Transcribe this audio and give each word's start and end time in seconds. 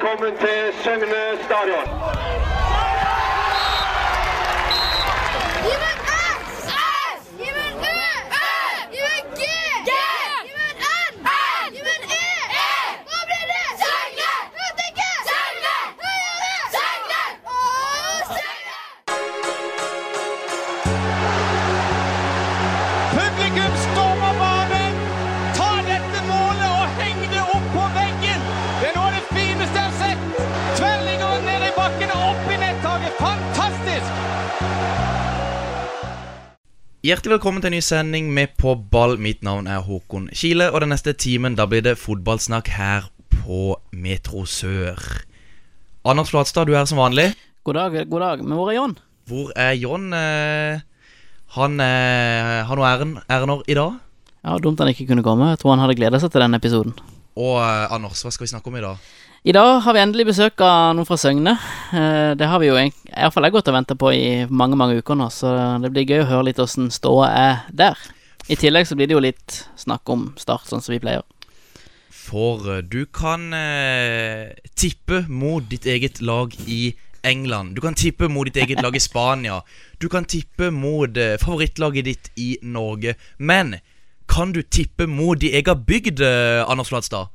velkommen 0.00 0.36
til 0.38 0.82
Søgne 0.82 1.22
stadion. 1.44 2.17
Hjertelig 37.08 37.38
velkommen 37.38 37.62
til 37.64 37.70
en 37.70 37.78
ny 37.78 37.80
sending 37.80 38.26
med 38.36 38.50
På 38.60 38.74
ball. 38.76 39.14
Mitt 39.16 39.38
navn 39.46 39.64
er 39.70 39.80
Håkon 39.80 40.26
Kile, 40.36 40.66
og 40.68 40.82
den 40.82 40.90
neste 40.92 41.14
timen 41.16 41.54
da 41.56 41.64
blir 41.64 41.80
det 41.80 41.94
fotballsnakk 41.96 42.66
her 42.74 43.06
på 43.32 43.78
Metro 43.96 44.42
Sør. 44.44 44.98
Anders 46.04 46.28
Flatstad, 46.34 46.68
du 46.68 46.74
er 46.74 46.82
her 46.82 46.90
som 46.90 47.00
vanlig. 47.00 47.30
God 47.64 47.78
dag, 47.78 47.96
god 48.10 48.24
dag. 48.26 48.42
Men 48.44 48.58
hvor 48.58 48.68
er 48.68 48.76
John? 48.76 48.92
Hvor 49.24 49.54
er 49.56 49.72
John? 49.80 50.04
Eh, 50.12 50.84
han 51.56 51.80
eh, 51.80 52.58
har 52.68 52.76
noe 52.76 52.90
æren, 52.90 53.16
ærener 53.24 53.64
i 53.64 53.78
dag. 53.78 53.96
Ja, 54.44 54.58
Dumt 54.60 54.84
han 54.84 54.92
ikke 54.92 55.08
kunne 55.08 55.24
komme. 55.24 55.48
Jeg 55.54 55.62
tror 55.62 55.78
han 55.78 55.86
hadde 55.86 55.96
gleda 55.96 56.20
seg 56.20 56.34
til 56.34 56.44
denne 56.44 56.60
episoden. 56.60 56.92
Og 57.40 57.56
eh, 57.62 57.86
Anders, 57.88 58.20
hva 58.20 58.34
skal 58.36 58.50
vi 58.50 58.52
snakke 58.52 58.68
om 58.68 58.76
i 58.76 58.84
dag? 58.84 59.08
I 59.44 59.52
dag 59.54 59.80
har 59.84 59.94
vi 59.94 60.00
endelig 60.02 60.26
besøk 60.32 60.60
av 60.66 60.96
noen 60.98 61.06
fra 61.06 61.16
Søgne. 61.20 61.54
Eh, 61.94 62.34
Det 62.34 62.46
har 62.50 62.58
vi 62.60 62.68
jo 62.68 62.76
iallfall 62.76 63.46
jeg 63.46 63.54
gått 63.54 63.68
og 63.70 63.76
venta 63.78 63.94
på 63.94 64.10
i 64.12 64.46
mange 64.50 64.76
mange 64.76 64.98
uker 64.98 65.14
nå, 65.16 65.28
så 65.30 65.78
det 65.82 65.92
blir 65.94 66.06
gøy 66.08 66.22
å 66.24 66.28
høre 66.32 66.48
litt 66.50 66.58
åssen 66.62 66.90
ståa 66.90 67.28
er 67.30 67.60
der. 67.70 67.96
I 68.48 68.56
tillegg 68.56 68.86
så 68.88 68.96
blir 68.96 69.06
det 69.08 69.14
jo 69.14 69.22
litt 69.22 69.68
snakk 69.78 70.08
om 70.10 70.32
Start, 70.40 70.66
sånn 70.66 70.82
som 70.82 70.92
vi 70.92 71.00
pleier. 71.00 71.22
For 72.10 72.66
eh, 72.78 72.82
du 72.82 73.06
kan 73.06 73.52
eh, 73.54 74.52
tippe 74.74 75.24
mot 75.28 75.64
ditt 75.70 75.86
eget 75.86 76.20
lag 76.20 76.52
i 76.66 76.94
England. 77.22 77.74
Du 77.76 77.80
kan 77.80 77.94
tippe 77.94 78.28
mot 78.28 78.46
ditt 78.48 78.58
eget 78.58 78.82
lag 78.82 78.94
i 78.96 79.00
Spania. 79.02 79.62
Du 80.00 80.08
kan 80.08 80.24
tippe 80.24 80.70
mot 80.74 81.16
eh, 81.16 81.38
favorittlaget 81.40 82.04
ditt 82.10 82.30
i 82.36 82.56
Norge. 82.62 83.14
Men 83.38 83.78
kan 84.28 84.52
du 84.52 84.62
tippe 84.62 85.06
mot 85.06 85.38
din 85.40 85.54
egen 85.54 85.84
bygd, 85.86 86.20
eh, 86.20 86.64
Anders 86.68 86.90
Flatstad? 86.90 87.30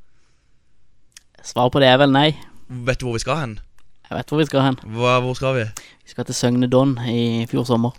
Svaret 1.43 1.73
på 1.75 1.81
det 1.83 1.89
er 1.91 1.97
vel 1.99 2.13
nei. 2.13 2.29
Vet 2.87 3.01
du 3.01 3.09
hvor 3.09 3.17
vi 3.17 3.21
skal 3.23 3.41
hen? 3.41 3.57
Jeg 4.07 4.15
vet 4.15 4.29
hvor 4.31 4.39
vi 4.39 4.45
skal 4.47 4.63
hen. 4.63 4.77
Hva, 4.95 5.17
hvor 5.19 5.35
skal 5.35 5.57
vi? 5.57 5.65
Vi 6.05 6.13
skal 6.13 6.27
til 6.29 6.37
Søgne 6.37 6.69
Don 6.71 6.95
i 7.03 7.43
fjor 7.51 7.65
sommer. 7.67 7.97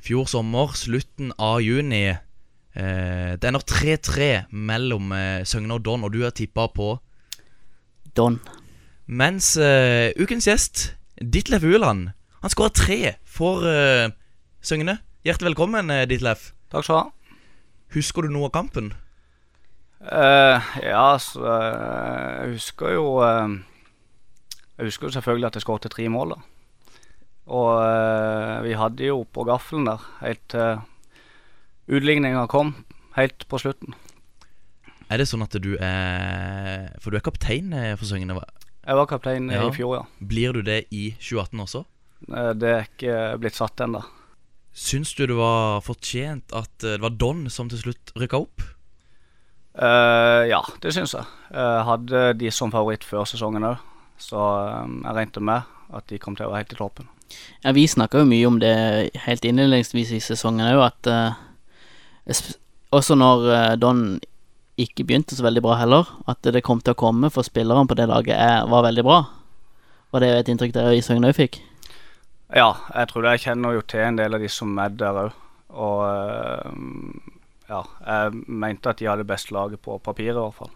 Fjor 0.00 0.28
sommer, 0.30 0.72
slutten 0.78 1.34
av 1.36 1.60
juni. 1.60 2.06
Eh, 2.08 3.32
det 3.36 3.50
ender 3.50 3.64
3-3 3.68 4.28
mellom 4.56 5.12
eh, 5.12 5.44
Søgne 5.44 5.76
og 5.76 5.84
Don, 5.84 6.06
og 6.06 6.14
du 6.14 6.22
har 6.24 6.32
tippa 6.32 6.64
på 6.72 6.94
Don. 8.16 8.38
Mens 9.04 9.56
eh, 9.60 10.14
ukens 10.16 10.48
gjest, 10.48 10.86
Ditlef 11.20 11.66
Uland, 11.68 12.08
han 12.40 12.54
skåra 12.54 12.72
tre 12.72 13.18
for 13.28 13.68
eh, 13.68 14.08
Søgne. 14.64 14.96
Hjertelig 15.26 15.50
velkommen, 15.50 15.92
uh, 15.92 16.06
Ditlef. 16.08 16.52
Takk 16.72 16.86
skal 16.86 16.94
du 16.94 17.00
ha. 17.02 17.36
Husker 17.98 18.24
du 18.24 18.32
noe 18.32 18.48
av 18.48 18.54
kampen? 18.54 18.94
Eh, 19.98 20.68
ja, 20.86 21.06
så 21.18 21.42
eh, 21.42 22.44
jeg 22.44 22.52
husker 22.54 22.92
jo 22.94 23.06
eh, 23.26 23.56
Jeg 24.78 24.86
husker 24.92 25.08
jo 25.08 25.14
selvfølgelig 25.16 25.48
at 25.48 25.58
jeg 25.58 25.64
skåret 25.64 25.88
tre 25.90 26.06
mål. 26.12 26.36
da. 26.36 26.38
Og 27.48 28.62
vi 28.66 28.74
hadde 28.76 29.06
jo 29.08 29.22
på 29.24 29.42
gaffelen 29.48 29.86
der 29.88 30.02
helt 30.20 30.42
til 30.52 30.82
utligninga 31.88 32.42
kom, 32.52 32.74
helt 33.16 33.46
på 33.48 33.58
slutten. 33.58 33.94
Er 35.08 35.16
det 35.16 35.26
sånn 35.30 35.42
at 35.46 35.56
du 35.56 35.70
er 35.80 36.90
For 37.00 37.08
du 37.10 37.16
er 37.16 37.24
kaptein 37.24 37.72
for 37.96 38.04
Søgne. 38.04 38.36
Jeg 38.84 38.96
var 39.00 39.08
kaptein 39.08 39.48
Ja. 39.50 39.64
i 39.64 39.72
fjor, 39.72 39.94
ja. 39.96 40.02
Blir 40.20 40.52
du 40.52 40.60
det 40.62 40.84
i 40.92 41.16
2018 41.16 41.64
også? 41.64 41.84
Det 42.60 42.68
er 42.68 42.84
ikke 42.86 43.16
blitt 43.40 43.56
satt 43.56 43.80
ennå. 43.80 44.04
Syns 44.76 45.14
du 45.16 45.24
det 45.26 45.36
var 45.40 45.80
fortjent 45.80 46.52
at 46.52 46.70
det 46.84 47.00
var 47.00 47.16
Don 47.16 47.48
som 47.48 47.68
til 47.72 47.80
slutt 47.80 48.12
rykka 48.14 48.44
opp? 48.44 48.62
Eh, 49.78 50.44
ja, 50.50 50.60
det 50.82 50.92
syns 50.94 51.14
jeg. 51.14 51.26
Uh, 51.54 51.80
hadde 51.86 52.32
de 52.40 52.50
som 52.54 52.72
favoritt 52.74 53.06
før 53.06 53.26
sesongen 53.28 53.66
òg, 53.68 53.78
så 54.18 54.40
eh, 54.64 54.96
jeg 55.04 55.14
regnet 55.16 55.44
med 55.48 55.94
at 55.94 56.08
de 56.10 56.18
kom 56.20 56.34
til 56.36 56.48
å 56.48 56.50
være 56.52 56.64
helt 56.64 56.74
i 56.74 56.78
toppen. 56.80 57.06
Ja, 57.62 57.72
vi 57.76 57.86
snakka 57.88 58.22
jo 58.22 58.28
mye 58.28 58.48
om 58.48 58.58
det 58.60 58.72
helt 59.24 59.46
innledningsvis 59.46 60.12
i 60.16 60.20
sesongen 60.24 60.66
òg, 60.72 60.82
at 60.88 61.10
uh, 61.12 62.42
også 62.92 63.16
når 63.16 63.78
Don 63.80 64.18
ikke 64.78 65.06
begynte 65.06 65.36
så 65.36 65.46
veldig 65.46 65.62
bra 65.64 65.78
heller, 65.80 66.10
at 66.30 66.42
det 66.44 66.64
kom 66.66 66.82
til 66.82 66.94
å 66.94 66.98
komme, 66.98 67.30
for 67.32 67.46
spillerne 67.46 67.88
på 67.88 67.96
det 67.98 68.08
laget 68.10 68.36
er, 68.36 68.66
var 68.70 68.86
veldig 68.86 69.04
bra. 69.06 69.22
Var 70.12 70.24
det 70.24 70.28
et 70.34 70.52
inntrykk 70.52 70.74
dere 70.74 70.94
i 70.96 71.02
Søgne 71.04 71.30
òg 71.30 71.38
fikk? 71.38 71.58
Ja, 72.56 72.72
jeg 72.94 73.10
tror 73.10 73.24
det. 73.24 73.34
Jeg 73.36 73.44
kjenner 73.48 73.76
jo 73.76 73.82
til 73.84 74.04
en 74.06 74.16
del 74.16 74.36
av 74.36 74.40
de 74.40 74.48
som 74.52 74.78
er 74.80 74.94
der 74.96 75.18
òg. 75.26 75.34
Og 75.68 75.98
eh, 76.08 77.34
ja, 77.68 77.82
jeg 78.06 78.42
mente 78.48 78.90
at 78.92 79.00
de 79.00 79.08
hadde 79.10 79.26
best 79.28 79.50
laget 79.54 79.80
på 79.84 79.98
papiret, 80.00 80.36
i 80.36 80.40
hvert 80.40 80.56
fall. 80.56 80.70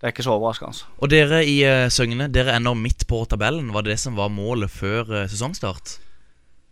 Det 0.00 0.08
er 0.10 0.12
ikke 0.12 0.24
så 0.26 0.34
overraskende. 0.36 0.84
Og 1.00 1.08
dere 1.08 1.38
i 1.48 1.54
eh, 1.64 1.86
Søgne, 1.88 2.26
dere 2.28 2.52
ender 2.58 2.74
midt 2.76 3.06
på 3.08 3.22
tabellen. 3.30 3.70
Var 3.72 3.86
det 3.86 3.94
det 3.94 4.00
som 4.02 4.18
var 4.18 4.28
målet 4.28 4.68
før 4.72 5.08
eh, 5.22 5.28
sesongstart? 5.32 5.94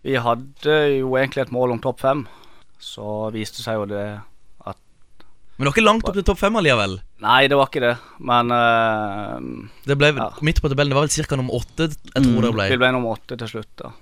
Vi 0.05 0.19
hadde 0.21 0.75
jo 0.99 1.15
egentlig 1.17 1.47
et 1.47 1.55
mål 1.55 1.73
om 1.77 1.81
topp 1.81 2.03
fem. 2.03 2.27
Så 2.83 3.31
viste 3.33 3.63
seg 3.65 3.79
jo 3.79 3.87
det 3.89 4.05
at 4.67 4.77
Men 5.57 5.63
det 5.65 5.69
var 5.71 5.73
ikke 5.77 5.87
langt 5.87 6.09
opp 6.11 6.19
til 6.19 6.27
topp 6.27 6.41
fem 6.43 6.59
allikevel. 6.61 6.99
Nei, 7.23 7.41
det 7.49 7.57
var 7.57 7.71
ikke 7.71 7.85
det. 7.87 7.95
Men 8.21 8.51
uh, 8.53 9.39
Det 9.87 9.97
ble 9.97 10.13
Ja. 10.19 10.29
midt 10.43 10.61
på 10.61 10.69
tabellen. 10.69 10.91
Det 10.93 10.99
var 10.99 11.07
vel 11.09 11.29
ca. 11.31 11.39
nummer 11.39 11.55
åtte, 11.63 11.89
jeg 11.89 12.25
tror 12.27 12.43
det 12.49 12.53
ble. 12.59 12.69
vi 12.75 12.81
ble 12.83 12.91
nummer 12.99 13.15
åtte 13.17 13.39
til 13.39 13.49
slutt. 13.55 13.71
da. 13.79 13.93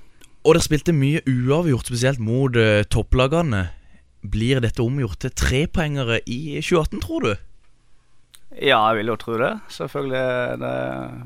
Og 0.41 0.57
dere 0.57 0.65
spilte 0.65 0.97
mye 0.97 1.21
uavgjort, 1.29 1.87
spesielt 1.93 2.19
mot 2.19 2.57
uh, 2.57 2.81
topplagene. 2.89 3.69
Blir 4.23 4.61
dette 4.61 4.83
omgjort 4.85 5.19
til 5.25 5.31
trepoengere 5.33 6.21
i 6.29 6.59
2018, 6.61 7.01
tror 7.01 7.25
du? 7.25 7.31
Ja, 8.61 8.81
jeg 8.91 9.01
vil 9.01 9.13
jo 9.13 9.17
tro 9.21 9.37
det. 9.41 9.53
Selvfølgelig. 9.73 10.25
Det, 10.61 10.73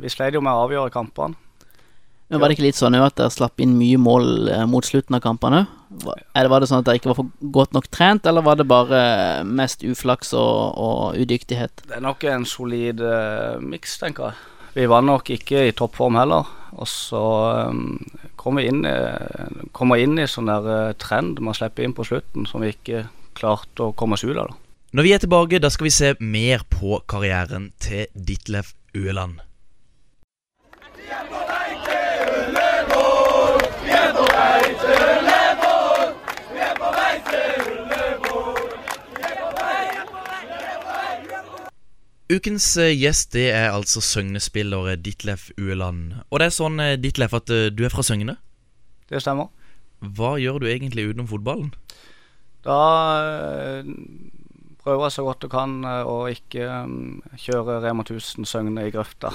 vi 0.04 0.12
sleit 0.12 0.36
jo 0.36 0.42
med 0.44 0.52
å 0.54 0.66
avgjøre 0.68 0.92
kampene. 0.94 1.34
Men 2.28 2.40
Var 2.40 2.48
det 2.48 2.56
ikke 2.56 2.64
litt 2.64 2.78
sånn 2.78 2.94
at 2.96 3.16
dere 3.18 3.30
slapp 3.30 3.60
inn 3.60 3.74
mye 3.76 3.98
mål 4.00 4.48
eh, 4.48 4.62
mot 4.66 4.82
slutten 4.86 5.12
av 5.14 5.20
kampene 5.20 5.58
Eller 5.68 6.06
Var, 6.06 6.22
er 6.34 6.42
det- 6.46 6.50
var 6.50 6.60
det 6.64 6.68
sånn 6.70 6.80
at 6.80 6.86
dere 6.88 6.96
ikke 6.98 7.10
var 7.10 7.18
for 7.18 7.28
godt 7.52 7.74
nok 7.76 7.88
trent, 7.92 8.24
eller 8.26 8.42
var 8.42 8.56
det 8.56 8.64
bare 8.66 9.44
mest 9.44 9.84
uflaks 9.84 10.32
og, 10.32 10.78
og 10.80 11.18
udyktighet? 11.20 11.84
Det 11.84 11.98
er 11.98 12.00
nok 12.02 12.24
en 12.24 12.46
solid 12.48 13.00
uh, 13.04 13.60
miks, 13.60 13.98
tenker 14.00 14.30
jeg. 14.32 14.34
Vi 14.74 14.86
var 14.90 15.04
nok 15.04 15.28
ikke 15.36 15.66
i 15.68 15.74
toppform 15.76 16.16
heller. 16.18 16.48
Og 16.74 16.88
så 16.90 17.22
um, 17.70 18.00
kom 18.40 18.58
vi 18.58 18.66
inn, 18.70 18.82
uh, 18.82 19.64
kommer 19.76 20.02
inn 20.02 20.18
i 20.18 20.26
sånn 20.30 20.50
der 20.50 20.66
eh, 20.72 20.96
trend 20.98 21.38
man 21.44 21.54
slipper 21.54 21.86
inn 21.86 21.94
på 21.94 22.06
slutten, 22.08 22.48
som 22.50 22.64
vi 22.64 22.72
ikke 22.74 23.06
klarte 23.38 23.88
å 23.88 23.94
komme 23.96 24.18
oss 24.18 24.26
ut 24.26 24.34
av. 24.34 24.50
da. 24.50 24.60
Når 24.94 25.06
vi 25.06 25.14
er 25.14 25.22
tilbake, 25.22 25.62
da 25.62 25.70
skal 25.74 25.88
vi 25.88 25.94
se 25.94 26.12
mer 26.20 26.66
på 26.70 27.00
karrieren 27.10 27.72
til 27.82 28.06
Ditlef 28.14 28.74
Øland. 28.94 29.42
Ukens 42.34 42.66
eh, 42.80 42.94
gjest 42.96 43.34
det 43.36 43.50
er 43.52 43.74
altså 43.74 44.00
Søgne-spiller 44.02 44.96
Ditlef 44.98 45.50
Ueland. 45.60 46.16
Og 46.30 46.40
det 46.40 46.48
er 46.48 46.54
sånn, 46.56 46.80
eh, 46.82 46.96
Ditlef, 46.98 47.34
at 47.36 47.50
eh, 47.52 47.68
du 47.70 47.84
er 47.86 47.92
fra 47.92 48.02
Søgne. 48.06 48.34
Det 49.10 49.20
stemmer. 49.22 49.52
Hva 50.02 50.34
gjør 50.40 50.62
du 50.62 50.66
egentlig 50.70 51.06
utenom 51.10 51.28
fotballen? 51.30 51.70
Da 52.64 52.78
prøver 54.80 55.04
jeg 55.04 55.14
så 55.14 55.24
godt 55.24 55.44
jeg 55.44 55.52
kan 55.52 55.76
å 55.84 56.16
ikke 56.32 56.64
um, 56.84 57.20
kjøre 57.40 57.76
Rema 57.84 58.04
1000 58.04 58.48
Søgne 58.48 58.86
i 58.88 58.92
grøfta. 58.92 59.30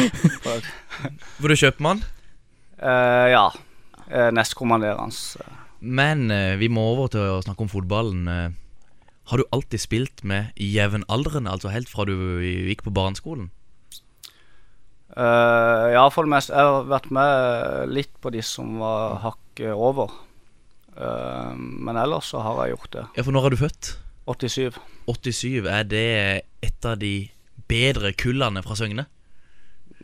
Hvor 1.38 1.50
du 1.50 1.56
kjøpmann? 1.58 2.02
Uh, 2.78 3.26
ja. 3.30 3.44
Nestkommanderende. 4.34 5.46
Men 5.80 6.30
vi 6.58 6.70
må 6.70 6.82
over 6.94 7.10
til 7.14 7.34
å 7.36 7.42
snakke 7.44 7.66
om 7.66 7.70
fotballen. 7.70 8.54
Har 9.30 9.38
du 9.38 9.44
alltid 9.54 9.80
spilt 9.80 10.22
med 10.26 10.50
jevnaldrende, 10.58 11.50
altså 11.54 11.70
helt 11.70 11.88
fra 11.90 12.04
du 12.08 12.14
gikk 12.42 12.82
på 12.86 12.90
barneskolen? 12.94 13.50
Uh, 15.10 15.90
ja, 15.90 16.04
for 16.14 16.26
det 16.26 16.30
meste. 16.36 16.54
Jeg 16.54 16.66
har 16.70 16.84
vært 16.90 17.08
med 17.14 17.90
litt 17.94 18.12
på 18.22 18.30
de 18.34 18.42
som 18.46 18.76
var 18.82 19.16
hakket 19.24 19.72
over. 19.74 20.12
Uh, 20.94 21.54
men 21.56 21.98
ellers 21.98 22.30
så 22.30 22.42
har 22.44 22.60
jeg 22.64 22.76
gjort 22.76 22.92
det. 22.94 23.04
Ja, 23.18 23.24
for 23.26 23.34
når 23.34 23.48
er 23.48 23.54
du 23.56 23.60
født? 23.64 23.90
87. 24.30 24.78
87. 25.10 25.66
Er 25.66 25.86
det 25.90 26.04
et 26.62 26.86
av 26.86 26.98
de 27.00 27.14
bedre 27.70 28.12
kullene 28.18 28.62
fra 28.66 28.76
Søgne? 28.78 29.06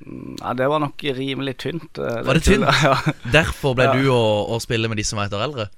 Nei, 0.06 0.52
det 0.58 0.66
var 0.68 0.82
nok 0.82 1.02
rimelig 1.16 1.54
tynt. 1.62 1.98
eh, 2.02 2.18
Var 2.26 2.36
det 2.36 2.42
tynt? 2.44 2.66
Ja. 2.84 2.96
Derfor 3.32 3.76
ble 3.78 3.86
Ja. 3.88 3.94
du 3.96 4.10
å, 4.12 4.18
å 4.52 4.58
spille 4.60 4.90
med 4.90 4.98
de 5.00 5.04
som 5.08 5.16
var 5.20 5.30
et 5.30 5.36
år 5.38 5.46
eldre? 5.46 5.68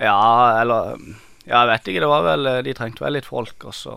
ja, 0.00 0.60
eller 0.62 0.96
Ja, 1.50 1.64
jeg 1.64 1.70
vet 1.72 1.90
ikke. 1.90 2.02
Det 2.04 2.10
var 2.10 2.26
vel 2.26 2.46
eh, 2.46 2.62
De 2.66 2.74
trengte 2.78 3.04
vel 3.04 3.16
litt 3.18 3.28
folk, 3.28 3.66
og 3.66 3.74
så 3.74 3.96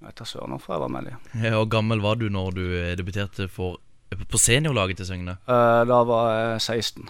vet 0.00 0.20
jeg 0.20 0.28
søren 0.28 0.54
hvorfor 0.54 0.76
jeg 0.76 0.82
var 0.84 0.92
med 0.92 1.08
de. 1.08 1.14
Hvor 1.56 1.68
gammel 1.72 2.02
var 2.04 2.20
du 2.20 2.28
når 2.32 2.56
du 2.56 2.64
eh, 2.68 2.96
debuterte 2.98 3.48
for, 3.52 3.80
på 4.12 4.40
seniorlaget 4.40 5.00
til 5.00 5.10
Søgne? 5.10 5.38
Uh, 5.48 5.82
da 5.88 6.02
var 6.08 6.30
jeg 6.34 6.82
16. 6.84 7.08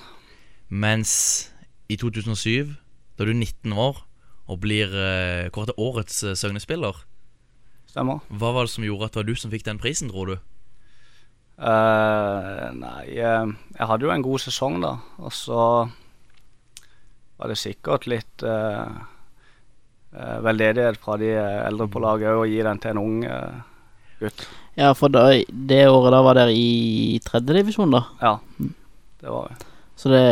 Mens 0.70 1.12
i 1.90 1.98
2007, 1.98 2.76
da 3.18 3.26
er 3.26 3.30
du 3.30 3.34
19 3.34 3.74
år 3.74 4.04
og 4.50 4.60
blir 4.62 4.90
uh, 4.94 5.50
kåret 5.54 5.72
til 5.72 5.82
årets 5.82 6.22
uh, 6.26 6.34
Søgne-spiller, 6.38 7.04
Stemmer. 7.90 8.22
hva 8.30 8.52
var 8.54 8.66
det 8.66 8.74
som 8.74 8.86
gjorde 8.86 9.08
at 9.08 9.14
det 9.14 9.22
var 9.22 9.28
du 9.30 9.38
som 9.38 9.50
fikk 9.50 9.66
den 9.66 9.78
prisen, 9.82 10.10
tror 10.10 10.30
du? 10.30 10.36
Uh, 11.60 12.70
nei, 12.74 13.18
uh, 13.18 13.50
jeg 13.76 13.90
hadde 13.90 14.06
jo 14.06 14.14
en 14.14 14.26
god 14.26 14.42
sesong 14.46 14.78
da, 14.82 14.96
og 15.18 15.34
så 15.34 15.62
var 17.40 17.48
det 17.48 17.56
sikkert 17.56 18.06
litt 18.10 18.42
eh, 18.44 18.84
eh, 18.84 18.96
veldedighet 20.12 20.98
fra 21.02 21.16
de 21.20 21.30
eldre 21.38 21.86
på 21.90 22.02
laget 22.02 22.34
å 22.34 22.46
gi 22.48 22.58
den 22.66 22.80
til 22.82 22.94
en 22.94 23.02
ung 23.02 23.22
eh, 23.26 23.60
gutt. 24.22 24.46
Ja, 24.78 24.92
for 24.96 25.12
da, 25.12 25.28
det 25.50 25.80
året 25.90 26.14
da 26.14 26.20
var 26.24 26.38
dere 26.38 26.54
i 26.54 27.18
tredjedivisjon, 27.24 27.94
da. 27.94 28.04
Ja, 28.22 28.36
det 29.20 29.30
var 29.30 29.50
vi. 29.50 29.66
Så 30.00 30.12
det 30.12 30.22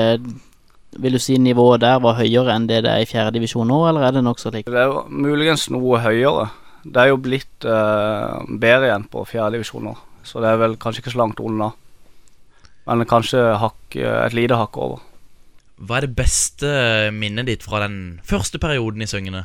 Vil 0.98 1.12
du 1.12 1.20
si 1.20 1.36
nivået 1.36 1.82
der 1.82 1.98
var 2.00 2.16
høyere 2.16 2.54
enn 2.54 2.66
det 2.66 2.80
det 2.86 2.90
er 2.90 3.02
i 3.04 3.06
fjerdedivisjon 3.06 3.68
nå, 3.68 3.82
eller 3.90 4.06
er 4.06 4.14
det 4.16 4.22
nokså 4.24 4.50
likt? 4.54 4.70
Det 4.72 4.80
er 4.80 5.10
muligens 5.12 5.66
noe 5.70 6.00
høyere. 6.00 6.46
Det 6.82 7.02
er 7.02 7.10
jo 7.10 7.18
blitt 7.20 7.66
uh, 7.68 8.40
bedre 8.48 8.88
igjen 8.88 9.04
på 9.12 9.26
fjerdedivisjon 9.28 9.84
nå, 9.84 9.92
så 10.24 10.40
det 10.40 10.48
er 10.48 10.62
vel 10.62 10.78
kanskje 10.80 11.04
ikke 11.04 11.12
så 11.12 11.20
langt 11.20 11.42
unna. 11.44 11.68
Men 12.88 13.04
kanskje 13.04 13.44
hakk, 13.60 13.98
et 14.00 14.34
lite 14.34 14.56
hakk 14.56 14.80
over. 14.80 15.04
Hva 15.76 16.00
er 16.00 16.08
det 16.08 16.16
beste 16.16 16.72
minnet 17.14 17.50
ditt 17.52 17.68
fra 17.68 17.84
den 17.84 18.18
første 18.26 18.58
perioden 18.58 19.04
i 19.04 19.10
Søgne? 19.10 19.44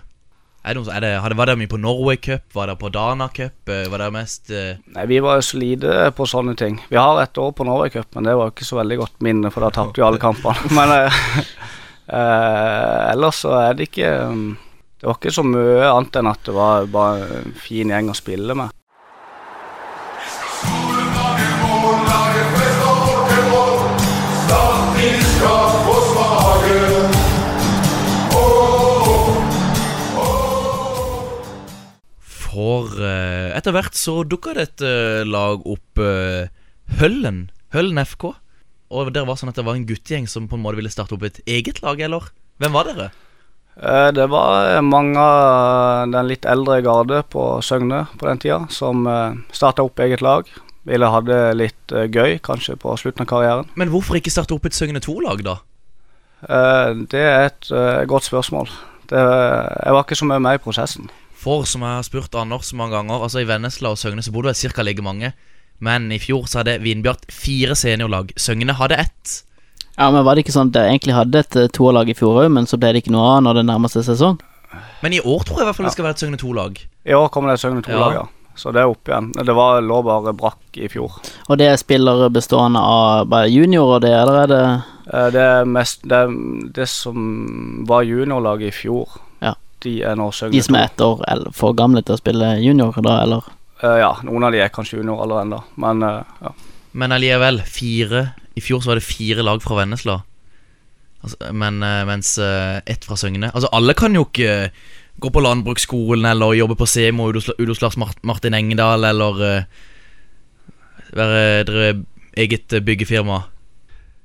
Er 0.64 0.78
det, 0.78 0.84
er 0.88 1.02
det, 1.04 1.10
det, 1.28 1.36
var 1.36 1.50
det 1.50 1.58
mye 1.60 1.68
på 1.68 1.78
Norway 1.78 2.16
Cup? 2.16 2.46
Var 2.56 2.70
det 2.72 2.78
på 2.80 2.90
Dana 2.90 3.28
Cup? 3.28 3.68
Eh, 3.68 3.84
Var 3.92 4.00
det 4.00 4.12
mest 4.16 4.52
uh... 4.56 4.78
Nei, 4.96 5.06
Vi 5.12 5.20
var 5.20 5.42
jo 5.42 5.44
så 5.44 5.60
lite 5.60 6.12
på 6.16 6.28
sånne 6.30 6.56
ting. 6.56 6.78
Vi 6.88 6.96
har 6.96 7.20
et 7.20 7.38
år 7.38 7.52
på 7.52 7.66
Norway 7.68 7.92
Cup, 7.92 8.08
men 8.16 8.30
det 8.30 8.38
var 8.40 8.54
ikke 8.54 8.68
så 8.70 8.80
veldig 8.80 8.98
godt 9.02 9.26
minne, 9.28 9.52
for 9.52 9.66
da 9.66 9.74
tapte 9.76 10.00
vi 10.00 10.06
alle 10.08 10.22
kampene. 10.24 10.56
Men 10.78 10.94
uh, 12.08 13.12
ellers 13.12 13.42
så 13.44 13.52
er 13.60 13.76
det 13.76 13.90
ikke 13.90 14.14
um, 14.32 14.46
Det 15.00 15.10
var 15.10 15.20
ikke 15.20 15.36
så 15.36 15.44
mye 15.48 15.90
annet 15.90 16.22
enn 16.22 16.32
at 16.32 16.48
det 16.48 16.56
var 16.56 16.88
bare 16.96 17.28
en 17.42 17.54
fin 17.60 17.92
gjeng 17.92 18.14
å 18.14 18.16
spille 18.16 18.56
med. 18.56 18.72
For 32.54 33.02
eh, 33.02 33.50
etter 33.58 33.74
hvert 33.74 33.98
så 33.98 34.22
dukka 34.28 34.54
det 34.58 34.68
et 34.68 34.86
eh, 34.86 35.26
lag 35.26 35.64
opp 35.66 36.02
eh, 36.02 36.52
Høllen. 37.00 37.48
Høllen 37.74 38.02
FK. 38.04 38.30
Og 38.94 39.10
det 39.16 39.24
var 39.26 39.40
sånn 39.40 39.50
at 39.50 39.58
det 39.58 39.66
var 39.66 39.78
en 39.80 39.88
guttegjeng 39.90 40.28
som 40.30 40.46
på 40.50 40.60
en 40.60 40.64
måte 40.64 40.78
ville 40.78 40.92
starte 40.94 41.16
opp 41.16 41.26
et 41.26 41.40
eget 41.50 41.82
lag, 41.82 41.98
eller? 41.98 42.28
Hvem 42.62 42.76
var 42.76 42.90
dere? 42.90 43.10
Det 44.14 44.28
var 44.30 44.84
mange 44.86 45.18
av 45.18 46.12
den 46.14 46.28
litt 46.30 46.44
eldre 46.46 46.76
garde 46.86 47.24
på 47.34 47.46
Søgne 47.66 48.04
på 48.22 48.28
den 48.28 48.42
tida 48.44 48.60
som 48.70 49.08
starta 49.50 49.82
opp 49.82 49.98
eget 50.04 50.22
lag. 50.22 50.46
Ville 50.86 51.10
ha 51.10 51.24
det 51.26 51.40
litt 51.58 51.96
gøy, 52.14 52.38
kanskje 52.46 52.78
på 52.78 52.94
slutten 53.02 53.26
av 53.26 53.32
karrieren. 53.32 53.72
Men 53.74 53.90
hvorfor 53.90 54.20
ikke 54.20 54.36
starte 54.36 54.54
opp 54.54 54.70
et 54.70 54.78
Søgne 54.78 55.02
2-lag, 55.02 55.42
da? 55.48 55.58
Det 57.10 57.26
er 57.34 57.48
et 57.48 57.74
godt 58.14 58.30
spørsmål. 58.30 58.70
Det, 59.10 59.18
jeg 59.18 59.98
var 59.98 60.06
ikke 60.06 60.22
så 60.22 60.30
mye 60.30 60.46
med 60.46 60.62
i 60.62 60.64
prosessen. 60.70 61.10
For 61.44 61.66
som 61.68 61.84
jeg 61.84 61.98
har 61.98 62.06
spurt 62.08 62.36
Anders 62.40 62.70
mange 62.78 62.96
ganger, 62.96 63.24
altså 63.26 63.42
i 63.44 63.48
Vennesla 63.48 63.92
og 63.92 64.00
Søgne 64.00 64.24
så 64.24 64.32
bor 64.32 64.46
det 64.46 64.54
vel 64.54 64.72
ca. 64.72 64.84
like 64.88 65.04
mange. 65.04 65.34
Men 65.84 66.06
i 66.16 66.20
fjor 66.22 66.46
så 66.48 66.62
hadde 66.62 66.78
Vindbjart 66.84 67.26
fire 67.34 67.76
seniorlag. 67.76 68.32
Søgne 68.40 68.76
hadde 68.80 68.96
ett. 69.04 69.42
Ja, 69.98 70.10
men 70.12 70.24
Var 70.26 70.36
det 70.36 70.46
ikke 70.46 70.56
sånn 70.56 70.72
at 70.72 70.78
dere 70.78 70.94
egentlig 70.94 71.14
hadde 71.18 71.40
et 71.44 71.50
toalag 71.52 71.74
toerlag 71.76 72.10
i 72.10 72.16
fjor 72.18 72.40
òg, 72.46 72.52
men 72.52 72.66
så 72.70 72.80
ble 72.80 72.94
det 72.94 73.04
ikke 73.04 73.14
noe 73.14 73.36
av 73.36 73.44
når 73.44 73.60
det 73.60 73.66
nærmer 73.68 73.92
seg 73.92 74.08
sesong? 74.08 74.40
Men 75.04 75.14
i 75.14 75.20
år 75.20 75.44
tror 75.44 75.60
jeg 75.60 75.66
i 75.66 75.70
hvert 75.70 75.76
fall 75.76 75.86
det 75.90 75.94
skal 75.98 76.08
være 76.08 76.16
et 76.18 76.24
Søgne 76.24 76.40
2-lag. 76.42 76.80
I 77.06 77.14
år 77.18 77.28
kommer 77.30 77.52
det 77.52 77.60
et 77.60 77.66
Søgne 77.66 77.84
Ja. 77.84 77.90
to-lag, 77.92 78.14
ja. 78.22 78.26
Så 78.56 78.72
det 78.72 78.82
er 78.84 78.88
opp 78.90 79.10
igjen. 79.10 79.32
Det 79.34 79.54
var, 79.58 79.82
lå 79.82 80.00
bare 80.06 80.32
brakk 80.38 80.78
i 80.78 80.88
fjor. 80.88 81.20
Og 81.50 81.58
det 81.58 81.68
er 81.68 81.76
spillere 81.82 82.30
bestående 82.30 82.80
av 82.80 83.28
bare 83.28 83.50
juniorer, 83.50 84.00
det, 84.06 84.14
eller 84.14 84.44
er 84.44 84.48
det 84.48 84.66
Eh, 85.12 85.30
Det 85.32 85.42
er 85.42 85.66
mest 85.66 86.02
Det, 86.08 86.20
det 86.74 86.88
som 86.88 87.84
var 87.86 88.04
juniorlaget 88.04 88.68
i 88.68 88.72
fjor, 88.72 89.08
Ja. 89.10 89.20
De 89.84 89.94
er 90.06 90.18
nå 90.20 90.30
Søgne 90.36 90.56
de 90.56 90.64
som 90.66 90.78
er 90.80 90.88
ett 90.88 91.04
år 91.04 91.24
eller 91.32 91.56
for 91.56 91.76
gamle 91.78 92.04
til 92.06 92.16
å 92.16 92.22
spille 92.22 92.54
junior, 92.64 92.98
da, 93.04 93.20
eller? 93.26 93.50
Uh, 93.84 93.98
Ja, 94.00 94.14
noen 94.26 94.48
av 94.48 94.56
de 94.56 94.62
er 94.64 94.74
kanskje 94.74 95.02
juniorer 95.02 95.44
ennå, 95.44 95.62
men 95.84 96.06
uh, 96.06 96.22
ja. 96.44 96.54
Men 96.94 97.16
allikevel, 97.16 97.64
fire 97.66 98.28
I 98.54 98.62
fjor 98.62 98.84
så 98.84 98.92
var 98.92 99.00
det 99.00 99.08
fire 99.08 99.44
lag 99.46 99.64
fra 99.64 99.80
Vennesla. 99.80 100.20
Altså, 101.24 101.40
men, 101.56 101.80
eh, 101.82 102.02
mens 102.06 102.36
ett 102.38 103.06
fra 103.08 103.16
Søgne 103.16 103.48
Altså, 103.48 103.70
alle 103.74 103.96
kan 103.96 104.14
jo 104.14 104.26
ikke 104.28 104.70
gå 105.24 105.32
på 105.32 105.42
landbruksskolen 105.42 106.28
eller 106.28 106.54
jobbe 106.58 106.76
på 106.78 106.86
Semo 106.86 107.30
Udos 107.32 107.82
Lars 107.82 107.96
Martin 107.98 108.54
Engedal 108.54 109.08
eller 109.08 109.40
være 111.16 112.04
eget 112.38 112.76
byggefirma. 112.86 113.40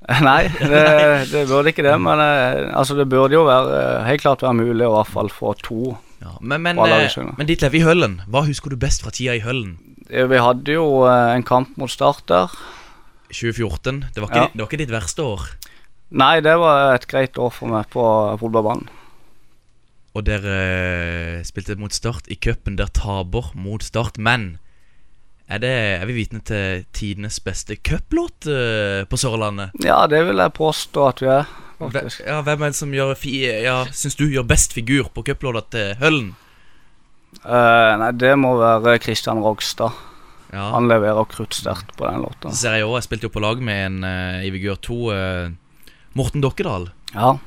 Nei, 0.25 0.49
det, 0.49 0.85
det 1.29 1.43
burde 1.51 1.69
ikke 1.69 1.85
det, 1.85 1.95
men 2.01 2.21
eh, 2.23 2.71
altså 2.73 2.95
det 2.97 3.05
burde 3.13 3.37
jo 3.37 3.43
være 3.45 3.75
eh, 3.77 4.07
helt 4.09 4.23
klart 4.25 4.41
være 4.45 4.57
mulig 4.57 4.87
å 4.87 4.93
i 4.95 4.97
hvert 4.97 5.11
fall 5.13 5.29
få 5.29 5.53
to. 5.61 5.93
Ja, 6.23 6.33
men, 6.41 6.63
men, 6.65 6.81
eh, 6.81 7.13
men 7.37 7.49
Ditlev, 7.51 7.77
i 7.77 7.83
Høllen, 7.85 8.23
hva 8.27 8.47
husker 8.47 8.73
du 8.73 8.79
best 8.81 9.05
fra 9.05 9.13
tida 9.13 9.37
i 9.37 9.43
Høllen? 9.45 9.77
Vi 10.09 10.41
hadde 10.41 10.73
jo 10.79 11.05
en 11.05 11.45
kamp 11.45 11.75
mot 11.77 11.93
Start 11.93 12.25
der. 12.33 12.55
2014. 13.29 14.07
Det 14.15 14.23
var 14.25 14.31
ikke, 14.31 14.45
Ja. 14.47 14.49
det 14.55 14.63
var 14.63 14.71
ikke 14.71 14.81
ditt 14.81 14.95
verste 14.95 15.27
år. 15.29 15.45
Nei, 16.17 16.39
det 16.41 16.55
var 16.57 16.95
et 16.95 17.05
greit 17.11 17.37
år 17.37 17.53
for 17.53 17.69
meg 17.69 17.91
på 17.93 18.05
fotballbanen. 18.41 18.89
Og 20.17 20.25
dere 20.25 21.43
spilte 21.45 21.77
mot 21.77 21.93
Start 21.93 22.25
i 22.33 22.39
cupen. 22.41 22.77
der 22.81 22.89
taper 22.89 23.53
mot 23.55 23.85
Start, 23.85 24.17
men 24.17 24.57
er, 25.49 25.63
det, 25.63 25.71
er 25.73 26.05
vi 26.05 26.19
vitne 26.19 26.43
til 26.45 26.83
tidenes 26.93 27.39
beste 27.41 27.79
cuplåt 27.81 28.45
eh, 28.53 29.07
på 29.09 29.17
Sørlandet? 29.17 29.73
Ja, 29.81 30.03
det 30.11 30.21
vil 30.29 30.43
jeg 30.43 30.53
påstå 30.59 31.07
at 31.09 31.23
vi 31.25 31.31
er, 31.33 31.49
faktisk. 31.81 32.21
Ja, 32.27 32.43
hvem 32.45 32.67
er 32.67 32.75
det 32.75 32.77
som 32.77 32.93
gjør 32.93 33.15
fi, 33.17 33.33
Ja, 33.65 33.79
syns 33.97 34.19
du 34.21 34.27
gjør 34.29 34.45
best 34.51 34.77
figur 34.77 35.09
på 35.15 35.25
cuplåta 35.25 35.65
til 35.73 35.97
Høllen? 36.03 36.35
Uh, 37.45 37.97
nei, 38.01 38.13
det 38.21 38.35
må 38.41 38.55
være 38.61 38.99
Christian 39.01 39.41
Rogstad. 39.45 39.97
Ja. 40.53 40.69
Han 40.75 40.89
leverer 40.89 41.29
kruttsterkt 41.29 41.97
på 41.97 42.05
den 42.05 42.25
låta. 42.25 42.53
Ser 42.53 42.77
jeg 42.77 42.85
også, 42.85 43.01
jeg 43.01 43.09
spilte 43.09 43.29
jo 43.29 43.33
på 43.33 43.45
lag 43.45 43.65
med 43.65 43.85
en 43.87 43.99
uh, 44.05 44.45
i 44.45 44.53
Vigør 44.53 44.81
2, 44.85 45.01
uh, 45.13 45.93
Morten 46.17 46.45
Dokkedal. 46.45 46.91
Ja. 47.15 47.39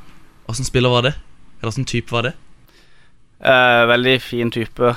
Åssen 0.50 0.66
spiller 0.66 0.94
var 0.94 1.06
det? 1.06 1.16
Eller 1.60 1.70
åssen 1.70 1.86
type 1.86 2.14
var 2.14 2.32
det? 2.32 2.38
Veldig 3.42 4.20
fin 4.22 4.52
type. 4.54 4.90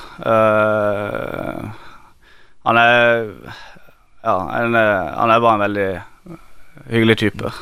Eh, 2.65 2.69
han 2.71 2.77
er 2.81 3.33
Ja, 4.25 4.39
han 4.49 4.75
er, 4.75 5.15
han 5.19 5.31
er 5.31 5.41
bare 5.41 5.55
en 5.55 5.65
veldig 5.65 5.89
hyggelig 6.91 7.17
type. 7.21 7.53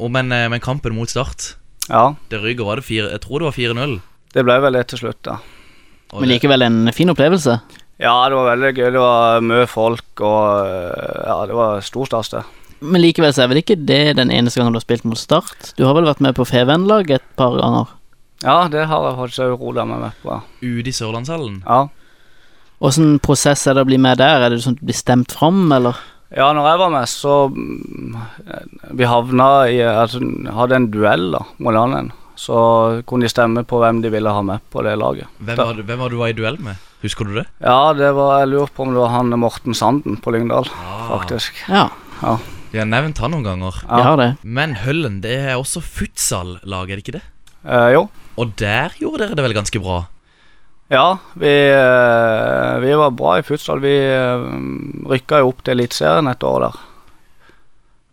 Og 0.00 0.10
men, 0.10 0.32
eh, 0.32 0.48
men 0.48 0.60
kampen 0.60 0.94
mot 0.96 1.08
Start 1.08 1.54
Ja, 1.88 2.14
Det 2.30 2.40
ryker, 2.42 2.64
var 2.64 2.76
det 2.76 2.84
fire 2.84 3.10
Jeg 3.10 3.20
tror 3.20 3.38
det 3.38 3.44
var 3.50 3.52
4-0. 3.52 4.00
det 4.34 4.44
ble 4.44 4.60
vel 4.62 4.72
det 4.72 4.86
til 4.88 4.98
slutt, 4.98 5.22
da. 5.22 5.38
Og 6.12 6.20
Men 6.22 6.28
likevel 6.30 6.62
en 6.62 6.92
fin 6.92 7.08
opplevelse. 7.10 7.60
Ja, 8.00 8.28
det 8.28 8.34
var 8.34 8.56
veldig 8.56 8.74
gøy. 8.74 8.90
Det 8.92 9.00
var 9.00 9.40
mye 9.40 9.66
folk, 9.66 10.20
og 10.20 10.66
eh, 10.66 11.26
ja, 11.26 11.46
det 11.46 11.54
var 11.54 11.80
stor 11.80 12.06
stas, 12.06 12.30
det. 12.30 12.42
Men 12.80 13.02
likevel 13.02 13.32
så 13.34 13.42
er 13.44 13.48
vel 13.50 13.60
ikke 13.60 13.76
det 13.76 14.16
den 14.16 14.30
eneste 14.30 14.58
gangen 14.58 14.72
du 14.72 14.78
har 14.78 14.86
spilt 14.86 15.04
mot 15.04 15.18
Start? 15.18 15.74
Du 15.76 15.84
har 15.84 15.94
vel 15.94 16.06
vært 16.08 16.22
med 16.24 16.34
på 16.34 16.46
Feven-lag 16.48 17.10
et 17.10 17.26
par 17.36 17.58
ganger? 17.58 17.90
Ja, 18.42 18.68
det 18.72 18.86
har 18.88 19.04
jeg 19.10 19.18
faktisk 19.18 19.58
òg 19.60 19.74
med 19.74 19.86
meg 19.90 20.00
med 20.00 20.12
på. 20.22 20.38
Ute 20.62 20.88
i 20.88 20.94
Sørlandshallen. 20.96 21.62
Ja. 21.66 21.88
Åssen 22.80 23.18
prosess 23.20 23.66
er 23.68 23.76
det 23.76 23.84
å 23.84 23.88
bli 23.90 23.98
med 24.00 24.20
der? 24.20 24.46
Er 24.46 24.54
det 24.54 24.62
sånn 24.64 24.78
at 24.78 24.80
du 24.80 24.88
blir 24.88 24.96
stemt 24.96 25.34
fram, 25.36 25.66
eller? 25.76 25.98
ja, 26.30 26.46
når 26.54 26.66
jeg 26.68 26.78
var 26.78 26.90
med, 26.94 27.08
så 27.10 27.32
mm, 27.50 28.12
Vi 28.94 29.08
havna 29.10 29.48
i 29.66 29.80
Altså, 29.82 30.20
hadde 30.54 30.76
en 30.78 30.86
duell 30.94 31.30
da, 31.34 31.40
mot 31.58 31.74
annen. 31.76 32.12
Så 32.40 33.02
kunne 33.10 33.26
de 33.26 33.32
stemme 33.32 33.64
på 33.68 33.80
hvem 33.82 33.98
de 34.00 34.12
ville 34.14 34.30
ha 34.32 34.42
med 34.46 34.62
på 34.72 34.84
det 34.86 34.94
laget. 34.96 35.28
Hvem 35.42 35.58
var, 35.58 35.74
du, 35.76 35.82
hvem 35.84 36.00
var 36.00 36.12
du 36.14 36.16
var 36.22 36.30
i 36.32 36.36
duell 36.38 36.56
med? 36.62 36.78
Husker 37.02 37.28
du 37.28 37.34
det? 37.36 37.44
Ja, 37.60 37.92
det 37.96 38.14
var, 38.16 38.38
jeg 38.40 38.52
lurer 38.52 38.72
på 38.72 38.86
om 38.86 38.94
det 38.94 39.02
var 39.02 39.12
han 39.12 39.34
Morten 39.40 39.76
Sanden 39.76 40.16
på 40.22 40.32
Lyngdal, 40.32 40.68
faktisk. 41.10 41.60
Ja, 41.68 41.88
Vi 42.70 42.78
har 42.78 42.86
nevnt 42.88 43.18
han 43.18 43.34
noen 43.34 43.44
ganger. 43.44 43.82
vi 43.82 44.02
har 44.06 44.16
det. 44.20 44.30
Men 44.44 44.76
Høllen, 44.84 45.20
det 45.24 45.36
er 45.36 45.58
også 45.58 45.82
futsal-lag, 45.84 46.88
er 46.88 46.96
det 47.00 47.04
ikke 47.04 47.18
det? 47.18 47.24
Eh, 47.66 47.90
jo. 47.96 48.06
Og 48.40 48.54
der 48.56 48.94
gjorde 49.00 49.26
dere 49.26 49.36
det 49.36 49.44
vel 49.44 49.56
ganske 49.58 49.82
bra? 49.82 50.04
Ja, 50.90 51.18
vi, 51.38 51.52
eh, 51.70 52.78
vi 52.82 52.94
var 52.98 53.12
bra 53.14 53.36
i 53.38 53.44
futsal. 53.46 53.78
Vi 53.78 53.94
eh, 53.94 54.46
rykka 55.06 55.38
jo 55.38 55.52
opp 55.52 55.60
til 55.62 55.76
Eliteserien 55.76 56.26
et 56.26 56.42
år 56.42 56.64
der. 56.66 56.80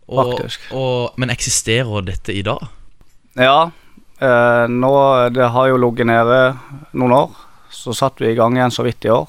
Faktisk. 0.08 0.70
og, 0.72 1.18
men 1.20 1.32
eksisterer 1.34 2.06
dette 2.06 2.32
i 2.32 2.44
dag? 2.46 2.62
Ja, 3.36 3.70
eh, 4.22 4.64
nå 4.72 4.92
Det 5.34 5.50
har 5.52 5.66
jo 5.68 5.80
ligget 5.82 6.08
nede 6.08 6.38
noen 6.94 7.16
år. 7.18 7.34
Så 7.74 7.92
satt 7.92 8.22
vi 8.22 8.30
i 8.30 8.38
gang 8.38 8.56
igjen 8.56 8.72
så 8.72 8.86
vidt 8.86 9.04
i 9.04 9.10
år. 9.12 9.26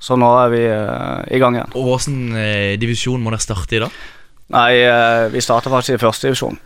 Så 0.00 0.16
nå 0.16 0.32
er 0.40 0.50
vi 0.52 0.62
eh, 0.64 1.36
i 1.36 1.40
gang 1.40 1.56
igjen. 1.56 1.76
Og 1.76 1.90
hvilken 1.90 2.40
eh, 2.40 2.78
divisjon 2.80 3.20
må 3.20 3.32
dere 3.32 3.44
starte 3.44 3.76
i 3.76 3.82
da? 3.84 3.90
Nei, 4.56 4.70
eh, 4.86 5.28
vi 5.32 5.44
starter 5.44 5.72
faktisk 5.72 5.98
i 5.98 6.02
første 6.02 6.30
divisjon. 6.30 6.58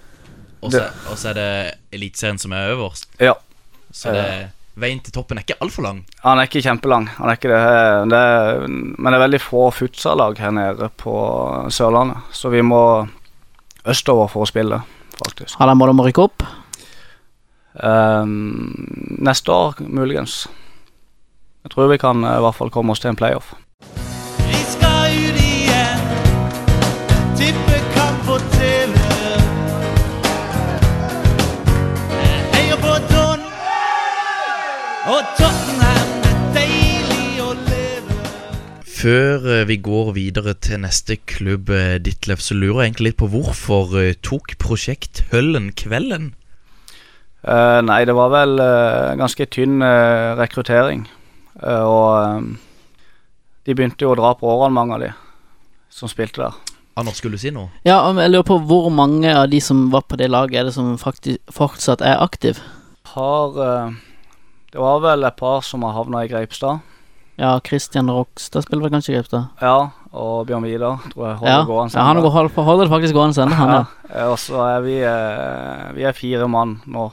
Og 0.60 0.72
så 0.74 0.86
og 1.10 1.18
så 1.18 1.30
er 1.30 1.38
det 1.38 1.52
Eliteserien 1.96 2.38
som 2.38 2.54
er 2.54 2.70
øverst. 2.74 3.10
Ja. 3.18 3.34
Så 3.90 4.14
det, 4.14 4.26
veien 4.78 5.00
til 5.02 5.14
toppen 5.14 5.38
er 5.38 5.46
ikke 5.46 5.58
altfor 5.64 5.86
lang. 5.86 6.02
Han 6.24 6.38
er 6.38 6.48
ikke 6.48 6.62
kjempelang, 6.64 7.08
han 7.16 7.30
er 7.30 7.38
ikke 7.38 7.50
det. 7.50 7.60
det 8.12 8.20
er, 8.20 8.62
men 8.68 9.08
det 9.08 9.18
er 9.18 9.24
veldig 9.24 9.42
få 9.42 9.66
futsalag 9.74 10.38
her 10.40 10.54
nede 10.54 10.90
på 11.00 11.14
Sørlandet. 11.72 12.30
Så 12.32 12.52
vi 12.52 12.62
må 12.62 12.82
østover 13.88 14.30
for 14.30 14.44
å 14.44 14.50
spille, 14.50 14.82
faktisk. 15.18 15.58
Har 15.58 15.70
dere 15.70 15.80
mål 15.80 15.94
om 15.94 16.02
å 16.04 16.08
rykke 16.08 16.26
opp? 16.28 16.46
Um, 17.80 19.16
neste 19.22 19.54
år, 19.54 19.80
muligens. 19.86 20.44
Jeg 21.64 21.74
tror 21.74 21.90
vi 21.92 22.00
kan 22.00 22.24
eh, 22.24 22.38
i 22.38 22.44
hvert 22.44 22.56
fall 22.56 22.72
komme 22.72 22.94
oss 22.94 23.02
til 23.02 23.12
en 23.12 23.20
playoff. 23.20 23.52
Vi 24.40 24.64
Før 39.00 39.46
eh, 39.48 39.62
vi 39.64 39.78
går 39.80 40.10
videre 40.12 40.52
til 40.60 40.82
neste 40.82 41.16
klubb, 41.16 41.70
eh, 41.72 41.96
Ditlev, 42.04 42.42
så 42.44 42.52
lurer 42.52 42.82
jeg 42.82 42.90
egentlig 42.90 43.12
litt 43.12 43.20
på 43.22 43.30
hvorfor 43.32 43.94
eh, 43.96 44.18
tok 44.20 44.58
prosjekt 44.60 45.22
Høllen 45.30 45.70
kvelden? 45.72 46.34
Uh, 47.40 47.80
nei, 47.80 48.02
det 48.04 48.12
var 48.12 48.28
vel 48.34 48.60
uh, 48.60 49.16
ganske 49.16 49.46
tynn 49.48 49.80
uh, 49.80 50.36
rekruttering. 50.36 51.06
Eh, 51.60 51.84
og 51.84 52.44
de 53.64 53.76
begynte 53.76 54.04
jo 54.04 54.14
å 54.14 54.18
dra 54.18 54.34
på 54.38 54.48
årene, 54.48 54.76
mange 54.76 54.96
av 54.96 55.04
de 55.04 55.10
som 55.92 56.10
spilte 56.10 56.44
der. 56.44 56.76
Anders, 57.00 57.20
skulle 57.20 57.38
du 57.38 57.42
si 57.42 57.52
noe? 57.54 57.70
Ja, 57.86 58.02
jeg 58.04 58.32
lurer 58.32 58.46
på 58.46 58.58
hvor 58.68 58.90
mange 58.92 59.32
av 59.32 59.48
de 59.52 59.60
som 59.64 59.88
var 59.94 60.04
på 60.08 60.18
det 60.20 60.30
laget, 60.30 60.60
er 60.60 60.68
det 60.68 60.76
som 60.76 60.92
faktisk 61.00 61.40
fortsatt 61.54 62.04
er 62.04 62.20
aktiv? 62.20 62.60
Har 63.14 63.56
eh, 63.64 63.98
Det 64.70 64.78
var 64.78 65.00
vel 65.02 65.24
et 65.26 65.36
par 65.40 65.64
som 65.66 65.82
har 65.82 65.96
havna 65.96 66.24
i 66.24 66.30
Greipstad. 66.30 66.84
Ja, 67.40 67.54
Christian 67.64 68.10
Rokstad 68.12 68.66
spiller 68.66 68.84
vel 68.84 68.92
kanskje 68.92 69.14
i 69.14 69.16
Greipstad? 69.16 69.46
Ja, 69.64 69.76
og 70.12 70.42
Bjørn 70.50 70.66
Vidar 70.66 70.98
tror 71.12 71.24
jeg 71.30 71.38
holder 71.40 71.54
Ja, 71.54 71.64
gående. 71.64 71.94
ja 71.96 72.04
han 72.04 72.20
holder, 72.20 72.50
holder 72.66 72.84
det 72.84 72.92
faktisk 72.92 73.16
gående 73.16 73.44
ennå, 73.46 73.56
han 73.56 73.70
Ja. 73.72 73.78
ja. 73.80 74.10
eh, 74.20 74.28
Og 74.28 74.38
så 74.42 74.60
er 74.66 74.80
vi 74.84 74.98
eh, 75.00 75.92
Vi 75.96 76.04
er 76.04 76.12
fire 76.18 76.48
mann 76.52 76.80
nå. 76.86 77.06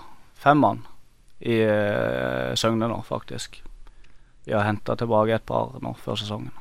Fem 0.43 0.59
mann 0.59 0.83
i 1.39 1.59
eh, 1.63 2.53
Søgne 2.57 2.87
nå, 2.89 2.97
faktisk. 3.07 3.61
Vi 4.47 4.53
har 4.55 4.65
henta 4.67 4.95
tilbake 4.97 5.35
et 5.37 5.45
par 5.45 5.75
nå 5.83 5.95
før 6.03 6.17
sesongen. 6.19 6.51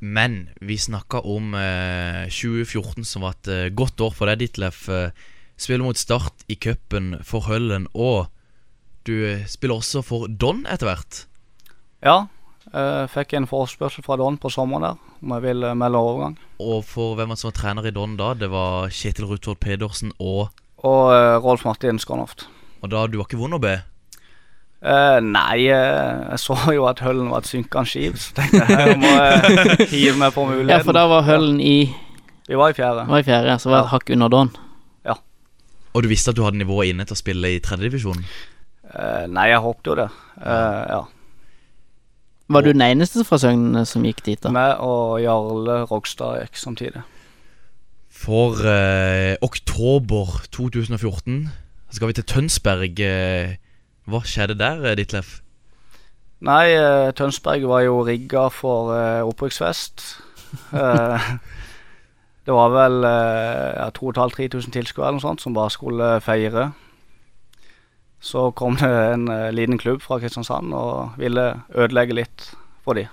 Men 0.00 0.48
vi 0.60 0.76
snakka 0.80 1.20
om 1.24 1.54
eh, 1.54 2.26
2014, 2.32 3.04
som 3.04 3.22
var 3.26 3.36
et 3.36 3.48
eh, 3.52 3.68
godt 3.76 4.00
år 4.00 4.12
for 4.16 4.26
deg, 4.30 4.38
Ditlef. 4.42 4.88
Eh, 4.88 5.10
spiller 5.56 5.84
mot 5.86 5.96
Start 5.96 6.44
i 6.52 6.56
cupen 6.60 7.18
for 7.24 7.46
Høllen, 7.48 7.86
og 7.94 8.26
du 9.08 9.14
eh, 9.26 9.44
spiller 9.48 9.78
også 9.80 10.02
for 10.04 10.26
Don 10.28 10.64
etter 10.68 10.90
hvert. 10.90 11.22
Ja, 12.04 12.26
fikk 13.12 13.34
en 13.38 13.48
forespørsel 13.48 14.04
fra 14.04 14.18
Don 14.20 14.36
på 14.40 14.50
sommeren 14.52 14.84
der 14.84 15.02
om 15.22 15.32
jeg 15.36 15.44
ville 15.46 15.72
melde 15.78 16.00
overgang. 16.00 16.36
Og 16.60 16.84
for 16.86 17.16
hvem 17.18 17.34
som 17.36 17.50
var 17.50 17.56
trener 17.56 17.88
i 17.88 17.92
Don 17.94 18.16
da? 18.18 18.34
Det 18.36 18.50
var 18.52 18.92
Kjetil 18.92 19.28
Ruthvold 19.30 19.60
Pedersen 19.62 20.12
og 20.18 20.50
Og 20.84 21.10
uh, 21.10 21.36
Rolf 21.42 21.64
Martin 21.64 21.98
Skånhoft. 21.98 22.46
Og 22.84 22.90
da, 22.92 23.06
du 23.08 23.16
var 23.18 23.26
ikke 23.26 23.40
vond 23.40 23.56
å 23.56 23.62
be? 23.62 23.78
Uh, 24.84 25.18
nei, 25.24 25.66
uh, 25.72 26.28
jeg 26.34 26.42
så 26.44 26.58
jo 26.76 26.84
at 26.86 27.00
Høllen 27.02 27.32
var 27.32 27.42
et 27.42 27.50
synkende 27.50 27.88
skip, 27.88 28.20
så 28.20 28.36
tenkte 28.36 28.60
jeg 28.68 28.92
jeg 28.92 29.00
må 29.00 29.14
jeg 29.16 29.88
hive 29.94 30.18
meg 30.20 30.36
på 30.36 30.44
muligheten. 30.44 30.74
ja, 30.76 30.82
for 30.84 30.94
da 30.94 31.06
var 31.10 31.24
Høllen 31.26 31.58
i 31.64 31.78
Vi 32.46 32.60
var 32.60 32.70
i 32.70 32.76
fjerde. 32.76 33.08
var 33.08 33.24
i 33.24 33.26
fjerde, 33.26 33.58
så 33.58 33.72
var 33.72 33.80
det 33.80 33.86
et 33.88 33.94
hakk 33.96 34.14
under 34.18 34.34
Don. 34.36 34.54
Og 35.96 36.04
du 36.04 36.10
visste 36.12 36.28
at 36.28 36.36
du 36.36 36.44
hadde 36.44 36.60
nivået 36.60 36.92
inne 36.92 37.06
til 37.08 37.16
å 37.16 37.18
spille 37.18 37.54
i 37.54 37.60
tredjedivisjonen? 37.64 38.24
Uh, 38.86 39.24
nei, 39.32 39.48
jeg 39.48 39.62
håpte 39.64 39.88
jo 39.88 39.94
det. 39.96 40.10
Eh, 40.36 40.82
ja. 40.92 40.98
Var 42.48 42.62
du 42.62 42.70
den 42.70 42.84
eneste 42.84 43.24
fra 43.26 43.38
Søgne 43.42 43.82
som 43.88 44.04
gikk 44.06 44.22
dit, 44.26 44.42
da? 44.42 44.52
Meg 44.54 44.76
og 44.84 45.18
Jarle 45.22 45.80
Rogstad 45.90 46.44
gikk 46.44 46.60
samtidig. 46.60 47.02
For 48.16 48.62
eh, 48.70 49.34
oktober 49.44 50.38
2014 50.54 51.48
så 51.90 51.98
skal 51.98 52.08
vi 52.08 52.16
til 52.16 52.28
Tønsberg. 52.30 53.02
Eh, 53.02 53.56
hva 54.06 54.22
skjedde 54.22 54.56
der, 54.58 54.78
Ditlef? 54.94 54.96
Ditlev? 55.02 55.34
Nei, 56.46 56.70
eh, 56.76 57.10
Tønsberg 57.16 57.64
var 57.68 57.82
jo 57.86 58.00
rigga 58.06 58.48
for 58.52 58.94
eh, 58.96 59.22
opprykksfest. 59.26 60.06
Eh, 60.72 61.24
det 62.46 62.54
var 62.54 62.70
vel 62.70 63.04
eh, 63.04 63.88
2500-3000 63.92 64.72
tilskuere 64.72 65.08
eller 65.08 65.18
noe 65.18 65.24
sånt 65.24 65.42
som 65.42 65.52
bare 65.56 65.72
skulle 65.74 66.06
feire. 66.24 66.68
Så 68.26 68.48
kom 68.58 68.74
det 68.80 68.88
en 68.90 69.28
eh, 69.30 69.52
liten 69.54 69.78
klubb 69.78 70.00
fra 70.02 70.18
Kristiansand 70.22 70.74
og 70.74 71.14
ville 71.20 71.44
ødelegge 71.78 72.16
litt 72.18 72.48
for 72.82 72.98
de. 72.98 73.04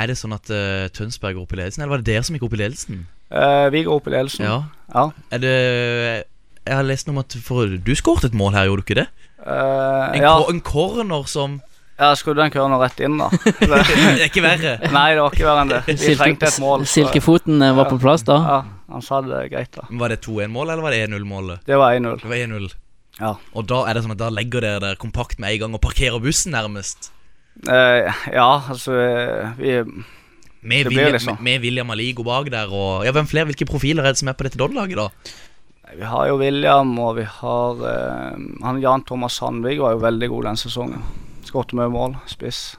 Er 0.00 0.08
det 0.08 0.14
sånn 0.16 0.32
at 0.32 0.48
uh, 0.48 0.86
Tønsberg 0.96 1.36
går 1.36 1.42
opp 1.44 1.52
i 1.52 1.58
ledelsen, 1.60 1.82
eller 1.84 1.90
var 1.92 2.00
det 2.00 2.08
dere 2.14 2.22
som 2.24 2.36
gikk 2.38 2.46
opp 2.46 2.54
i 2.56 2.60
ledelsen? 2.62 3.02
Uh, 3.28 3.66
vi 3.74 3.82
går 3.84 3.98
opp 4.00 4.08
i 4.08 4.14
ledelsen. 4.14 4.46
Ja. 4.48 4.54
Ja. 4.94 5.04
Er 5.36 5.42
det 5.42 5.52
Jeg 6.62 6.78
har 6.78 6.86
lest 6.88 7.08
noe 7.08 7.18
om 7.18 7.20
at 7.24 7.36
for, 7.44 7.68
du 7.76 7.92
skåret 7.98 8.24
et 8.30 8.36
mål 8.38 8.56
her, 8.56 8.70
gjorde 8.70 8.80
du 8.80 8.86
ikke 8.88 8.98
det? 9.02 9.06
Uh, 9.44 10.14
En, 10.16 10.22
ja. 10.24 10.32
en 10.48 10.60
corner 10.64 11.28
som 11.28 11.58
ja, 11.98 12.08
Jeg 12.12 12.20
skrudde 12.22 12.40
den 12.40 12.52
køren 12.54 12.72
rett 12.80 13.00
inn, 13.04 13.18
da. 13.20 13.28
Det 13.60 13.68
er 13.68 14.24
ikke 14.30 14.42
verre. 14.44 14.72
Nei, 14.94 15.08
det 15.12 15.20
var 15.26 15.34
ikke 15.36 15.44
verre 15.50 15.64
enn 15.66 15.72
det. 15.74 15.82
Vi 15.92 16.14
trengte 16.16 16.48
et 16.48 16.60
mål. 16.62 16.86
så- 16.86 16.94
Silkefoten 16.96 17.60
var 17.76 17.90
på 17.92 18.00
plass 18.00 18.24
da? 18.26 18.38
Ja, 18.48 18.58
han 18.96 19.04
sa 19.04 19.20
det 19.26 19.44
greit, 19.52 19.76
da. 19.76 19.84
Var 19.90 20.14
det 20.16 20.22
2-1-mål, 20.24 20.72
eller 20.72 20.82
var 20.88 20.96
det 20.96 21.02
1-0-målet? 21.04 21.66
Det 21.68 21.76
var 21.78 21.92
1-0. 22.00 22.72
Det 23.18 23.24
var 23.24 23.34
1-0. 23.34 23.36
Ja. 23.36 23.36
Og 23.54 23.66
da 23.68 23.82
er 23.88 23.94
det 23.94 24.04
sånn 24.04 24.14
at 24.14 24.22
da 24.22 24.30
legger 24.32 24.64
dere 24.64 24.80
der 24.80 25.00
kompakt 25.00 25.38
med 25.42 25.52
en 25.52 25.60
gang 25.66 25.76
og 25.76 25.82
parkerer 25.84 26.22
bussen, 26.22 26.54
nærmest. 26.56 27.10
Eh, 27.68 28.08
ja, 28.32 28.48
altså 28.72 28.94
eh, 28.96 29.50
Vi 29.58 29.72
Med, 30.62 30.86
Det 30.86 30.88
blir 30.88 30.96
William, 30.96 31.12
liksom. 31.12 31.36
med, 31.44 31.60
William 31.60 31.90
Aligo 31.90 32.24
bak 32.24 32.48
der 32.50 32.70
og 32.72 33.04
Ja, 33.04 33.12
hvem 33.12 33.26
flere? 33.28 33.44
Hvilke 33.50 33.66
profiler 33.68 34.06
er 34.06 34.14
det 34.14 34.22
som 34.22 34.30
er 34.30 34.36
på 34.38 34.46
dette 34.46 34.56
Dodd-laget, 34.56 34.96
da? 34.96 35.08
Vi 35.92 36.06
har 36.08 36.28
jo 36.30 36.38
William, 36.40 36.94
og 36.98 37.18
vi 37.18 37.26
har 37.28 37.82
eh, 37.84 38.38
Han 38.64 38.80
Jan 38.80 39.04
Thomas 39.04 39.36
Sandvik 39.36 39.82
var 39.82 39.92
jo 39.92 40.00
veldig 40.06 40.28
god 40.32 40.48
den 40.48 40.56
sesongen. 40.56 41.02
Skåret 41.44 41.74
mye 41.76 41.90
mål, 41.92 42.16
spiss. 42.30 42.78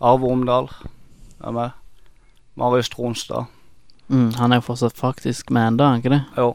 Arve 0.00 0.30
Omdal 0.30 0.70
er 1.44 1.52
med. 1.52 1.76
Marius 2.56 2.88
Tronstad. 2.88 3.50
Mm, 4.08 4.32
han 4.38 4.52
er 4.52 4.62
jo 4.62 4.68
fortsatt 4.70 4.96
faktisk 4.96 5.50
med 5.52 5.74
enda, 5.74 5.84
er 5.84 5.90
han 5.90 6.00
ikke 6.00 6.14
det? 6.14 6.22
Jo. 6.38 6.54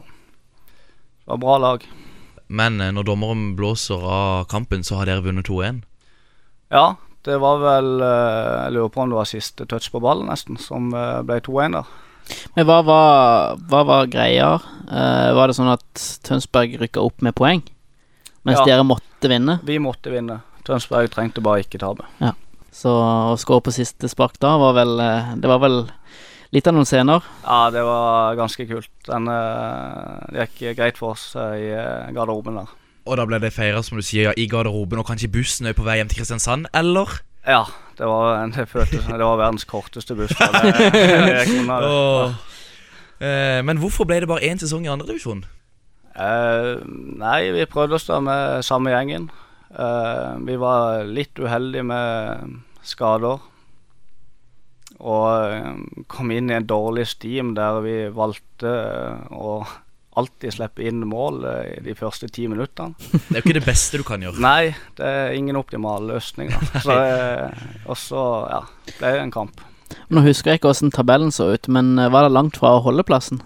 Det 1.22 1.30
var 1.30 1.40
bra 1.44 1.58
lag. 1.62 1.86
Men 2.48 2.80
eh, 2.80 2.92
når 2.92 3.08
dommeren 3.08 3.44
blåser 3.58 4.02
av 4.04 4.44
kampen, 4.50 4.84
så 4.84 5.00
har 5.00 5.08
dere 5.08 5.24
vunnet 5.24 5.48
2-1. 5.48 5.82
Ja, 6.74 6.94
det 7.24 7.38
var 7.40 7.60
vel 7.62 7.90
eh, 8.04 8.64
Jeg 8.64 8.74
lurer 8.76 8.92
på 8.92 9.04
om 9.04 9.12
det 9.12 9.18
var 9.20 9.30
siste 9.30 9.66
touch 9.70 9.90
på 9.92 10.02
ballen, 10.04 10.28
nesten, 10.30 10.58
som 10.60 10.90
eh, 10.96 11.20
ble 11.26 11.40
2-1 11.44 11.78
der. 11.78 11.92
Men 12.56 12.68
hva 12.68 12.78
var, 12.86 13.58
hva 13.68 13.82
var 13.84 14.06
greia? 14.08 14.54
Uh, 14.88 15.28
var 15.36 15.50
det 15.50 15.58
sånn 15.58 15.68
at 15.68 16.04
Tønsberg 16.24 16.78
rykka 16.80 17.02
opp 17.04 17.20
med 17.20 17.36
poeng? 17.36 17.60
Mens 18.48 18.62
Ja. 18.62 18.64
dere 18.70 18.86
måtte 18.88 19.28
vinne? 19.28 19.58
Vi 19.60 19.76
måtte 19.76 20.08
vinne. 20.08 20.38
Tønsberg 20.64 21.10
trengte 21.12 21.44
bare 21.44 21.60
ikke 21.60 21.82
tape. 21.82 22.06
Så 22.72 22.88
å 22.88 23.36
skåre 23.36 23.66
på 23.66 23.74
siste 23.76 24.08
spark 24.08 24.38
da 24.40 24.54
var 24.56 24.72
vel 24.72 24.96
Det 25.36 25.50
var 25.50 25.60
vel 25.62 25.76
litt 26.54 26.70
av 26.70 26.76
noen 26.76 26.88
scener. 26.88 27.26
Ja, 27.42 27.68
det 27.74 27.82
var 27.86 28.38
ganske 28.38 28.66
kult. 28.70 28.90
Den 29.08 29.28
eh, 29.30 30.24
det 30.32 30.48
gikk 30.48 30.78
greit 30.78 31.00
for 31.00 31.16
oss 31.16 31.32
eh, 31.36 31.54
i 31.58 31.68
eh, 31.74 32.10
garderoben 32.14 32.60
der. 32.62 32.72
Og 33.04 33.18
da 33.20 33.26
ble 33.28 33.40
det 33.42 33.52
feira, 33.52 33.82
som 33.84 34.00
du 34.00 34.04
sier, 34.06 34.32
i 34.40 34.46
garderoben 34.48 35.02
og 35.02 35.08
kanskje 35.10 35.32
bussen 35.32 35.68
er 35.68 35.76
på 35.76 35.84
vei 35.84 35.98
hjem 35.98 36.08
til 36.12 36.22
Kristiansand, 36.22 36.70
eller? 36.72 37.18
Ja, 37.44 37.66
det 37.98 38.08
var, 38.08 38.40
det 38.56 38.70
føltes 38.70 39.04
Det 39.04 39.20
var 39.20 39.40
verdens 39.42 39.68
korteste 39.68 40.16
buss. 40.16 40.32
Det, 40.38 40.74
det 41.28 41.46
kunne 41.50 41.80
Eh, 43.22 43.60
men 43.62 43.78
hvorfor 43.78 44.08
ble 44.08 44.18
det 44.20 44.28
bare 44.28 44.44
én 44.44 44.58
sesong 44.60 44.84
i 44.84 44.90
andredivisjon? 44.90 45.44
Eh, 46.14 46.70
nei, 47.20 47.40
vi 47.54 47.66
prøvde 47.70 47.96
oss 47.98 48.08
da 48.08 48.20
med 48.22 48.64
samme 48.66 48.92
gjengen. 48.92 49.28
Eh, 49.70 50.30
vi 50.46 50.58
var 50.60 51.06
litt 51.06 51.38
uheldige 51.38 51.86
med 51.86 52.58
skader. 52.86 53.42
Og 55.02 55.26
eh, 55.50 56.04
kom 56.10 56.30
inn 56.34 56.50
i 56.50 56.58
en 56.58 56.68
dårlig 56.68 57.06
steam 57.10 57.54
der 57.56 57.80
vi 57.84 57.96
valgte 58.14 58.70
eh, 58.70 59.32
å 59.34 59.64
alltid 60.14 60.54
slippe 60.54 60.84
inn 60.86 61.02
mål 61.10 61.42
eh, 61.50 61.70
i 61.74 61.82
de 61.84 61.96
første 61.98 62.28
ti 62.30 62.46
minuttene. 62.50 62.94
Det 63.28 63.34
er 63.34 63.40
jo 63.40 63.44
ikke 63.44 63.58
det 63.58 63.66
beste 63.66 63.98
du 63.98 64.06
kan 64.06 64.22
gjøre. 64.22 64.38
Nei, 64.42 64.74
det 64.98 65.08
er 65.08 65.34
ingen 65.38 65.58
optimal 65.60 66.06
løsning. 66.12 66.52
Eh, 66.84 67.62
og 67.88 67.96
så 67.98 68.20
ja, 68.50 68.60
ble 68.98 69.10
det 69.16 69.22
en 69.22 69.32
kamp. 69.34 69.62
Nå 70.12 70.22
husker 70.24 70.52
jeg 70.52 70.60
ikke 70.60 70.70
åssen 70.70 70.92
tabellen 70.94 71.32
så 71.34 71.48
ut, 71.54 71.66
men 71.72 71.96
var 72.12 72.26
det 72.26 72.34
langt 72.34 72.58
fra 72.60 72.76
holdeplassen? 72.84 73.40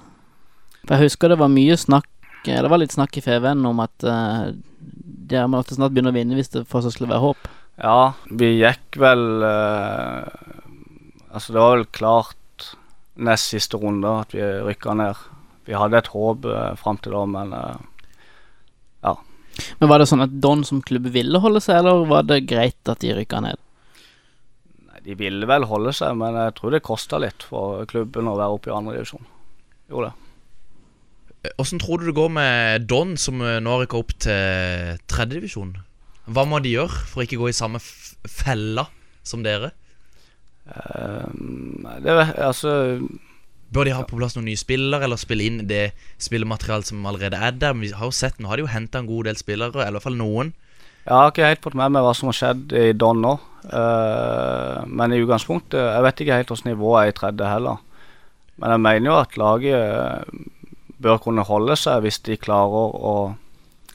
For 0.85 0.97
jeg 0.97 1.09
husker 1.09 1.33
det 1.33 1.39
var 1.41 1.51
mye 1.53 1.77
snakk 1.77 2.09
Det 2.47 2.71
var 2.71 2.81
litt 2.81 2.95
snakk 2.95 3.17
i 3.19 3.23
FVN 3.25 3.65
om 3.69 3.81
at 3.85 4.07
uh, 4.07 4.51
de 5.29 5.45
måtte 5.51 5.77
snart 5.77 5.93
begynne 5.93 6.13
å 6.13 6.17
vinne 6.17 6.37
hvis 6.39 6.53
det 6.55 6.67
fortsatt 6.71 6.97
skulle 6.97 7.13
være 7.13 7.25
håp. 7.27 7.49
Ja, 7.79 8.15
vi 8.35 8.57
gikk 8.59 8.97
vel 8.99 9.45
eh, 9.47 10.48
Altså, 11.29 11.53
det 11.53 11.61
var 11.61 11.77
vel 11.77 11.87
klart 11.93 12.69
nest 13.19 13.53
siste 13.53 13.79
runde 13.81 14.11
at 14.23 14.35
vi 14.35 14.43
rykka 14.43 14.95
ned. 14.97 15.21
Vi 15.69 15.77
hadde 15.77 16.01
et 16.01 16.11
håp 16.15 16.47
eh, 16.49 16.75
fram 16.81 16.99
til 17.03 17.17
da, 17.17 17.25
men 17.29 17.55
eh, 17.57 17.79
Men 19.81 19.91
var 19.91 19.99
det 19.99 20.07
sånn 20.07 20.23
at 20.23 20.37
Don 20.39 20.63
som 20.65 20.79
klubb 20.87 21.09
ville 21.11 21.41
holde 21.43 21.61
seg, 21.61 21.81
eller 21.81 22.05
var 22.07 22.23
det 22.29 22.45
greit 22.47 22.89
at 22.89 23.03
de 23.03 23.11
rykka 23.17 23.41
ned? 23.43 23.59
nei, 24.99 25.01
de 25.05 25.17
ville 25.19 25.47
vel 25.47 25.67
holde 25.67 25.93
seg, 25.93 26.17
men 26.19 26.35
jeg 26.35 26.55
tror 26.59 26.75
det 26.75 26.85
kosta 26.87 27.19
litt 27.19 27.43
for 27.43 27.85
klubben 27.91 28.29
å 28.29 28.37
være 28.39 28.55
oppe 28.55 28.71
i 28.71 28.75
andre 28.75 28.99
divisjon. 28.99 29.27
Gjorde 29.89 30.11
det. 30.11 31.53
Åssen 31.59 31.79
tror 31.79 32.01
du 32.01 32.09
det 32.09 32.17
går 32.19 32.31
med 32.35 32.87
Don, 32.91 33.17
som 33.17 33.41
eh, 33.41 33.61
nå 33.63 33.71
har 33.71 33.85
rykka 33.85 33.99
opp 33.99 34.15
til 34.19 34.99
tredjedivisjon? 35.09 35.77
Hva 36.29 36.45
må 36.45 36.59
de 36.61 36.75
gjøre 36.75 37.05
for 37.09 37.23
å 37.23 37.27
ikke 37.27 37.39
gå 37.41 37.51
i 37.51 37.57
samme 37.57 37.81
fella 37.81 38.89
som 39.27 39.45
dere? 39.47 39.71
Eh, 40.69 41.27
nei, 41.85 41.97
det 42.05 42.13
er 42.13 42.35
altså 42.45 42.73
Bør 43.73 43.85
de 43.85 43.93
ha 43.93 44.05
på 44.09 44.17
plass 44.17 44.33
noen 44.37 44.47
nye 44.49 44.61
spillere, 44.61 45.05
eller 45.05 45.21
spille 45.21 45.45
inn 45.45 45.59
det 45.69 45.91
spillematerialet 46.25 46.89
som 46.89 47.05
allerede 47.09 47.37
er 47.37 47.53
der? 47.53 47.75
Men 47.77 47.85
vi 47.85 47.93
har 47.93 48.09
jo 48.09 48.17
sett, 48.17 48.39
Nå 48.41 48.49
har 48.49 48.57
de 48.57 48.65
jo 48.65 48.73
henta 48.73 49.03
en 49.03 49.11
god 49.11 49.29
del 49.29 49.37
spillere, 49.37 49.75
eller 49.77 49.93
i 49.93 49.99
hvert 49.99 50.07
fall 50.07 50.17
noen. 50.17 50.55
Jeg 51.05 51.13
har 51.13 51.33
ikke 51.33 51.51
helt 51.51 51.67
fått 51.67 51.77
med 51.77 51.93
meg 51.93 52.05
hva 52.05 52.15
som 52.17 52.31
har 52.31 52.37
skjedd 52.39 52.73
i 52.77 52.87
Don 52.97 53.21
nå. 53.21 53.35
Uh, 53.69 54.87
men 54.87 55.13
i 55.13 55.19
utgangspunktet 55.19 55.77
Jeg 55.77 56.05
vet 56.05 56.21
ikke 56.23 56.37
helt 56.39 56.53
hvordan 56.53 56.71
nivået 56.71 56.99
er 57.01 57.11
i 57.11 57.17
tredje 57.17 57.49
heller. 57.51 57.83
Men 58.57 58.75
jeg 58.75 58.83
mener 58.85 59.11
jo 59.11 59.17
at 59.19 59.37
laget 59.39 59.77
eh, 59.77 60.41
bør 60.99 61.21
kunne 61.23 61.45
holde 61.47 61.77
seg 61.79 62.03
hvis 62.03 62.19
de 62.27 62.39
klarer 62.41 62.97
å 62.99 63.13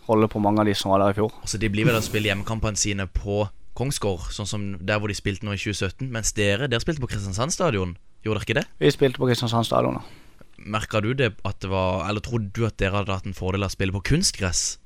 holde 0.07 0.29
på 0.31 0.39
mange 0.43 0.63
av 0.63 0.69
de 0.69 0.75
som 0.77 0.93
var 0.93 1.03
der 1.03 1.11
i 1.11 1.17
fjor. 1.17 1.33
Altså 1.43 1.59
De 1.59 1.69
blir 1.71 1.87
vel 1.89 1.99
å 1.99 2.03
spille 2.05 2.29
hjemmekampene 2.31 2.79
sine 2.79 3.07
på 3.11 3.43
Kongsgård, 3.77 4.27
sånn 4.33 4.49
som 4.49 4.65
der 4.85 4.99
hvor 5.01 5.09
de 5.09 5.17
spilte 5.17 5.47
nå 5.47 5.55
i 5.55 5.61
2017. 5.61 6.09
Mens 6.13 6.33
dere 6.37 6.69
dere 6.69 6.83
spilte 6.83 7.01
på 7.01 7.09
Kristiansand 7.09 7.55
stadion. 7.55 7.95
Gjorde 8.23 8.39
dere 8.39 8.47
ikke 8.47 8.59
det? 8.61 8.67
Vi 8.83 8.91
spilte 8.93 9.21
på 9.21 9.29
Kristiansand 9.29 9.67
stadion. 9.67 9.97
da. 9.99 10.19
Merka 10.63 11.01
du 11.01 11.11
det 11.17 11.33
at 11.43 11.59
det 11.59 11.69
var 11.71 12.07
Eller 12.07 12.21
trodde 12.23 12.53
du 12.53 12.65
at 12.65 12.77
dere 12.77 12.95
hadde 13.01 13.11
hatt 13.11 13.25
en 13.25 13.35
fordel 13.35 13.65
av 13.65 13.71
å 13.71 13.73
spille 13.73 13.95
på 13.95 14.03
kunstgress? 14.13 14.77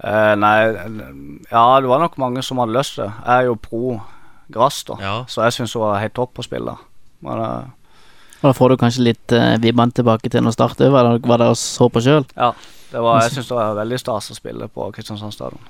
Eh, 0.00 0.34
nei, 0.40 0.56
ja, 1.50 1.64
det 1.80 1.90
var 1.90 2.00
nok 2.00 2.16
mange 2.18 2.42
som 2.42 2.58
hadde 2.62 2.72
lyst 2.72 2.96
til 2.96 3.04
det. 3.04 3.12
Jeg 3.20 3.42
er 3.42 3.50
jo 3.50 3.58
pro 3.60 4.00
gress, 4.50 4.80
da. 4.88 4.96
Ja. 5.02 5.16
Så 5.28 5.44
jeg 5.44 5.58
syns 5.58 5.76
det 5.76 5.82
var 5.82 6.00
helt 6.00 6.16
topp 6.16 6.40
å 6.40 6.46
spille. 6.46 6.74
Men 7.20 7.42
eh, 7.44 7.98
Og 8.40 8.48
da 8.48 8.54
får 8.56 8.72
du 8.72 8.80
kanskje 8.80 9.04
litt 9.04 9.34
uh, 9.36 9.58
vibbene 9.60 9.92
tilbake 9.92 10.32
til 10.32 10.40
når 10.46 10.56
Start 10.56 10.80
var 10.80 11.12
det 11.20 11.50
og 11.52 11.58
så 11.60 11.90
på 11.92 12.00
sjøl. 12.00 12.24
ja, 12.32 12.54
det 12.90 13.02
var, 13.04 13.20
jeg 13.22 13.36
syns 13.36 13.52
det 13.52 13.58
var 13.58 13.76
veldig 13.76 13.98
stas 14.00 14.32
å 14.32 14.38
spille 14.38 14.70
på 14.72 14.88
Kristiansand 14.96 15.36
stadion. 15.36 15.68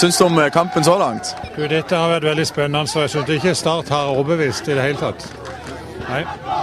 Syns 0.00 0.18
du 0.18 0.24
om 0.24 0.38
eh, 0.38 0.50
kampen 0.50 0.84
så 0.84 0.98
langt? 0.98 1.34
Du, 1.56 1.66
dette 1.68 1.96
har 1.96 2.08
vært 2.08 2.24
veldig 2.24 2.46
spennende, 2.48 2.88
så 2.88 3.02
jeg 3.04 3.10
syns 3.12 3.32
ikke 3.34 3.52
Start 3.58 3.90
har 3.92 4.12
overbevist 4.14 4.68
i 4.70 4.76
det 4.78 4.86
hele 4.86 4.96
tatt. 4.96 5.26
Nei, 6.08 6.22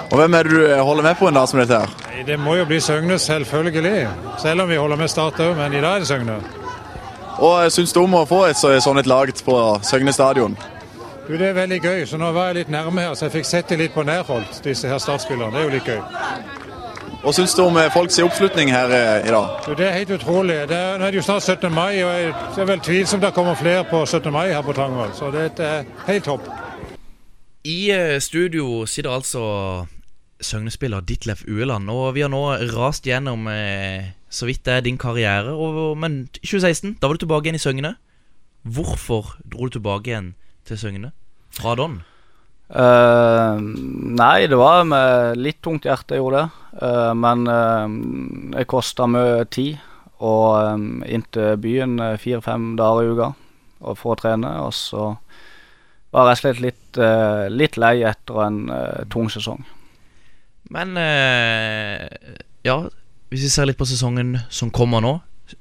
Og 0.09 0.15
Hvem 0.17 0.33
er 0.33 0.47
det 0.47 0.55
du 0.55 0.63
eh, 0.65 0.79
holder 0.81 1.05
med 1.05 1.19
på 1.19 1.27
en 1.29 1.37
dag 1.37 1.45
som 1.51 1.59
dette? 1.61 1.77
her? 1.83 1.93
Nei, 2.07 2.23
det 2.25 2.39
må 2.41 2.55
jo 2.57 2.65
bli 2.65 2.79
Søgne, 2.81 3.19
selvfølgelig. 3.21 4.07
Selv 4.41 4.65
om 4.65 4.69
vi 4.69 4.79
holder 4.81 4.97
med 4.97 5.13
Start 5.13 5.37
òg, 5.45 5.53
men 5.59 5.73
i 5.77 5.83
dag 5.83 5.99
er 5.99 5.99
det 6.05 6.09
Søgne. 6.09 6.39
Og 7.37 7.53
eh, 7.63 7.69
Syns 7.69 7.93
du 7.93 8.01
om 8.01 8.17
å 8.17 8.25
få 8.25 8.47
et 8.49 8.57
sånt 8.57 9.03
et 9.03 9.11
lag 9.11 9.29
på 9.45 9.59
Søgne 9.85 10.13
stadion? 10.17 10.57
Du, 11.27 11.35
Det 11.37 11.51
er 11.51 11.53
veldig 11.53 11.81
gøy, 11.83 12.05
så 12.09 12.17
nå 12.17 12.31
var 12.33 12.49
jeg 12.49 12.63
litt 12.63 12.73
nærme 12.73 13.05
her, 13.05 13.13
så 13.13 13.27
jeg 13.27 13.37
fikk 13.37 13.45
sett 13.51 13.69
det 13.69 13.77
litt 13.83 13.93
på 13.93 14.01
nærholdt, 14.07 14.63
disse 14.65 14.89
her 14.89 14.97
startspillerne. 14.97 15.53
Det 15.53 15.61
er 15.61 15.69
jo 15.69 15.75
litt 15.77 15.93
gøy. 15.93 16.66
Og 17.27 17.33
syns 17.35 17.51
du 17.57 17.65
om 17.65 17.75
eh, 17.75 17.89
folks 17.91 18.21
oppslutning 18.23 18.69
her 18.71 18.91
eh, 18.95 19.25
i 19.27 19.31
dag? 19.35 19.65
Det 19.75 19.83
er 19.83 19.97
helt 19.97 20.13
utrolig. 20.15 20.61
Det 20.69 20.77
er, 20.77 20.93
nå 20.95 21.03
er 21.09 21.11
det 21.11 21.19
jo 21.19 21.25
snart 21.27 21.43
17. 21.43 21.73
mai, 21.75 21.99
og 21.99 22.13
jeg, 22.15 22.29
det 22.55 22.61
er 22.63 22.69
vel 22.69 22.83
tvilsomt 22.85 23.25
det 23.25 23.33
kommer 23.35 23.57
flere 23.59 23.83
på 23.89 23.99
17. 24.05 24.31
mai 24.31 24.45
her 24.53 24.63
på 24.63 24.75
Tangvoll. 24.77 25.11
Så 25.11 25.27
det 25.35 25.49
er 25.59 25.83
helt 26.07 26.23
topp. 26.23 26.47
I 27.67 27.91
eh, 27.91 28.15
studio 28.23 28.85
sitter 28.87 29.11
altså 29.11 29.43
Søgne-spiller 30.39 31.03
Ditlef 31.03 31.43
Ueland, 31.51 31.91
og 31.91 32.13
vi 32.15 32.23
har 32.23 32.31
nå 32.31 32.45
rast 32.71 33.09
gjennom 33.09 33.49
eh, 33.51 34.13
så 34.31 34.47
vidt 34.47 34.63
det 34.63 34.77
er 34.77 34.87
din 34.87 34.99
karriere. 35.01 35.51
Og, 35.51 35.97
men 35.99 36.29
2016, 36.39 36.95
da 37.01 37.11
var 37.11 37.19
du 37.19 37.25
tilbake 37.25 37.49
igjen 37.49 37.59
i 37.59 37.65
Søgne. 37.65 37.97
Hvorfor 38.63 39.35
dro 39.43 39.67
du 39.67 39.75
tilbake 39.75 40.13
igjen 40.13 40.35
til 40.63 40.79
Søgne 40.79 41.11
fra 41.51 41.75
Don? 41.75 42.05
Eh, 42.67 43.57
nei, 44.19 44.47
det 44.51 44.57
var 44.59 44.83
med 44.87 45.39
litt 45.39 45.61
tungt 45.63 45.87
hjerte 45.87 46.17
jeg 46.17 46.23
gjorde 46.23 46.43
det. 46.43 46.63
Uh, 46.77 47.13
men 47.17 47.47
uh, 47.49 47.87
det 48.53 48.67
kosta 48.69 49.07
mye 49.09 49.45
tid. 49.53 49.77
Og 50.17 50.73
um, 50.73 51.03
inn 51.05 51.23
til 51.33 51.57
byen 51.61 51.99
fire-fem 52.17 52.71
dager 52.77 53.05
i 53.05 53.13
uka 53.13 53.31
for 53.95 54.15
å 54.15 54.19
trene. 54.19 54.51
Og 54.65 54.73
så 54.75 55.11
var 56.13 56.31
jeg 56.31 56.41
slett 56.41 56.61
litt, 56.63 56.97
litt 57.53 57.75
lei 57.77 57.99
etter 58.07 58.39
en 58.41 58.61
tung 59.13 59.27
sesong. 59.29 59.59
Men 60.73 60.95
ja, 62.65 62.77
hvis 63.29 63.43
vi 63.43 63.51
ser 63.51 63.67
litt 63.69 63.77
på 63.77 63.85
sesongen 63.85 64.39
som 64.49 64.71
kommer 64.73 65.03
nå, 65.03 65.11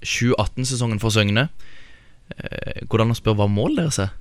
2018-sesongen 0.01 1.03
for 1.03 1.13
Søgne, 1.13 1.49
går 2.31 2.97
det 2.97 3.05
an 3.05 3.13
å 3.13 3.19
spørre 3.19 3.43
hva 3.43 3.51
målet 3.53 3.83
deres 3.83 4.01
er? 4.07 4.15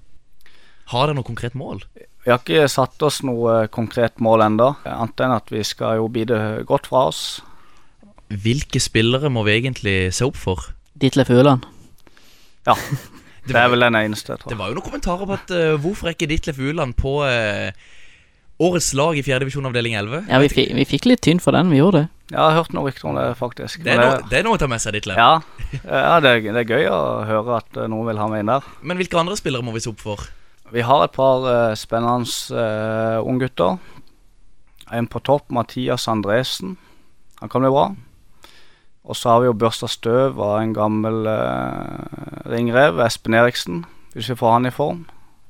Har 0.92 1.08
dere 1.08 1.18
noe 1.18 1.28
konkret 1.28 1.56
mål? 1.58 1.82
Vi 2.26 2.32
har 2.34 2.42
ikke 2.42 2.68
satt 2.70 3.02
oss 3.06 3.22
noe 3.26 3.66
konkret 3.74 4.22
mål 4.24 4.44
ennå, 4.48 4.72
annet 4.90 5.22
enn 5.22 5.34
at 5.36 5.52
vi 5.54 5.62
skal 5.66 6.00
jo 6.00 6.08
bite 6.14 6.40
godt 6.70 6.90
fra 6.90 7.08
oss. 7.12 7.24
Hvilke 8.30 8.82
spillere 8.82 9.30
må 9.30 9.46
vi 9.46 9.60
egentlig 9.60 9.98
se 10.18 10.26
opp 10.26 10.38
for? 10.38 10.72
Ditlef 10.98 11.30
Ueland. 11.34 11.66
Ja, 12.66 12.74
det 13.50 13.60
er 13.60 13.70
vel 13.70 13.86
den 13.86 13.98
eneste, 14.00 14.40
tror 14.42 14.50
Det 14.50 14.58
var 14.58 14.72
jo 14.72 14.80
noen 14.80 14.88
kommentarer 14.88 15.30
på 15.30 15.38
at 15.38 15.54
uh, 15.54 15.76
hvorfor 15.82 16.10
er 16.10 16.18
ikke 16.18 16.30
Ditlef 16.32 16.58
Ueland 16.58 16.96
på 16.98 17.20
uh, 17.22 17.70
årets 18.66 18.94
lag 18.98 19.18
i 19.18 19.24
4. 19.26 19.44
divisjon 19.44 19.70
avdeling 19.70 19.98
11? 20.00 20.26
Ja, 20.32 20.40
vi 20.42 20.50
fikk, 20.50 20.72
vi 20.78 20.86
fikk 20.90 21.10
litt 21.12 21.22
tynn 21.26 21.42
for 21.44 21.54
den, 21.54 21.70
vi 21.74 21.82
gjorde 21.82 22.06
det. 22.06 22.08
Ja, 22.32 22.40
Jeg 22.40 22.42
har 22.42 22.56
hørt 22.64 22.74
noe 22.74 22.90
rykter 22.90 23.10
om 23.12 23.20
det, 23.20 23.26
faktisk. 23.38 23.84
Det 23.86 23.94
er, 23.94 24.02
noe, 24.02 24.24
det 24.32 24.40
er 24.40 24.48
noe 24.48 24.58
å 24.58 24.62
ta 24.62 24.70
med 24.70 24.82
seg, 24.82 24.96
Ditlef. 24.98 25.20
Ja, 25.20 25.78
ja 25.84 26.16
det, 26.26 26.32
er, 26.32 26.48
det 26.56 26.64
er 26.64 26.72
gøy 26.74 26.90
å 26.90 27.02
høre 27.30 27.60
at 27.60 27.78
eh, 27.78 27.90
noen 27.92 28.10
vil 28.10 28.22
ha 28.22 28.26
meg 28.32 28.42
inn 28.42 28.50
der. 28.50 28.66
Men 28.82 28.98
hvilke 28.98 29.20
andre 29.22 29.38
spillere 29.38 29.66
må 29.66 29.76
vi 29.76 29.84
se 29.86 29.92
opp 29.92 30.02
for? 30.02 30.26
Vi 30.74 30.82
har 30.82 31.04
et 31.04 31.14
par 31.14 31.46
uh, 31.46 31.76
spennende 31.78 32.26
uh, 32.56 33.22
unggutter. 33.28 33.78
En 34.94 35.08
på 35.08 35.20
topp, 35.20 35.50
Mathias 35.50 36.08
Andresen. 36.08 36.78
Han 37.40 37.50
kan 37.50 37.62
bli 37.62 37.70
bra. 37.70 37.90
Og 39.06 39.16
så 39.16 39.30
har 39.30 39.44
vi 39.44 39.50
jo 39.50 39.58
børsta 39.58 39.88
støv 39.90 40.40
av 40.42 40.60
en 40.64 40.74
gammel 40.74 41.28
uh, 41.30 42.50
ringrev, 42.50 42.98
Espen 43.06 43.38
Eriksen. 43.38 43.84
Hvis 44.16 44.32
vi 44.32 44.38
får 44.40 44.56
han 44.56 44.66
i 44.66 44.74
form, 44.74 45.04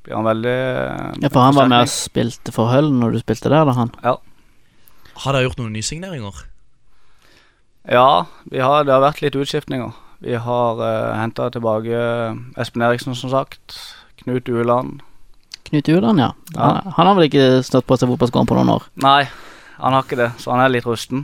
blir 0.03 0.17
han 0.17 0.27
veldig 0.27 0.55
uh, 0.55 1.13
Ja, 1.23 1.29
for 1.29 1.45
han 1.45 1.55
var 1.55 1.69
med 1.71 1.85
og 1.85 1.93
spilte 1.93 2.51
for 2.55 2.73
Høll 2.73 2.91
når 2.91 3.15
du 3.15 3.21
spilte 3.23 3.51
der, 3.51 3.63
da, 3.67 3.75
han. 3.77 3.93
Ja. 4.03 4.17
Har 5.23 5.35
dere 5.37 5.47
gjort 5.47 5.61
noen 5.61 5.75
nysigneringer? 5.77 6.43
Ja, 7.87 8.25
vi 8.51 8.59
har, 8.59 8.83
det 8.83 8.91
har 8.91 9.05
vært 9.05 9.21
litt 9.23 9.37
utskiftninger. 9.39 9.93
Vi 10.25 10.35
har 10.41 10.81
uh, 10.81 11.15
henta 11.15 11.47
tilbake 11.53 12.01
Espen 12.59 12.83
Eriksen, 12.83 13.15
som 13.15 13.31
sagt. 13.31 13.77
Knut 14.25 14.49
Ueland. 14.49 15.01
Knut 15.69 15.89
Ueland, 15.89 16.19
ja. 16.21 16.31
Ja. 16.55 16.61
Han, 16.61 16.93
han 16.97 17.07
har 17.09 17.15
vel 17.17 17.27
ikke 17.29 17.45
stått 17.65 17.85
på 17.89 17.97
seg 17.97 18.09
fotballskoene 18.11 18.49
på 18.49 18.57
noen 18.57 18.73
år. 18.75 18.87
Nei, 19.05 19.23
han 19.79 19.95
har 19.95 20.05
ikke 20.05 20.19
det, 20.19 20.31
så 20.41 20.53
han 20.55 20.63
er 20.65 20.73
litt 20.73 20.85
rusten. 20.89 21.23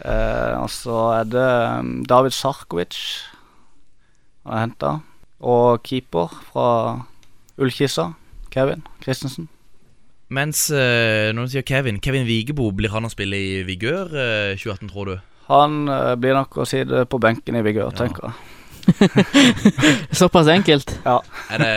Eh, 0.00 0.54
og 0.58 0.68
så 0.74 1.00
er 1.20 1.28
det 1.30 1.48
um, 1.80 1.90
David 2.10 2.34
Sarkovic 2.34 2.96
han 4.44 4.56
er 4.58 4.62
henta. 4.66 4.94
Og 5.44 5.82
keeper 5.84 6.32
fra 6.50 6.68
Ullkissa, 7.60 8.10
Kevin 8.52 8.82
Christensen. 9.04 9.48
Mens 10.34 10.66
eh, 10.72 11.30
når 11.36 11.46
du 11.46 11.52
sier 11.54 11.64
Kevin 11.68 12.00
Kevin 12.02 12.24
Vigebo, 12.26 12.70
blir 12.76 12.92
han 12.94 13.04
å 13.06 13.12
spille 13.12 13.36
i 13.38 13.62
Vigør 13.68 14.12
eh, 14.16 14.56
2018, 14.58 14.90
tror 14.90 15.10
du? 15.12 15.14
Han 15.50 15.84
eh, 15.92 16.14
blir 16.20 16.34
nok 16.36 16.56
å 16.60 16.66
sitte 16.68 17.04
på 17.08 17.20
benken 17.20 17.56
i 17.60 17.64
Vigør, 17.64 17.90
Ja. 17.92 17.98
tenker 18.04 18.30
jeg. 18.30 18.53
Såpass 20.20 20.48
enkelt. 20.48 20.90
Ja, 21.04 21.22
Er 21.50 21.58
det, 21.58 21.70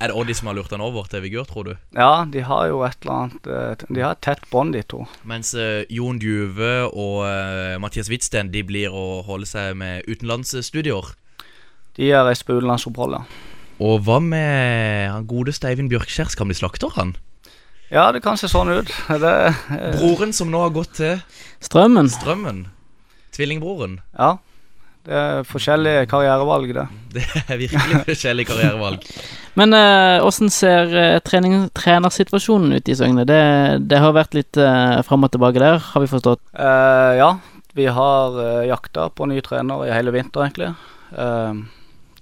er 0.00 0.10
det 0.10 0.16
Oddi 0.16 0.34
som 0.34 0.50
har 0.50 0.56
lurt 0.58 0.72
han 0.74 0.82
over 0.84 1.06
til 1.10 1.22
Vigør, 1.24 1.46
tror 1.48 1.68
du? 1.68 1.72
Ja, 1.96 2.24
de 2.26 2.42
har 2.46 2.66
jo 2.70 2.82
et 2.86 2.98
eller 3.02 3.14
annet 3.16 3.46
eh, 3.46 3.86
De 3.88 4.02
har 4.02 4.16
et 4.16 4.22
tett 4.24 4.42
bånd, 4.50 4.74
de 4.74 4.82
to. 4.82 5.04
Mens 5.28 5.52
uh, 5.54 5.82
Jon 5.90 6.18
Djuve 6.20 6.90
og 6.90 7.22
uh, 7.26 7.78
Mathias 7.82 8.10
Hvitsten 8.10 8.50
De 8.54 8.64
blir 8.66 8.92
å 8.92 9.22
holde 9.26 9.48
seg 9.48 9.78
med 9.78 10.06
utenlandsstudier. 10.10 11.14
De 11.98 12.12
har 12.12 12.26
reist 12.26 12.46
på 12.46 12.58
utenlandsopphold, 12.58 13.18
ja. 13.18 13.24
Og 13.80 14.02
hva 14.04 14.18
med 14.20 15.08
han 15.08 15.24
godeste 15.28 15.70
Eivind 15.70 15.88
Bjørkskjær? 15.92 16.28
Skal 16.28 16.44
han 16.44 16.52
bli 16.52 16.58
slakter, 16.58 16.92
han? 16.98 17.14
Ja, 17.90 18.10
det 18.14 18.20
kan 18.22 18.36
se 18.38 18.50
sånn 18.50 18.70
ut. 18.70 18.92
Det, 19.22 19.32
uh... 19.72 19.88
Broren 19.96 20.34
som 20.36 20.52
nå 20.52 20.60
har 20.62 20.74
gått 20.74 20.98
til 21.00 21.22
Strømmen. 21.64 22.10
Strømmen. 22.12 22.66
Tvillingbroren. 23.34 24.00
ja, 24.18 24.36
Det 25.06 25.16
er 25.16 25.46
forskjellige 25.48 26.06
karrierevalg, 26.10 26.74
det. 26.76 26.86
Det 27.14 27.24
er 27.46 27.58
virkelig 27.58 28.02
forskjellige 28.12 28.50
karrierevalg. 28.52 29.06
Men 29.58 29.74
eh, 29.74 30.20
hvordan 30.22 30.52
ser 30.54 30.92
eh, 30.94 31.16
trening, 31.26 31.64
trenersituasjonen 31.74 32.76
ut 32.76 32.88
i 32.88 32.94
Søgne? 32.94 33.24
Det, 33.26 33.40
det 33.90 33.98
har 33.98 34.14
vært 34.14 34.36
litt 34.36 34.60
eh, 34.60 35.00
fram 35.06 35.26
og 35.26 35.32
tilbake 35.34 35.62
der, 35.62 35.80
har 35.82 36.04
vi 36.04 36.10
forstått. 36.12 36.44
Eh, 36.54 37.18
ja, 37.18 37.32
vi 37.74 37.86
har 37.86 38.38
uh, 38.38 38.62
jakta 38.66 39.08
på 39.14 39.26
ny 39.30 39.40
trener 39.46 39.86
i 39.86 39.92
hele 39.94 40.14
vinter, 40.14 40.46
egentlig. 40.46 40.72
Eh, 41.16 41.60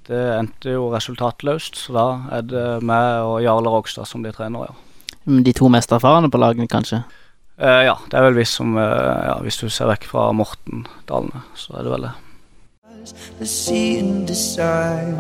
det 0.09 0.25
endte 0.39 0.73
jo 0.73 0.89
resultatløst, 0.93 1.77
så 1.77 1.97
da 1.97 2.07
er 2.39 2.45
det 2.49 2.67
meg 2.87 3.29
og 3.29 3.43
Jarle 3.45 3.73
Rogstad 3.73 4.09
som 4.09 4.25
blir 4.25 4.37
trener, 4.37 4.71
ja. 4.71 4.77
De 5.29 5.53
to 5.53 5.69
mest 5.69 5.93
erfarne 5.93 6.31
på 6.33 6.41
lagene, 6.41 6.69
kanskje? 6.71 7.03
Eh, 7.59 7.83
ja, 7.85 7.99
det 8.09 8.17
er 8.17 8.25
vel 8.29 8.39
vi 8.39 8.47
som 8.49 8.77
eh, 8.79 9.27
ja, 9.27 9.35
Hvis 9.43 9.59
du 9.61 9.67
ser 9.69 9.91
vekk 9.91 10.07
fra 10.09 10.31
Morten 10.33 10.87
Dalene, 11.09 11.43
så 11.59 11.77
er 11.77 11.85
det 11.85 11.93
vel 11.93 12.07
det. 12.07 12.15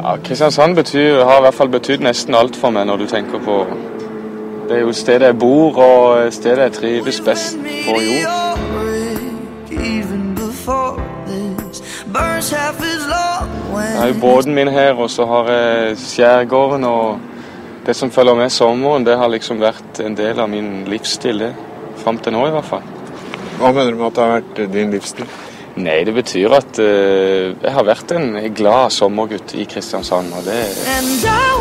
Ja, 0.02 0.16
Kristiansand 0.24 0.74
betyr, 0.76 1.24
har 1.24 1.38
i 1.38 1.46
hvert 1.46 1.54
fall 1.54 1.68
betydd 1.68 2.04
nesten 2.04 2.34
alt 2.34 2.56
for 2.56 2.74
meg 2.74 2.86
når 2.88 3.04
du 3.04 3.06
tenker 3.10 3.42
på 3.44 3.60
Det 4.68 4.76
er 4.76 4.80
jo 4.84 4.92
stedet 4.92 5.30
jeg 5.30 5.38
bor 5.38 5.78
og 5.80 6.32
stedet 6.32 6.58
jeg 6.66 6.72
trives 6.72 7.20
best 7.24 7.56
på 7.56 7.96
jord. 7.96 8.58
Jeg 13.78 14.00
har 14.00 14.06
jo 14.08 14.20
båten 14.20 14.54
min 14.54 14.68
her, 14.68 14.92
og 14.92 15.10
så 15.10 15.26
har 15.26 15.50
jeg 15.52 15.96
skjærgården 15.98 16.84
og 16.84 17.18
det 17.86 17.96
som 17.96 18.10
følger 18.10 18.34
med 18.34 18.50
sommeren, 18.50 19.06
det 19.06 19.16
har 19.16 19.28
liksom 19.32 19.60
vært 19.60 20.00
en 20.04 20.16
del 20.16 20.40
av 20.40 20.48
min 20.52 20.84
livsstil, 20.84 21.38
det. 21.40 21.54
Fram 22.02 22.18
til 22.20 22.34
nå, 22.36 22.42
i 22.46 22.52
hvert 22.52 22.68
fall. 22.68 22.82
Hva 23.58 23.70
mener 23.72 23.94
du 23.94 23.96
med 23.96 24.10
at 24.10 24.18
det 24.18 24.24
har 24.24 24.34
vært 24.34 24.72
din 24.74 24.92
livsstil? 24.92 25.30
Nei, 25.78 26.00
det 26.02 26.10
betyr 26.16 26.50
at 26.56 26.78
uh, 26.82 27.54
jeg 27.54 27.70
har 27.70 27.84
vært 27.86 28.10
en 28.16 28.32
glad 28.56 28.90
sommergutt 28.90 29.52
i 29.54 29.62
Kristiansand, 29.68 30.32
og 30.34 30.42
det 30.48 30.58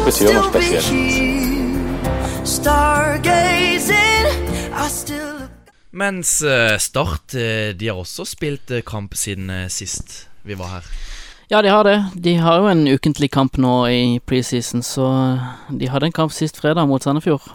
betyr 0.08 0.34
noe 0.34 0.47
spesielt. 0.49 0.88
Mens 5.97 6.32
eh, 6.45 6.77
Start 6.77 7.34
eh, 7.38 7.73
de 7.77 7.88
har 7.89 7.97
også 7.97 8.25
spilt 8.30 8.71
kamp 8.86 9.15
siden 9.17 9.49
sist 9.73 10.27
vi 10.45 10.58
var 10.58 10.69
her. 10.77 10.89
Ja, 11.49 11.62
de 11.62 11.71
har 11.73 11.84
det. 11.88 11.97
De 12.13 12.36
har 12.41 12.60
jo 12.62 12.67
en 12.69 12.88
ukentlig 12.88 13.32
kamp 13.34 13.58
nå 13.62 13.75
i 13.89 14.19
preseason, 14.25 14.84
så 14.86 15.06
de 15.69 15.89
hadde 15.89 16.10
en 16.10 16.15
kamp 16.15 16.34
sist 16.36 16.60
fredag 16.62 16.88
mot 16.89 17.03
Sandefjord. 17.03 17.49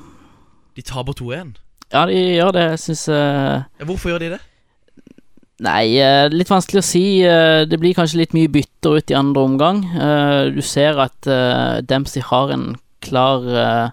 De 0.77 0.83
taper 0.83 1.13
2-1. 1.19 1.55
Ja, 1.93 2.07
de 2.09 2.19
gjør 2.39 2.55
det. 2.57 2.65
Jeg 2.71 2.83
syns 2.87 3.05
Ja, 3.09 3.85
Hvorfor 3.85 4.15
gjør 4.15 4.25
de 4.25 4.35
det? 4.37 4.43
Nei, 5.63 5.95
eh, 6.03 6.27
litt 6.33 6.51
vanskelig 6.51 6.81
å 6.83 6.87
si. 6.87 7.23
Eh, 7.23 7.65
Det 7.71 7.79
blir 7.79 7.95
kanskje 7.95 8.19
litt 8.19 8.33
mye 8.35 8.51
bytter 8.51 8.97
ut 8.99 9.11
i 9.13 9.15
andre 9.15 9.43
omgang. 9.47 9.85
Eh, 9.95 10.51
Du 10.51 10.61
ser 10.63 10.99
at 10.99 11.21
Dempsey 11.87 12.23
har 12.23 12.51
en 12.51 12.77
klar 13.01 13.93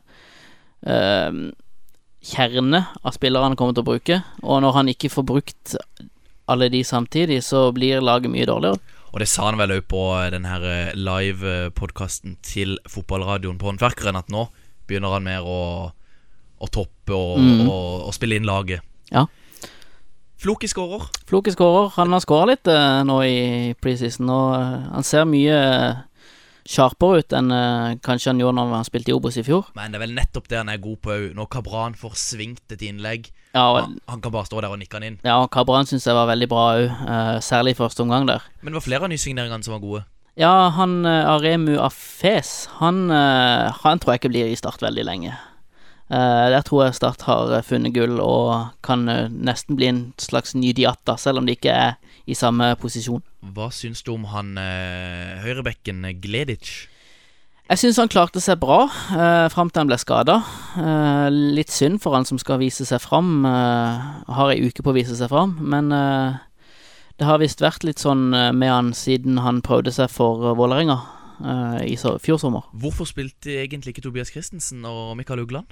kjerne 2.21 2.79
av 3.03 3.11
spillere 3.15 3.43
han 3.43 3.55
kommer 3.55 3.73
til 3.75 3.83
å 3.83 3.89
bruke. 3.91 4.23
Og 4.43 4.61
når 4.63 4.73
han 4.73 4.87
ikke 4.91 5.09
får 5.11 5.25
brukt 5.25 5.75
alle 6.49 6.69
de 6.69 6.81
samtidig, 6.83 7.41
så 7.45 7.69
blir 7.75 8.01
laget 8.01 8.31
mye 8.31 8.47
dårligere. 8.49 8.79
Og 9.13 9.19
det 9.19 9.27
sa 9.27 9.47
han 9.49 9.57
vel 9.57 9.71
òg 9.79 9.87
på 9.89 10.01
denne 10.31 10.31
den 10.31 10.45
her 10.45 10.93
live-podkasten 10.95 12.37
til 12.45 12.77
fotballradioen 12.89 13.57
på 13.57 13.69
Håndverkeren, 13.71 14.17
at 14.19 14.29
nå 14.29 14.47
begynner 14.87 15.15
han 15.15 15.23
mer 15.25 15.41
å, 15.45 15.91
å 16.61 16.69
toppe 16.69 17.13
og, 17.15 17.37
Mm. 17.39 17.69
og, 17.69 18.07
og 18.07 18.13
spille 18.13 18.35
inn 18.37 18.45
laget. 18.45 18.81
Ja. 19.11 19.25
Floki 20.39 20.67
skårer. 20.71 21.01
Floki 21.27 21.51
skårer. 21.51 21.89
Han 21.97 22.13
har 22.15 22.21
skåra 22.23 22.45
litt 22.53 22.67
uh, 22.71 23.01
nå 23.03 23.17
i 23.27 23.39
preseason, 23.83 24.29
og 24.31 24.53
uh, 24.55 24.85
han 24.93 25.03
ser 25.03 25.25
mye 25.27 25.55
eh, 25.57 25.97
sharpere 26.69 27.19
ut 27.19 27.33
enn 27.35 27.49
kanskje 28.05 28.29
han 28.29 28.39
gjorde 28.39 28.55
når 28.59 28.71
han 28.77 28.87
spilte 28.87 29.11
i 29.11 29.15
Obos 29.17 29.39
i 29.41 29.43
fjor. 29.43 29.71
Men 29.75 29.91
det 29.91 29.99
er 29.99 30.03
vel 30.05 30.13
nettopp 30.15 30.47
det 30.51 30.59
han 30.61 30.69
er 30.71 30.79
god 30.79 30.99
på 31.03 31.11
òg. 31.15 31.25
Når 31.35 31.49
Kabran 31.55 31.97
får 31.97 32.15
svingt 32.21 32.75
et 32.75 32.85
innlegg, 32.85 33.31
Ja, 33.57 33.65
og, 33.71 33.79
han, 33.81 33.97
han 34.07 34.21
kan 34.21 34.35
bare 34.35 34.45
stå 34.45 34.61
der 34.61 34.71
og 34.71 34.79
nikke 34.79 34.99
han 34.99 35.07
inn. 35.07 35.17
ja, 35.25 35.39
og 35.41 35.49
Kabran 35.51 35.89
syns 35.89 36.05
jeg 36.05 36.15
var 36.15 36.29
veldig 36.29 36.47
bra 36.51 36.65
òg, 36.77 36.85
særlig 37.41 37.73
i 37.73 37.79
første 37.81 38.05
omgang 38.05 38.29
der. 38.29 38.45
Men 38.61 38.71
det 38.71 38.79
var 38.79 38.85
flere 38.85 39.09
av 39.09 39.11
nysigneringene 39.15 39.65
som 39.65 39.75
var 39.75 39.81
gode. 39.83 40.03
Ja, 40.39 40.69
han 40.77 41.01
Aremu 41.09 41.73
Afes, 41.81 42.69
han, 42.77 43.09
han 43.09 43.99
tror 43.99 44.13
jeg 44.13 44.21
ikke 44.21 44.35
blir 44.37 44.53
i 44.53 44.59
Start 44.61 44.85
veldig 44.85 45.07
lenge. 45.09 45.33
Eh, 46.09 46.45
der 46.49 46.63
tror 46.65 46.87
jeg 46.87 46.95
Start 46.97 47.21
har 47.27 47.51
eh, 47.53 47.65
funnet 47.65 47.93
gull 47.93 48.17
og 48.23 48.71
kan 48.85 49.05
eh, 49.11 49.27
nesten 49.29 49.77
bli 49.77 49.89
en 49.91 49.99
slags 50.17 50.55
ny 50.57 50.71
Diatta, 50.73 51.19
selv 51.21 51.41
om 51.41 51.45
de 51.45 51.53
ikke 51.53 51.69
er 51.69 51.99
i 52.25 52.37
samme 52.37 52.71
posisjon. 52.81 53.21
Hva 53.53 53.69
syns 53.73 54.01
du 54.05 54.15
om 54.15 54.25
han 54.31 54.55
eh, 54.57 55.37
høyrebekken 55.43 56.07
Gledic? 56.23 56.87
Jeg 57.69 57.77
syns 57.83 57.99
han 58.01 58.09
klarte 58.09 58.41
seg 58.41 58.57
bra 58.57 58.87
eh, 58.89 59.45
fram 59.53 59.69
til 59.69 59.83
han 59.83 59.91
ble 59.91 59.99
skada. 60.01 60.39
Eh, 60.81 61.27
litt 61.29 61.69
synd 61.69 62.01
for 62.01 62.17
han 62.17 62.25
som 62.25 62.41
skal 62.41 62.57
vise 62.63 62.89
seg 62.89 63.03
fram. 63.05 63.45
Eh, 63.45 64.09
har 64.33 64.53
ei 64.55 64.63
uke 64.65 64.81
på 64.81 64.89
å 64.89 64.97
vise 64.97 65.13
seg 65.13 65.29
fram, 65.29 65.59
men 65.61 65.93
eh, 65.93 66.41
det 67.21 67.29
har 67.29 67.37
visst 67.37 67.61
vært 67.61 67.85
litt 67.85 68.01
sånn 68.01 68.31
med 68.33 68.69
han 68.71 68.93
siden 68.97 69.43
han 69.43 69.61
prøvde 69.61 69.93
seg 69.93 70.09
for 70.09 70.55
Vålerenga 70.57 70.97
eh, 71.39 71.81
i 71.93 71.97
så, 71.99 72.17
fjor 72.21 72.39
sommer. 72.41 72.69
Hvorfor 72.73 73.07
spilte 73.09 73.61
egentlig 73.63 73.95
ikke 73.95 74.05
Tobias 74.05 74.31
Christensen 74.33 74.85
og 74.85 75.17
Mikael 75.17 75.43
Ugland? 75.43 75.67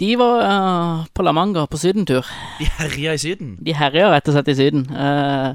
De 0.00 0.14
var 0.16 0.40
uh, 0.40 1.06
på 1.12 1.22
La 1.22 1.32
Manga 1.36 1.66
på 1.68 1.76
sydentur. 1.76 2.24
De 2.58 2.68
herja 2.78 3.12
i 3.12 3.20
Syden. 3.20 3.58
De 3.60 3.74
herja 3.76 4.08
rett 4.08 4.28
og 4.30 4.36
slett 4.36 4.48
i 4.48 4.56
Syden. 4.56 4.86
Uh, 4.88 5.52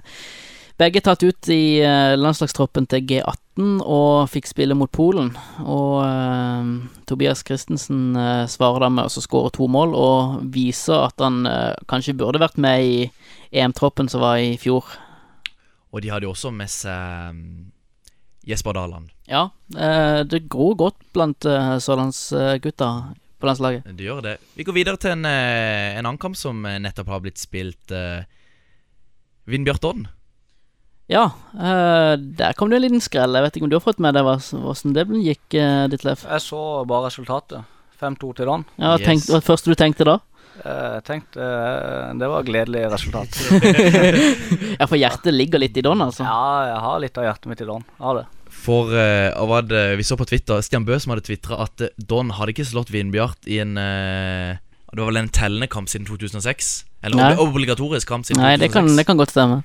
begge 0.77 1.01
tatt 1.01 1.23
ut 1.23 1.49
i 1.49 1.79
landslagstroppen 2.19 2.85
til 2.91 3.05
G18 3.07 3.79
og 3.79 4.27
fikk 4.27 4.49
spille 4.49 4.75
mot 4.75 4.91
Polen. 4.91 5.31
Og 5.63 6.03
uh, 6.03 6.67
Tobias 7.07 7.45
Christensen 7.47 8.11
uh, 8.17 8.43
svarer 8.51 8.83
da 8.83 8.91
med 8.91 9.07
å 9.07 9.23
skåre 9.23 9.53
to 9.55 9.69
mål 9.71 9.95
og 9.95 10.43
viser 10.51 11.07
at 11.07 11.23
han 11.23 11.45
uh, 11.47 11.71
kanskje 11.87 12.17
burde 12.19 12.43
vært 12.43 12.59
med 12.59 12.83
i 12.83 12.97
EM-troppen 13.55 14.11
som 14.11 14.25
var 14.25 14.41
i 14.43 14.57
fjor. 14.59 14.83
Og 15.95 16.03
de 16.03 16.11
hadde 16.11 16.27
jo 16.27 16.33
også 16.35 16.51
med 16.51 16.71
seg 16.71 17.31
mm, 17.37 17.64
Jesper 18.45 18.73
Daland. 18.77 19.09
Ja, 19.27 19.47
eh, 19.77 20.21
det 20.29 20.43
gror 20.53 20.75
godt 20.77 20.99
blant 21.15 21.45
uh, 21.49 21.77
sørlandsgutta 21.81 22.89
på 23.41 23.47
landslaget. 23.49 23.87
Det 23.97 24.05
gjør 24.05 24.21
det. 24.21 24.35
Vi 24.55 24.63
går 24.67 24.75
videre 24.77 24.99
til 25.01 25.15
en, 25.15 25.25
eh, 25.25 25.95
en 25.97 26.05
annen 26.05 26.21
kamp 26.21 26.37
som 26.37 26.61
eh, 26.69 26.77
nettopp 26.83 27.09
har 27.09 27.23
blitt 27.25 27.41
spilt. 27.41 27.89
Uh, 27.91 28.21
Vindbjart 29.49 29.83
Odden. 29.85 30.07
Ja, 31.07 31.25
eh, 31.53 32.13
der 32.17 32.53
kom 32.57 32.69
det 32.71 32.79
en 32.79 32.85
liten 32.87 33.01
skrell. 33.03 33.35
Jeg 33.37 33.45
vet 33.45 33.57
ikke 33.59 33.67
om 33.67 33.73
du 33.73 33.75
har 33.77 33.83
fått 33.85 33.99
med 34.01 34.15
deg 34.17 34.25
hvordan 34.25 34.93
det 34.95 35.07
gikk, 35.25 35.57
uh, 35.57 35.85
Ditlev? 35.91 36.23
Jeg 36.25 36.41
så 36.45 36.61
bare 36.89 37.09
resultatet. 37.09 37.65
5-2 38.01 38.31
til 38.35 38.49
Don. 38.49 38.65
Ja, 38.75 38.93
hva 38.95 38.97
tenk- 38.99 39.23
hva 39.29 39.37
var 39.37 39.43
det 39.43 39.47
første 39.47 39.71
du 39.71 39.77
tenkte 39.79 40.03
da? 40.07 40.17
Eh, 40.65 40.95
Jeg 40.97 41.03
tenkte 41.07 41.39
eh, 41.39 42.13
det 42.19 42.27
var 42.31 42.41
et 42.43 42.49
gledelig 42.49 42.81
resultat. 42.91 43.37
Ja, 44.79 44.87
for 44.87 44.99
hjertet 44.99 45.31
ligger 45.33 45.61
litt 45.61 45.77
i 45.79 45.83
Don, 45.85 46.01
altså. 46.03 46.25
Ja, 46.27 46.73
jeg 46.73 46.81
har 46.83 46.99
litt 46.99 47.17
av 47.21 47.23
hjertet 47.29 47.47
mitt 47.51 47.61
i 47.63 47.67
Don. 47.69 47.85
Har 48.01 48.19
det. 48.19 48.25
For 48.65 48.89
hva 48.89 49.61
det 49.65 49.83
vi 49.99 50.05
så 50.05 50.17
på 50.17 50.27
Twitter 50.29 50.63
Stian 50.65 50.85
Bø 50.87 50.97
som 51.01 51.13
hadde 51.13 51.25
tvitra 51.27 51.59
at 51.67 51.85
eh, 51.85 51.93
Don 51.97 52.33
hadde 52.35 52.55
ikke 52.55 52.67
slått 52.67 52.93
Vindbjart 52.93 53.47
i 53.51 53.59
en 53.63 53.75
uh, 53.77 54.57
Det 54.91 55.01
var 55.01 55.11
vel 55.11 55.21
en 55.21 55.31
tellende 55.33 55.69
kamp 55.71 55.91
siden 55.91 56.07
2006? 56.07 56.73
Eller 57.05 57.21
Nei. 57.21 57.35
obligatorisk 57.41 58.09
kamp 58.09 58.25
siden 58.25 58.41
Nei, 58.41 58.55
det 58.57 58.71
2006. 58.71 58.77
kan, 58.77 58.97
det 58.97 59.05
kan 59.05 59.21
godt 59.21 59.35
stemme. 59.35 59.61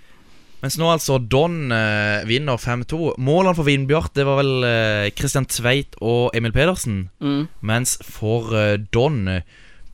Mens 0.60 0.76
nå 0.76 0.90
altså 0.92 1.16
Don 1.22 1.72
uh, 1.72 2.20
vinner 2.28 2.60
5-2. 2.60 3.14
Målene 3.22 3.56
for 3.56 3.68
Vindbjart 3.68 4.12
Det 4.18 4.26
var 4.28 4.42
vel 4.42 4.68
Christian 5.16 5.48
Tveit 5.48 5.96
og 6.04 6.36
Emil 6.36 6.52
Pedersen. 6.52 7.06
Mm. 7.24 7.46
Mens 7.64 7.96
for 8.04 8.52
Don 8.92 9.40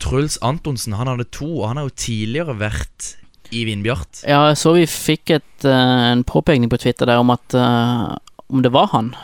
Truls 0.03 0.41
Antonsen 0.45 0.97
han 0.99 1.09
hadde 1.09 1.29
to, 1.33 1.47
og 1.61 1.71
han 1.71 1.79
har 1.79 1.87
jo 1.87 1.95
tidligere 1.97 2.59
vært 2.59 3.15
i 3.55 3.63
Vindbjart. 3.69 4.25
Ja, 4.27 4.43
jeg 4.51 4.59
så 4.59 4.75
vi 4.75 4.83
fikk 4.91 5.31
et, 5.39 5.67
en 5.71 6.25
påpekning 6.27 6.69
på 6.73 6.81
Twitter 6.83 7.07
der 7.07 7.23
om 7.23 7.31
at 7.31 7.55
om 8.47 8.63
det 8.63 8.73
var 8.75 8.87
han. 8.93 9.15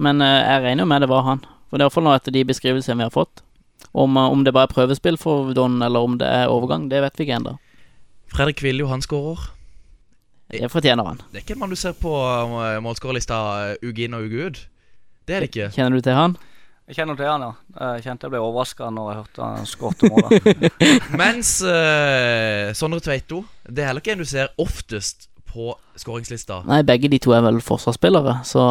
Men 0.00 0.20
eh, 0.24 0.40
jeg 0.40 0.64
regner 0.64 0.84
jo 0.84 0.90
med 0.90 1.04
det 1.04 1.10
var 1.10 1.24
han. 1.26 1.44
For 1.70 1.78
det 1.78 1.84
er 1.84 1.88
iallfall 1.88 2.06
nå 2.06 2.16
etter 2.16 2.34
de 2.34 2.46
beskrivelsene 2.48 2.98
vi 2.98 3.06
har 3.06 3.14
fått. 3.14 3.44
Om, 3.92 4.16
eh, 4.16 4.34
om 4.34 4.44
det 4.44 4.54
bare 4.56 4.68
er 4.70 4.74
prøvespill 4.74 5.18
for 5.20 5.52
Don, 5.56 5.80
eller 5.82 6.06
om 6.06 6.18
det 6.20 6.28
er 6.28 6.50
overgang, 6.52 6.88
det 6.90 7.02
vet 7.04 7.18
vi 7.18 7.28
ikke 7.28 7.40
ennå. 7.40 7.56
Fredrik 8.30 8.62
Viljo, 8.64 8.90
han 8.90 9.02
skårer. 9.04 9.50
Det 10.50 10.66
fortjener 10.70 11.06
han. 11.06 11.20
Det 11.30 11.40
er 11.40 11.44
ikke 11.44 11.54
en 11.54 11.62
mann 11.62 11.70
du 11.70 11.78
ser 11.78 11.94
på 11.94 12.10
uh, 12.10 12.80
målskårerlista 12.82 13.36
uke 13.86 14.06
inn 14.06 14.16
og 14.18 14.26
uke 14.26 14.48
ut. 14.48 14.62
Det 15.26 15.36
er 15.36 15.44
det 15.44 15.50
ikke. 15.52 15.68
Kjenner 15.76 15.98
du 15.98 16.02
til 16.02 16.18
han? 16.18 16.34
Jeg 16.90 16.96
kjenner 16.98 17.18
til 17.18 17.28
han, 17.30 17.44
ja. 17.46 17.50
Jeg 17.94 18.02
kjente 18.08 18.26
jeg 18.26 18.32
ble 18.34 18.40
overraska 18.42 18.88
når 18.90 19.10
jeg 19.12 19.18
hørte 19.20 19.46
han 19.46 19.68
skåret 19.70 20.02
målet. 20.10 20.80
Mens 21.22 21.52
uh, 21.62 22.72
Sondre 22.74 22.98
Tveito 23.04 23.44
Det 23.62 23.84
er 23.84 23.92
heller 23.92 24.02
ikke 24.02 24.16
en 24.16 24.24
du 24.24 24.26
ser 24.26 24.50
oftest 24.58 25.29
på 25.52 25.74
skåringslista. 26.00 26.62
Nei, 26.68 26.80
begge 26.86 27.10
de 27.12 27.18
to 27.22 27.32
er 27.36 27.42
vel 27.44 27.60
forsvarsspillere, 27.64 28.38
så 28.46 28.64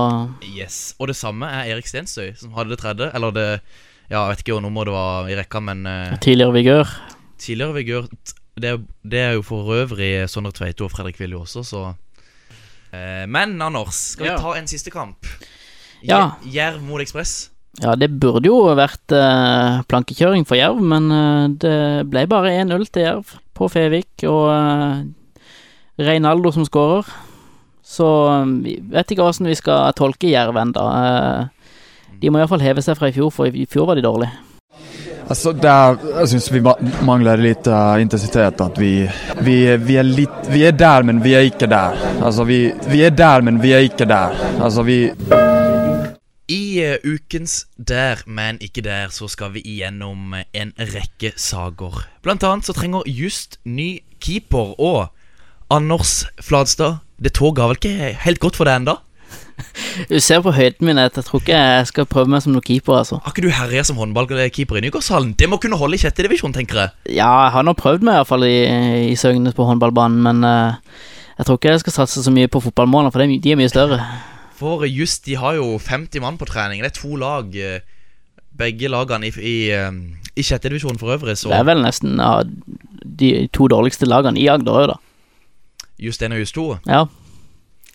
Yes. 0.56 0.96
Og 1.00 1.08
det 1.12 1.16
samme 1.20 1.46
er 1.52 1.74
Erik 1.76 1.88
Stensøy, 1.88 2.34
som 2.40 2.52
hadde 2.58 2.70
det 2.74 2.80
tredje. 2.82 3.12
Eller 3.14 3.32
det 3.36 3.48
Ja, 4.10 4.24
jeg 4.26 4.30
vet 4.32 4.40
ikke 4.44 4.54
hvor 4.58 4.62
nummer 4.66 4.86
det 4.90 4.94
var 4.96 5.28
i 5.30 5.36
rekka, 5.38 5.60
men 5.62 5.84
uh, 5.86 6.16
tidligere 6.18 6.54
vigør. 6.56 6.88
tidligere 7.38 7.74
vigør 7.76 8.08
det, 8.60 8.72
det 9.06 9.20
er 9.22 9.34
jo 9.38 9.44
for 9.46 9.70
øvrig 9.76 10.28
Sondre 10.28 10.52
Tveito 10.52 10.84
og 10.88 10.92
Fredrik 10.92 11.20
Willy 11.22 11.36
også, 11.38 11.62
så 11.64 11.84
uh, 11.94 13.26
Men 13.30 13.62
Anders, 13.62 13.96
skal 14.16 14.26
vi 14.26 14.32
Ja. 14.32 14.38
ta 14.42 14.56
en 14.58 14.68
siste 14.68 14.90
kamp? 14.92 15.28
Ja. 16.04 16.32
Jerv 16.44 16.82
mot 16.82 17.00
Ekspress. 17.02 17.52
Ja, 17.84 17.94
det 17.96 18.10
burde 18.20 18.48
jo 18.50 18.58
vært 18.76 19.14
uh, 19.14 19.84
plankekjøring 19.88 20.48
for 20.48 20.58
Jerv, 20.58 20.82
men 20.82 21.08
det 21.62 22.08
ble 22.10 22.26
bare 22.28 22.50
1-0 22.66 22.90
til 22.90 23.04
Jerv 23.06 23.36
på 23.54 23.70
Fevik, 23.70 24.26
og 24.26 25.06
Reinaldo 26.00 26.52
som 26.56 26.66
skårer. 26.68 27.08
Så 27.84 28.08
eh, 28.32 28.52
vi 28.66 28.76
vet 28.94 29.12
ikke 29.12 29.26
hvordan 29.26 29.50
vi 29.50 29.58
skal 29.60 29.96
tolke 29.98 30.32
Jerv 30.32 30.60
ennå. 30.62 30.86
Eh, 31.00 31.74
de 32.20 32.30
må 32.32 32.42
iallfall 32.42 32.64
heve 32.64 32.84
seg 32.84 32.98
fra 33.00 33.10
i 33.10 33.16
fjor, 33.16 33.32
for 33.34 33.48
i 33.48 33.66
fjor 33.70 33.90
var 33.90 34.00
de 34.00 34.06
dårlige. 34.06 34.32
Altså, 35.30 35.52
det 35.54 35.70
er, 35.70 36.00
jeg 36.22 36.30
syns 36.32 36.48
vi 36.50 36.62
mangler 37.06 37.42
litt 37.42 37.68
uh, 37.70 38.00
intensitet. 38.02 38.62
At 38.66 38.80
vi, 38.82 38.94
vi, 39.46 39.58
vi 39.78 39.98
er 40.02 40.08
litt 40.08 40.50
Vi 40.50 40.64
er 40.66 40.74
der, 40.74 41.06
men 41.06 41.22
vi 41.22 41.36
er 41.38 41.46
ikke 41.46 41.70
der. 41.70 41.98
Altså, 42.18 42.48
vi, 42.50 42.72
vi 42.90 43.04
er 43.06 43.14
der, 43.14 43.46
men 43.46 43.62
vi 43.62 43.76
er 43.78 43.86
ikke 43.86 44.08
der. 44.10 44.34
Altså, 44.58 44.84
vi 44.88 44.98
I 46.50 46.62
eh, 46.82 46.98
ukens 47.06 47.68
Der, 47.78 48.24
men 48.26 48.58
ikke 48.62 48.82
der, 48.82 49.14
så 49.14 49.30
skal 49.30 49.54
vi 49.54 49.62
igjennom 49.62 50.34
en 50.34 50.74
rekke 50.96 51.36
saker. 51.38 52.02
Blant 52.26 52.44
annet 52.44 52.66
så 52.66 52.74
trenger 52.74 53.06
Just 53.06 53.60
ny 53.66 54.00
keeper, 54.20 54.74
og 54.82 55.14
Anders 55.70 56.26
Fladstad, 56.42 57.00
det 57.22 57.34
toget 57.38 57.62
har 57.62 57.70
vel 57.72 57.80
ikke 57.80 58.14
helt 58.26 58.40
godt 58.42 58.58
for 58.58 58.70
deg 58.70 58.82
ennå? 58.82 58.98
Du 60.10 60.16
ser 60.24 60.40
på 60.42 60.54
høyden 60.56 60.88
min 60.88 60.98
at 61.02 61.18
jeg 61.20 61.26
tror 61.28 61.42
ikke 61.44 61.58
jeg 61.58 61.88
skal 61.90 62.06
prøve 62.08 62.32
meg 62.32 62.42
som 62.46 62.54
noen 62.56 62.64
keeper, 62.64 62.96
altså. 63.02 63.18
Har 63.26 63.34
ikke 63.34 63.44
du 63.44 63.52
herja 63.52 63.84
som 63.84 64.00
håndballkeeper 64.00 64.80
i 64.80 64.84
Nygårdshallen? 64.86 65.34
Det 65.38 65.50
må 65.52 65.60
kunne 65.60 65.78
holde 65.78 65.98
i 65.98 66.02
sjette 66.02 66.24
divisjon, 66.24 66.54
tenker 66.56 66.80
jeg. 66.80 66.94
Ja, 67.18 67.28
jeg 67.44 67.54
har 67.58 67.66
nå 67.68 67.74
prøvd 67.78 68.06
meg 68.08 68.16
i 68.16 68.22
hvert 68.22 68.30
fall 68.32 68.46
i, 68.48 68.56
i 69.12 69.18
Søgne 69.20 69.52
på 69.56 69.68
håndballbanen, 69.68 70.22
men 70.26 70.48
uh, 70.48 70.80
jeg 71.38 71.46
tror 71.50 71.60
ikke 71.60 71.74
jeg 71.76 71.84
skal 71.84 71.98
satse 72.00 72.24
så 72.24 72.32
mye 72.34 72.48
på 72.52 72.62
fotballmålene, 72.64 73.12
for 73.12 73.22
de, 73.26 73.38
de 73.44 73.52
er 73.54 73.60
mye 73.60 73.72
større. 73.72 74.00
For 74.60 74.88
Just 74.88 75.28
de 75.28 75.36
har 75.40 75.60
jo 75.60 75.76
50 75.80 76.24
mann 76.24 76.40
på 76.40 76.48
trening. 76.50 76.82
Det 76.84 76.94
er 76.94 76.98
to 77.02 77.20
lag. 77.20 77.52
eh, 77.56 77.80
Begge 78.60 78.90
lagene 78.92 79.30
i, 79.30 79.32
i, 79.40 79.58
eh, 79.72 79.92
i 80.36 80.44
sjette 80.44 80.68
divisjon 80.68 80.98
for 81.00 81.14
øvrig, 81.16 81.38
så 81.40 81.48
Det 81.54 81.60
er 81.62 81.68
vel 81.70 81.80
nesten 81.86 82.18
ja, 82.20 82.42
de 83.22 83.30
to 83.56 83.70
dårligste 83.72 84.08
lagene 84.10 84.40
i 84.40 84.50
Agder 84.52 84.82
òg, 84.82 84.88
da. 84.92 84.98
Just 86.00 86.22
1 86.24 86.36
og 86.36 86.40
Just 86.40 86.56
2. 86.56 86.68
Ja. 86.88 87.06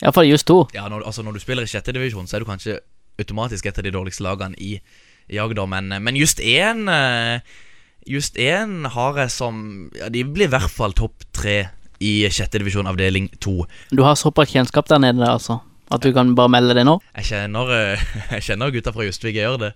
Iallfall 0.02 0.26
just 0.28 0.46
2. 0.46 0.58
Ja, 0.74 0.88
når, 0.88 1.04
altså 1.06 1.22
når 1.22 1.36
du 1.36 1.42
spiller 1.42 1.64
i 1.64 1.70
sjette 1.70 1.94
divisjon, 1.94 2.26
så 2.26 2.36
er 2.36 2.44
du 2.44 2.48
kanskje 2.48 2.80
automatisk 3.20 3.66
et 3.70 3.78
av 3.78 3.86
de 3.86 3.92
dårligste 3.94 4.24
lagene 4.26 4.58
i, 4.58 4.74
i 5.30 5.38
Agder, 5.40 5.68
men, 5.70 5.94
men 6.02 6.18
just 6.18 6.42
1 6.42 6.88
Just 8.04 8.36
1 8.36 8.90
har 8.92 9.16
jeg 9.16 9.32
som 9.32 9.62
Ja, 9.96 10.10
de 10.12 10.24
blir 10.28 10.50
i 10.50 10.52
hvert 10.52 10.72
fall 10.72 10.92
topp 10.92 11.24
tre 11.32 11.70
i 12.04 12.26
sjette 12.28 12.58
divisjon 12.60 12.90
avdeling 12.90 13.30
to. 13.40 13.62
Du 13.94 14.02
har 14.04 14.18
såpass 14.18 14.50
kjennskap 14.52 14.90
der 14.90 15.00
nede, 15.00 15.24
altså. 15.24 15.62
At 15.94 16.02
du 16.04 16.10
kan 16.12 16.34
bare 16.36 16.50
melde 16.52 16.74
det 16.76 16.82
nå. 16.84 16.98
Jeg 17.16 17.28
kjenner, 17.30 17.70
eh, 17.72 18.02
jeg 18.34 18.44
kjenner 18.50 18.74
gutta 18.74 18.92
fra 18.92 19.06
Justvik 19.06 19.38
gjør 19.38 19.56
det. 19.62 19.70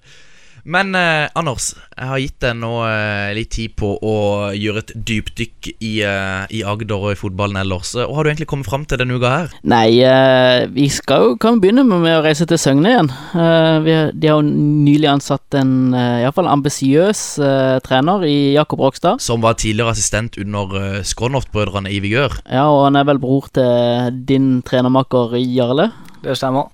Men 0.68 0.92
eh, 0.98 1.30
Anders, 1.38 1.70
jeg 1.96 2.08
har 2.10 2.20
gitt 2.20 2.42
deg 2.44 2.58
nå 2.60 2.70
eh, 2.84 3.30
litt 3.38 3.54
tid 3.56 3.72
på 3.78 3.94
å 4.04 4.16
gjøre 4.52 4.82
et 4.82 4.90
dypdykk 5.08 5.70
i, 5.72 5.92
eh, 6.04 6.42
i 6.52 6.60
Agder 6.60 7.06
og 7.06 7.14
i 7.14 7.18
fotballen 7.18 7.56
ellers. 7.62 7.94
Og 8.02 8.12
har 8.18 8.26
du 8.26 8.30
egentlig 8.30 8.50
kommet 8.50 8.68
fram 8.68 8.84
til 8.84 9.00
denne 9.00 9.16
uka 9.16 9.30
her? 9.32 9.54
Nei, 9.72 10.02
eh, 10.04 10.66
vi 10.74 10.90
skal 10.92 11.24
jo 11.24 11.38
kan 11.40 11.62
begynne 11.62 11.86
med, 11.88 12.04
med 12.04 12.18
å 12.18 12.22
reise 12.26 12.44
til 12.48 12.60
Søgne 12.60 12.92
igjen. 12.92 13.08
Eh, 13.32 13.78
vi, 13.86 13.96
de 14.12 14.28
har 14.28 14.42
jo 14.42 14.44
nylig 14.84 15.08
ansatt 15.08 15.56
en 15.56 15.72
uh, 15.96 16.20
iallfall 16.20 16.50
ambisiøs 16.52 17.22
eh, 17.40 17.78
trener 17.86 18.28
i 18.28 18.36
Jakob 18.58 18.84
Rokstad. 18.84 19.24
Som 19.24 19.40
var 19.44 19.56
tidligere 19.56 19.96
assistent 19.96 20.36
under 20.36 21.00
Skrånoft-brødrene 21.06 21.94
i 21.96 22.02
Vigør. 22.04 22.42
Ja, 22.44 22.68
og 22.68 22.90
han 22.90 23.00
er 23.00 23.08
vel 23.08 23.22
bror 23.22 23.48
til 23.56 24.20
din 24.28 24.58
trenermakker 24.68 25.38
Jarle. 25.40 25.94
Det 26.20 26.36
stemmer. 26.36 26.68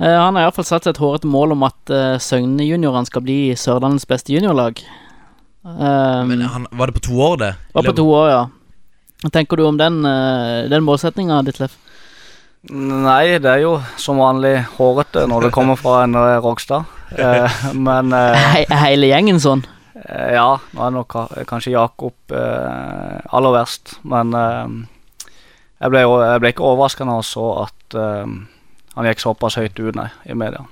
Eh, 0.00 0.16
han 0.16 0.36
har 0.38 0.46
iallfall 0.46 0.64
satt 0.64 0.86
seg 0.86 0.94
et 0.94 1.02
hårete 1.02 1.28
mål 1.28 1.52
om 1.56 1.66
at 1.68 1.92
uh, 1.92 2.16
Søgne-juniorene 2.22 3.08
skal 3.08 3.24
bli 3.26 3.38
Sørlandets 3.58 4.08
beste 4.08 4.32
juniorlag. 4.32 4.80
Um, 5.60 6.30
Men 6.30 6.46
han, 6.48 6.64
var 6.72 6.88
det 6.88 6.96
på 6.96 7.02
to 7.10 7.18
år, 7.20 7.36
det? 7.42 7.50
var 7.76 7.84
på 7.84 7.92
to 7.98 8.06
år, 8.08 8.28
ja. 8.32 8.40
Hva 9.20 9.30
tenker 9.34 9.60
du 9.60 9.66
om 9.68 9.76
den, 9.76 9.98
uh, 10.08 10.64
den 10.72 10.86
målsettinga, 10.86 11.42
Ditlev? 11.44 11.74
Nei, 12.70 13.38
det 13.40 13.48
er 13.48 13.62
jo 13.62 13.74
som 14.00 14.18
vanlig 14.20 14.54
hårete 14.76 15.22
når 15.28 15.46
det 15.46 15.52
kommer 15.56 15.78
fra 15.80 16.02
en 16.04 16.12
eh, 16.20 16.34
Rogstad. 16.44 16.84
Eh, 17.16 17.60
men 17.88 18.12
eh, 18.12 18.36
He 18.68 18.80
hele 18.82 19.08
gjengen 19.08 19.40
sånn? 19.40 19.62
eh, 19.96 20.34
ja, 20.36 20.58
nå 20.76 20.82
er 20.84 20.92
nok 20.92 21.16
kanskje 21.48 21.72
Jakob 21.72 22.34
eh, 22.36 23.16
aller 23.32 23.54
verst. 23.56 23.94
Men 24.04 24.36
eh, 24.36 24.76
jeg, 25.80 25.88
ble, 25.94 26.04
jeg 26.04 26.42
ble 26.44 26.52
ikke 26.52 26.68
overraska 26.68 27.08
når 27.08 27.22
jeg 27.22 27.30
så 27.30 27.46
at 27.62 27.96
eh, 27.96 28.36
han 28.96 29.06
gikk 29.06 29.22
såpass 29.22 29.58
høyt 29.60 29.78
ut, 29.78 29.94
nei, 29.98 30.08
i 30.26 30.34
media. 30.34 30.66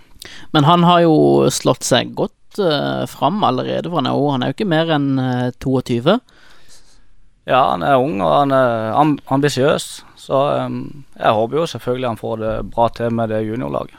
Men 0.52 0.66
han 0.66 0.84
har 0.86 1.04
jo 1.04 1.46
slått 1.54 1.86
seg 1.86 2.14
godt 2.18 2.58
uh, 2.62 3.06
fram 3.10 3.44
allerede, 3.46 3.88
for 3.88 4.00
han 4.00 4.10
er 4.10 4.18
han 4.32 4.42
er 4.42 4.50
jo 4.50 4.58
ikke 4.58 4.72
mer 4.72 4.90
enn 4.96 5.14
uh, 5.20 5.50
22. 5.62 6.18
Ja, 7.48 7.62
han 7.70 7.84
er 7.86 7.96
ung 7.96 8.18
og 8.20 8.34
han 8.34 8.52
er 8.52 8.92
amb 8.98 9.22
ambisiøs. 9.32 9.86
Så 10.20 10.42
um, 10.66 11.06
jeg 11.16 11.32
håper 11.38 11.62
jo 11.62 11.70
selvfølgelig 11.70 12.10
han 12.10 12.20
får 12.20 12.36
det 12.42 12.52
bra 12.74 12.90
til 12.92 13.14
med 13.14 13.32
det 13.32 13.46
juniorlaget. 13.46 13.96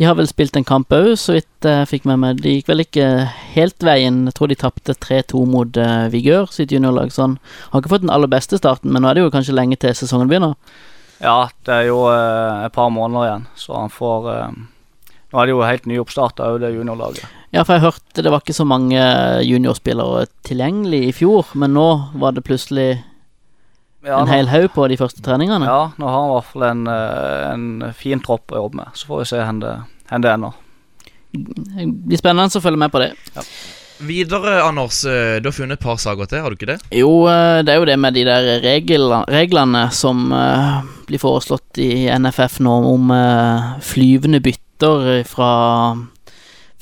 De 0.00 0.06
har 0.08 0.16
vel 0.16 0.26
spilt 0.30 0.56
en 0.56 0.64
kamp 0.64 0.94
òg, 0.96 1.10
så 1.20 1.34
vidt 1.36 1.66
jeg 1.68 1.88
fikk 1.90 2.06
med 2.08 2.22
meg. 2.22 2.38
De 2.40 2.54
gikk 2.54 2.70
vel 2.70 2.80
ikke 2.86 3.08
helt 3.52 3.84
veien. 3.84 4.22
Jeg 4.30 4.38
tror 4.38 4.48
de 4.48 4.56
tapte 4.56 4.96
3-2 4.96 5.42
mot 5.52 5.76
uh, 5.76 6.08
Vigør 6.14 6.48
sitt 6.54 6.72
juniorlag, 6.72 7.12
så 7.12 7.26
han 7.26 7.36
har 7.74 7.82
ikke 7.82 7.92
fått 7.92 8.06
den 8.06 8.14
aller 8.14 8.30
beste 8.32 8.56
starten, 8.56 8.94
men 8.94 9.04
nå 9.04 9.10
er 9.10 9.18
det 9.18 9.26
jo 9.26 9.34
kanskje 9.34 9.58
lenge 9.58 9.76
til 9.82 9.92
sesongen 9.98 10.32
begynner. 10.32 10.56
Ja, 11.22 11.46
det 11.66 11.74
er 11.74 11.86
jo 11.86 12.02
eh, 12.10 12.64
et 12.66 12.74
par 12.74 12.90
måneder 12.90 13.28
igjen, 13.28 13.44
så 13.58 13.76
han 13.78 13.92
får 13.94 14.28
eh, 14.32 14.60
Nå 15.32 15.40
er 15.40 15.48
det 15.48 15.52
jo 15.54 15.62
helt 15.64 15.86
nyoppstarta 15.88 16.50
òg, 16.52 16.58
det 16.60 16.74
juniorlaget. 16.74 17.24
Ja, 17.54 17.62
for 17.64 17.78
jeg 17.78 17.86
hørte 17.86 18.24
det 18.24 18.32
var 18.32 18.42
ikke 18.42 18.56
så 18.56 18.66
mange 18.68 19.00
juniorspillere 19.46 20.26
tilgjengelig 20.44 21.00
i 21.08 21.14
fjor, 21.16 21.54
men 21.56 21.72
nå 21.76 21.86
var 22.20 22.34
det 22.36 22.44
plutselig 22.44 22.90
Ja, 24.04 24.18
en 24.18 24.28
hel 24.28 24.50
haug 24.50 24.68
på 24.74 24.84
de 24.92 24.98
første 25.00 25.24
treningene. 25.24 25.68
Ja, 25.68 25.92
nå 25.96 26.10
har 26.10 26.18
han 26.18 26.32
i 26.32 26.34
hvert 26.34 26.50
fall 26.50 26.66
en, 26.68 26.82
eh, 26.90 27.46
en 27.52 27.94
fin 27.96 28.20
tropp 28.20 28.52
å 28.52 28.64
jobbe 28.64 28.82
med. 28.82 28.98
Så 28.98 29.08
får 29.08 29.22
vi 29.22 29.28
se 29.30 29.40
hvor 29.40 29.62
det, 29.62 29.76
det 30.10 30.34
ender. 30.34 30.58
Det 31.32 31.86
blir 31.86 32.20
spennende 32.20 32.60
å 32.60 32.64
følge 32.66 32.82
med 32.82 32.92
på 32.92 33.00
det. 33.00 33.14
Videre, 34.02 34.62
Anders. 34.62 35.04
eh, 35.04 35.40
Du 35.40 35.48
har 35.48 35.52
funnet 35.52 35.78
et 35.78 35.84
par 35.84 35.96
saker 35.96 36.26
til, 36.26 36.40
har 36.42 36.50
du 36.50 36.56
ikke 36.56 36.72
det? 36.74 36.80
Jo, 36.90 37.26
eh, 37.30 37.62
det 37.62 37.72
er 37.72 37.78
jo 37.78 37.86
det 37.86 37.98
med 37.98 38.14
de 38.14 38.24
der 38.26 38.60
reglene, 38.62 39.90
som 39.92 40.32
eh, 40.32 40.82
blir 41.06 41.22
foreslått 41.22 41.78
i 41.78 42.08
NFF 42.10 42.58
nå, 42.60 42.72
om 42.94 43.12
flyvende 43.80 44.40
bytter 44.42 45.22
fra 45.28 45.52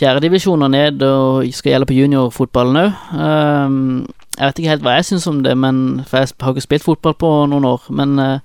fjerdedivisjon 0.00 0.62
og 0.64 0.70
ned, 0.72 1.02
og 1.04 1.44
skal 1.52 1.74
gjelde 1.74 1.88
på 1.90 1.98
juniorfotballen 1.98 2.78
òg. 2.80 4.06
jeg 4.38 4.46
vet 4.46 4.58
ikke 4.62 4.70
helt 4.70 4.82
hva 4.86 4.94
jeg 4.96 5.04
syns 5.10 5.26
om 5.28 5.42
det, 5.44 5.52
men 5.58 6.02
for 6.08 6.22
jeg 6.22 6.32
har 6.40 6.54
ikke 6.54 6.64
spilt 6.64 6.86
fotball 6.86 7.14
på 7.20 7.32
noen 7.52 7.66
år. 7.68 7.82
Men 7.90 8.16
det 8.16 8.40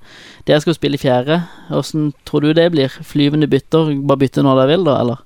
dere 0.52 0.60
skal 0.60 0.76
spille 0.76 1.00
i 1.00 1.04
fjerde. 1.06 1.40
Åssen 1.72 2.12
tror 2.28 2.42
du 2.44 2.52
det 2.52 2.68
blir? 2.74 2.90
Flyvende 2.90 3.48
bytter? 3.48 3.96
Bare 4.04 4.20
bytte 4.26 4.44
når 4.44 4.60
dere 4.60 4.74
vil, 4.74 4.84
da, 4.90 5.00
eller? 5.00 5.25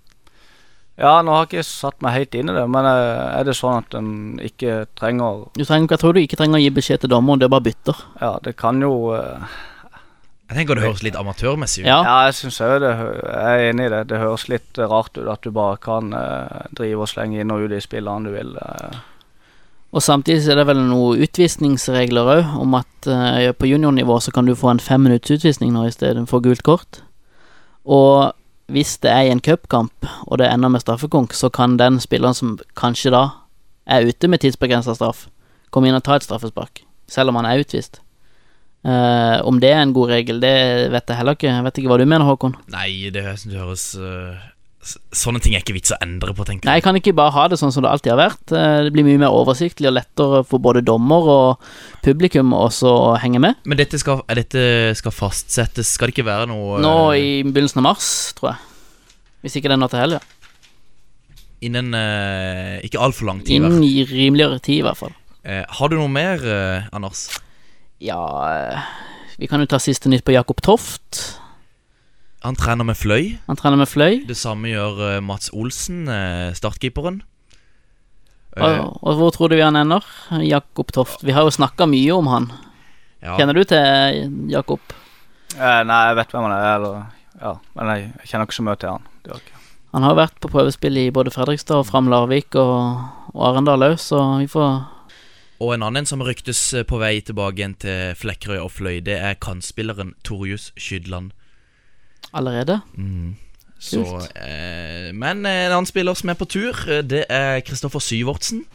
Ja, 1.00 1.14
nå 1.24 1.32
har 1.32 1.46
jeg 1.48 1.62
ikke 1.62 1.68
satt 1.70 2.02
meg 2.04 2.12
helt 2.18 2.36
inn 2.36 2.52
i 2.52 2.56
det, 2.58 2.66
men 2.68 2.86
eh, 2.90 3.40
er 3.40 3.46
det 3.48 3.56
sånn 3.56 3.78
at 3.80 3.94
en 3.96 4.10
ikke 4.44 4.82
trenger 5.00 5.46
Du 5.56 5.64
trenger, 5.64 5.94
jeg 5.96 6.02
tror 6.02 6.14
du 6.18 6.20
ikke 6.22 6.40
trenger 6.42 6.60
å 6.60 6.64
gi 6.66 6.72
beskjed 6.76 7.06
til 7.06 7.12
dommer, 7.14 7.40
det 7.40 7.48
er 7.48 7.54
bare 7.56 7.68
bytter. 7.70 8.02
Ja, 8.20 8.34
det 8.44 8.58
kan 8.60 8.82
jo 8.84 8.92
eh, 9.16 9.46
Jeg 10.50 10.58
tenker 10.58 10.76
det 10.76 10.84
høres 10.88 11.04
litt 11.06 11.16
amatørmessig 11.16 11.86
ut. 11.86 11.88
Ja. 11.88 12.00
Ja, 12.04 12.18
jeg 12.28 12.36
syns 12.42 12.60
òg 12.66 12.80
det. 12.84 12.92
Jeg 13.00 13.54
er 13.54 13.64
enig 13.70 13.86
i 13.88 13.94
det. 13.94 14.02
Det 14.10 14.20
høres 14.20 14.48
litt 14.52 14.82
rart 14.82 15.16
ut 15.16 15.30
at 15.32 15.46
du 15.46 15.54
bare 15.56 15.78
kan 15.80 16.12
eh, 16.18 16.66
drive 16.76 17.06
og 17.06 17.12
slenge 17.14 17.40
inn 17.44 17.54
og 17.56 17.64
ut 17.64 17.72
de 17.72 17.80
spillerne 17.86 18.28
du 18.28 18.36
vil. 18.36 18.56
eh. 18.60 19.00
Og 19.90 20.04
samtidig 20.06 20.52
er 20.52 20.60
det 20.60 20.68
vel 20.70 20.84
noen 20.86 21.22
utvisningsregler 21.26 22.28
òg, 22.36 22.52
om 22.62 22.76
at 22.78 23.08
eh, 23.10 23.54
på 23.58 23.70
juniornivå 23.72 24.20
så 24.22 24.34
kan 24.36 24.46
du 24.46 24.54
få 24.58 24.74
en 24.76 24.84
fem 24.84 25.02
minutts 25.08 25.32
utvisning 25.34 25.72
nå 25.74 25.88
istedenfor 25.90 26.44
gult 26.46 26.62
kort. 26.68 27.00
Og 27.90 28.34
hvis 28.70 28.98
det 29.04 29.12
er 29.12 29.28
i 29.28 29.32
en 29.34 29.42
cupkamp, 29.42 30.06
og 30.28 30.38
det 30.42 30.48
ender 30.52 30.70
med 30.74 30.82
straffekonk, 30.84 31.34
så 31.34 31.50
kan 31.54 31.78
den 31.80 32.00
spilleren 32.04 32.34
som 32.38 32.58
kanskje 32.80 33.12
da 33.16 33.24
er 33.90 34.06
ute 34.06 34.28
med 34.30 34.40
tidsbegrensa 34.44 34.94
straff, 34.98 35.28
komme 35.74 35.90
inn 35.90 35.98
og 35.98 36.04
ta 36.06 36.16
et 36.20 36.26
straffespark, 36.28 36.84
selv 37.10 37.30
om 37.34 37.40
han 37.42 37.46
er 37.50 37.64
utvist. 37.64 38.02
Uh, 38.86 39.42
om 39.44 39.58
det 39.60 39.74
er 39.76 39.82
en 39.84 39.92
god 39.94 40.08
regel, 40.14 40.38
det 40.40 40.54
vet 40.94 41.10
jeg 41.12 41.18
heller 41.20 41.36
ikke. 41.36 41.50
Jeg 41.52 41.64
vet 41.66 41.80
ikke 41.82 41.90
hva 41.92 41.98
du 42.00 42.06
mener, 42.08 42.24
Håkon. 42.30 42.54
Nei, 42.72 43.10
det, 43.12 43.26
høres- 43.26 43.44
s- 43.76 43.98
Sånne 44.80 45.42
ting 45.44 45.58
er 45.58 45.60
ikke 45.60 45.76
vits 45.76 45.92
å 45.92 45.98
endre 46.00 46.32
på, 46.32 46.46
tenker 46.48 46.64
Nei, 46.70 46.78
jeg. 46.78 46.80
jeg 46.80 46.86
kan 46.86 46.96
ikke 46.96 47.14
bare 47.18 47.34
ha 47.36 47.44
det 47.52 47.58
sånn 47.60 47.74
som 47.76 47.84
det 47.84 47.90
alltid 47.92 48.14
har 48.14 48.20
vært. 48.22 48.54
Eh, 48.56 48.78
Det 48.88 48.94
blir 48.96 49.04
mye 49.04 49.20
mer 49.20 49.36
oversiktlig 49.36 49.90
og 49.92 49.98
lettere 49.98 50.40
for 50.48 50.64
både 50.64 50.82
dommer 50.88 51.28
og 51.34 51.68
publikum 52.06 52.54
å 52.56 52.64
henge 53.20 53.42
med. 53.44 53.60
Men 53.68 53.82
dette 53.82 54.00
skal, 54.00 54.24
dette 54.32 54.96
skal 54.96 55.12
fastsettes 55.12 55.92
Skal 55.98 56.08
det 56.10 56.16
ikke 56.16 56.30
være 56.30 56.48
noe 56.48 56.80
Nå 56.80 56.94
eh, 57.12 57.20
i 57.20 57.44
begynnelsen 57.44 57.84
av 57.84 57.90
mars, 57.92 58.10
tror 58.40 58.54
jeg. 58.54 58.64
Hvis 59.44 59.60
ikke 59.60 59.68
det 59.72 59.76
er 59.76 59.84
nå 59.84 59.92
til 59.92 60.00
helga. 60.06 60.24
Innen 61.68 61.92
eh, 62.00 62.80
ikke 62.88 63.04
altfor 63.04 63.28
lang 63.28 63.44
tid. 63.44 63.60
Innen 63.60 63.84
i 63.84 64.06
rimeligere 64.08 64.62
tid, 64.64 64.80
i 64.80 64.88
hvert 64.88 65.00
fall. 65.00 65.14
Eh, 65.44 65.66
har 65.68 65.92
du 65.92 65.98
noe 66.00 66.12
mer, 66.12 66.40
eh, 66.40 66.88
Anders? 66.96 67.28
Ja 68.00 68.20
eh, 68.48 68.90
Vi 69.40 69.48
kan 69.52 69.60
jo 69.60 69.68
ta 69.68 69.80
siste 69.80 70.08
nytt 70.12 70.24
på 70.28 70.36
Jakob 70.36 70.64
Toft. 70.64 71.20
Han 72.46 72.56
trener 72.56 72.86
med 72.88 72.96
Fløy. 72.96 73.34
Han 73.50 73.58
trener 73.60 73.78
med 73.82 73.90
Fløy. 73.92 74.22
Det 74.28 74.38
samme 74.40 74.70
gjør 74.72 75.02
eh, 75.10 75.20
Mats 75.26 75.50
Olsen, 75.54 76.06
eh, 76.08 76.54
startkeeperen. 76.56 77.22
Eh, 78.58 78.64
Og, 78.64 79.00
og 79.04 79.16
hvor 79.20 79.32
tror 79.36 79.50
du 79.52 79.56
vi 79.60 79.66
han 79.66 79.76
ender? 79.76 80.06
Jakob 80.44 80.92
Toft. 80.96 81.24
Vi 81.24 81.32
har 81.36 81.44
jo 81.44 81.52
snakka 81.54 81.86
mye 81.90 82.16
om 82.16 82.28
han. 82.32 82.50
ja. 83.22 83.36
Kjenner 83.38 83.54
du 83.60 83.64
til 83.68 84.50
Jakob? 84.52 84.80
Eh, 85.58 85.82
nei, 85.84 86.00
jeg 86.10 86.16
vet 86.22 86.32
hvem 86.32 86.48
han 86.48 86.56
er, 86.56 86.76
eller 86.78 87.06
Ja, 87.40 87.54
men 87.76 87.88
jeg, 87.94 88.08
jeg 88.20 88.28
kjenner 88.32 88.48
ikke 88.48 88.58
så 88.60 88.64
mye 88.68 88.80
til 88.80 88.90
han. 88.96 89.04
Det 89.24 89.36
ikke. 89.36 89.56
Han 89.94 90.04
har 90.06 90.16
vært 90.16 90.40
på 90.44 90.50
prøvespill 90.54 90.98
i 91.02 91.10
både 91.12 91.32
Fredrikstad 91.34 91.80
og 91.82 91.88
Fram 91.90 92.08
Larvik 92.12 92.54
og, 92.62 93.04
og 93.34 93.46
Arendal 93.48 93.82
òg, 93.88 93.96
så 94.00 94.20
vi 94.38 94.46
får 94.52 94.84
Og 95.60 95.74
en 95.74 95.84
annen 95.84 96.06
som 96.06 96.22
ryktes 96.24 96.60
på 96.88 97.00
vei 97.02 97.20
tilbake 97.26 97.58
igjen 97.60 97.74
til 97.82 98.14
Flekkerøy 98.16 98.60
og 98.64 98.72
Fløy, 98.72 99.00
det 99.04 99.18
er 99.18 99.34
kantspilleren 99.42 100.14
Torjus 100.24 100.70
Skydland. 100.78 101.32
Allerede. 102.34 102.82
Mm. 102.96 103.36
Så, 103.80 104.04
eh, 104.36 105.10
men 105.16 105.46
en 105.46 105.72
annen 105.72 105.88
spiller 105.88 106.18
som 106.20 106.30
er 106.30 106.40
på 106.40 106.50
tur, 106.50 106.76
eh, 106.90 107.02
det 107.02 107.26
er 107.30 107.62
Kristoffer 107.64 108.04
Syvertsen. 108.04 108.66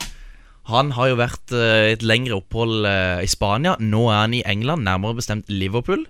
Han 0.73 0.95
har 0.97 1.11
jo 1.11 1.21
vært 1.21 1.53
eh, 1.53 1.93
et 1.93 2.03
lengre 2.03 2.39
opphold 2.41 2.87
eh, 2.89 3.21
i 3.25 3.29
Spania. 3.29 3.77
Nå 3.81 4.07
er 4.09 4.23
han 4.23 4.37
i 4.37 4.45
England, 4.49 4.87
nærmere 4.87 5.21
bestemt 5.21 5.51
Liverpool. 5.53 6.07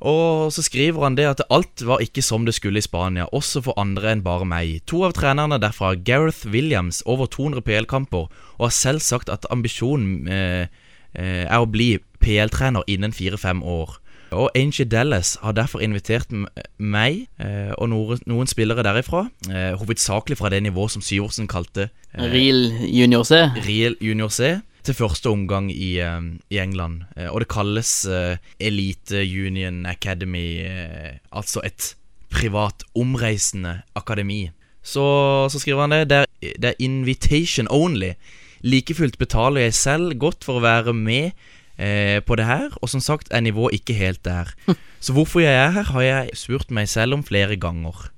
Og 0.00 0.48
så 0.48 0.64
skriver 0.64 1.04
han 1.04 1.16
det 1.18 1.26
at 1.28 1.42
alt 1.52 1.82
var 1.84 2.00
ikke 2.00 2.24
som 2.24 2.46
det 2.48 2.54
skulle 2.56 2.80
i 2.80 2.84
Spania, 2.84 3.26
også 3.36 3.60
for 3.66 3.76
andre 3.80 4.14
enn 4.14 4.24
bare 4.24 4.46
meg. 4.48 4.78
To 4.88 5.02
av 5.04 5.12
trenerne 5.12 5.60
derfra, 5.60 5.92
Gareth 5.94 6.48
Williams, 6.48 7.02
over 7.04 7.28
200 7.28 7.60
PL-kamper, 7.66 8.30
og 8.56 8.64
har 8.64 8.72
selv 8.72 9.04
sagt 9.04 9.28
at 9.28 9.44
ambisjonen 9.52 10.24
eh, 10.24 10.72
eh, 11.12 11.44
er 11.44 11.60
å 11.60 11.68
bli 11.68 11.98
PL-trener 12.24 12.88
innen 12.88 13.12
fire-fem 13.12 13.60
år. 13.60 13.98
Og 14.30 14.50
Angie 14.54 14.86
Dallas 14.86 15.36
har 15.42 15.54
derfor 15.58 15.82
invitert 15.82 16.30
meg 16.78 17.24
eh, 17.42 17.72
og 17.76 17.90
noen, 17.90 18.20
noen 18.30 18.50
spillere 18.50 18.84
derifra, 18.86 19.24
eh, 19.50 19.72
hovedsakelig 19.78 20.38
fra 20.38 20.50
det 20.52 20.62
nivået 20.62 20.94
som 20.94 21.04
Syversen 21.04 21.50
kalte 21.50 21.88
eh, 22.14 22.26
Real 22.30 22.68
Junior 22.86 23.26
C. 23.26 23.42
Real 23.66 23.96
Junior 24.00 24.30
C 24.30 24.52
til 24.86 24.96
første 24.96 25.28
omgang 25.28 25.68
i, 25.72 25.98
i 26.00 26.58
England. 26.58 27.02
Og 27.28 27.42
det 27.42 27.50
kalles 27.52 27.90
Elite 28.56 29.20
Union 29.20 29.84
Academy, 29.86 30.64
altså 31.36 31.60
et 31.68 31.90
privat 32.32 32.86
omreisende 32.96 33.82
akademi. 33.94 34.48
Så, 34.82 35.04
så 35.52 35.60
skriver 35.60 35.84
han 35.84 35.92
det. 35.92 36.08
Det 36.08 36.16
er, 36.22 36.54
det 36.62 36.70
er 36.70 36.80
invitation 36.80 37.68
only. 37.68 38.14
Like 38.64 38.94
fullt 38.94 39.18
betaler 39.18 39.66
jeg 39.66 39.74
selv 39.74 40.16
godt 40.16 40.48
for 40.48 40.56
å 40.56 40.64
være 40.64 40.96
med 40.96 41.36
eh, 41.80 42.20
på 42.20 42.36
det 42.36 42.46
her, 42.46 42.68
og 42.80 42.92
som 42.92 43.02
sagt 43.02 43.32
er 43.32 43.42
nivået 43.44 43.80
ikke 43.80 43.96
helt 43.96 44.22
der. 44.24 44.52
Så 45.04 45.14
hvorfor 45.16 45.40
jeg 45.40 45.56
er 45.56 45.72
her, 45.72 45.88
har 45.94 46.04
jeg 46.04 46.36
spurt 46.36 46.70
meg 46.70 46.88
selv 46.92 47.16
om 47.16 47.24
flere 47.24 47.56
ganger. 47.56 48.10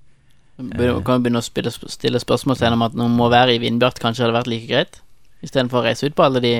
Du 0.59 1.01
Kan 1.07 1.23
vi 1.23 1.29
begynne 1.29 1.41
å 1.41 1.47
spille, 1.47 1.71
stille 1.71 2.21
spørsmålstegn 2.21 2.77
om 2.77 2.85
at 2.87 2.97
noen 2.99 3.15
må 3.17 3.31
være 3.33 3.55
i 3.57 3.61
Vindbjart 3.63 4.03
kanskje 4.03 4.27
hadde 4.27 4.37
vært 4.37 4.51
like 4.51 4.69
greit? 4.69 4.99
Istedenfor 5.43 5.81
å 5.81 5.87
reise 5.87 6.07
ut 6.07 6.15
på 6.15 6.23
alle 6.23 6.43
de 6.43 6.55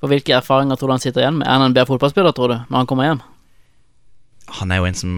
For 0.00 0.08
hvilke 0.12 0.36
erfaringer 0.36 0.76
tror 0.76 0.90
du 0.90 0.94
han 0.94 1.02
sitter 1.02 1.24
igjen 1.24 1.38
med? 1.40 1.48
Er 1.48 1.58
han 1.58 1.70
en 1.70 1.76
bedre 1.76 1.88
fotballspiller, 1.94 2.34
tror 2.36 2.52
du, 2.52 2.56
når 2.68 2.76
han 2.76 2.88
kommer 2.88 3.08
hjem? 3.08 3.22
Han 4.60 4.72
er 4.72 4.80
jo 4.80 4.88
en 4.88 4.98
som 4.98 5.12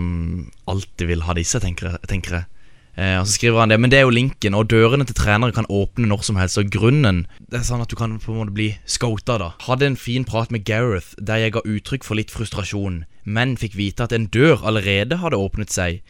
alltid 0.71 1.11
vil 1.11 1.25
ha 1.27 1.35
disse, 1.35 1.59
tenker 1.59 1.99
jeg. 2.39 2.45
Eh, 2.97 3.19
og 3.21 3.27
så 3.29 3.37
skriver 3.37 3.61
han 3.61 3.73
det, 3.73 3.77
men 3.81 3.93
det 3.93 3.99
er 3.99 4.07
jo 4.07 4.15
linken, 4.15 4.57
og 4.57 4.71
dørene 4.73 5.05
til 5.05 5.19
trenere 5.19 5.53
kan 5.53 5.69
åpne 5.69 6.09
når 6.09 6.23
som 6.25 6.39
helst. 6.41 6.57
Og 6.61 6.71
grunnen 6.73 7.27
Det 7.39 7.61
er 7.61 7.67
sånn 7.69 7.83
at 7.85 7.93
du 7.93 7.97
kan 7.99 8.17
på 8.19 8.33
en 8.33 8.41
måte 8.41 8.57
bli 8.57 8.71
scota, 8.89 9.37
da. 9.43 9.51
Hadde 9.67 9.91
en 9.91 10.01
fin 10.01 10.25
prat 10.25 10.51
med 10.51 10.65
Gareth 10.65 11.13
der 11.21 11.45
jeg 11.45 11.57
ga 11.59 11.65
uttrykk 11.65 12.07
for 12.09 12.17
litt 12.17 12.33
frustrasjon, 12.33 13.05
men 13.25 13.57
fikk 13.61 13.77
vite 13.77 14.07
at 14.09 14.17
en 14.17 14.31
dør 14.33 14.65
allerede 14.65 15.21
hadde 15.21 15.37
åpnet 15.37 15.73
seg. 15.75 16.01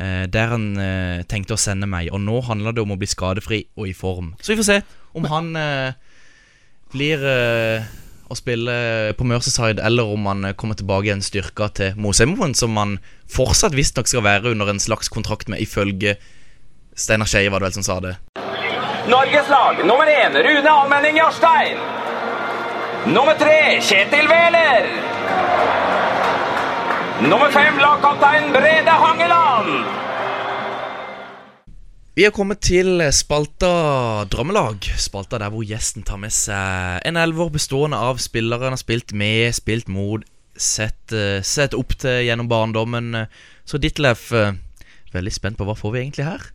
Eh, 0.00 0.24
der 0.32 0.54
han 0.54 0.70
eh, 0.80 1.22
tenkte 1.28 1.58
å 1.58 1.60
sende 1.60 1.88
meg, 1.90 2.08
og 2.14 2.22
nå 2.24 2.40
handler 2.46 2.72
det 2.72 2.86
om 2.86 2.94
å 2.94 3.00
bli 3.00 3.10
skadefri 3.10 3.64
og 3.76 3.90
i 3.90 3.96
form. 3.96 4.32
Så 4.40 4.54
vi 4.54 4.60
får 4.62 4.68
se 4.70 4.80
om 5.18 5.26
han 5.28 5.52
eh, 5.58 5.92
blir 6.94 7.20
eh, 7.26 7.90
å 8.30 8.36
spille 8.38 8.74
på 9.18 9.26
Merceside, 9.26 9.82
eller 9.82 10.06
om 10.14 10.28
han 10.30 10.44
eh, 10.46 10.54
kommer 10.54 10.78
tilbake 10.78 11.08
igjen 11.08 11.24
styrka 11.24 11.70
til 11.74 11.96
Mosemoen, 11.98 12.54
som 12.54 12.76
han 12.78 12.98
fortsatt 13.30 13.74
visstnok 13.74 14.10
skal 14.10 14.24
være 14.26 14.52
under 14.54 14.70
en 14.70 14.82
slags 14.82 15.10
kontrakt 15.10 15.50
med, 15.50 15.62
ifølge 15.62 16.16
Steinar 16.94 17.30
Skeie, 17.30 17.50
var 17.50 17.62
det 17.62 17.70
vel 17.70 17.78
som 17.80 17.86
sa 17.86 17.98
det. 18.04 18.14
Norges 19.10 19.48
lag 19.50 19.80
nummer 19.88 20.06
én 20.06 20.36
Rune 20.36 20.70
Almenning 20.70 21.18
Jarstein. 21.18 21.80
Nummer 23.10 23.34
tre 23.40 23.80
Kjetil 23.80 24.28
Wæler. 24.28 24.86
Nummer 27.24 27.50
fem 27.50 27.80
lagkaptein 27.80 28.52
Brede 28.52 28.94
Hangeland. 29.02 30.09
Vi 32.18 32.24
har 32.26 32.32
kommet 32.34 32.58
til 32.66 32.98
spalta 33.14 33.68
Drømmelag. 34.26 34.82
Spalta 34.98 35.38
der 35.38 35.52
hvor 35.54 35.62
gjesten 35.62 36.02
tar 36.02 36.18
med 36.18 36.34
seg 36.34 37.04
en 37.06 37.18
elver 37.20 37.52
bestående 37.54 38.00
av 38.02 38.18
spillere 38.18 38.66
han 38.66 38.74
har 38.74 38.82
spilt 38.82 39.14
med, 39.14 39.54
spilt 39.54 39.86
mot, 39.86 40.24
sett, 40.58 41.14
eh, 41.14 41.38
sett 41.46 41.76
opp 41.78 41.94
til 42.02 42.24
gjennom 42.26 42.50
barndommen. 42.50 43.28
Så 43.62 43.78
Ditlef, 43.78 44.32
eh, 44.34 44.58
veldig 45.14 45.32
spent 45.32 45.58
på 45.60 45.68
hva 45.68 45.78
får 45.78 45.94
vi 45.94 46.02
egentlig 46.02 46.26
her? 46.26 46.50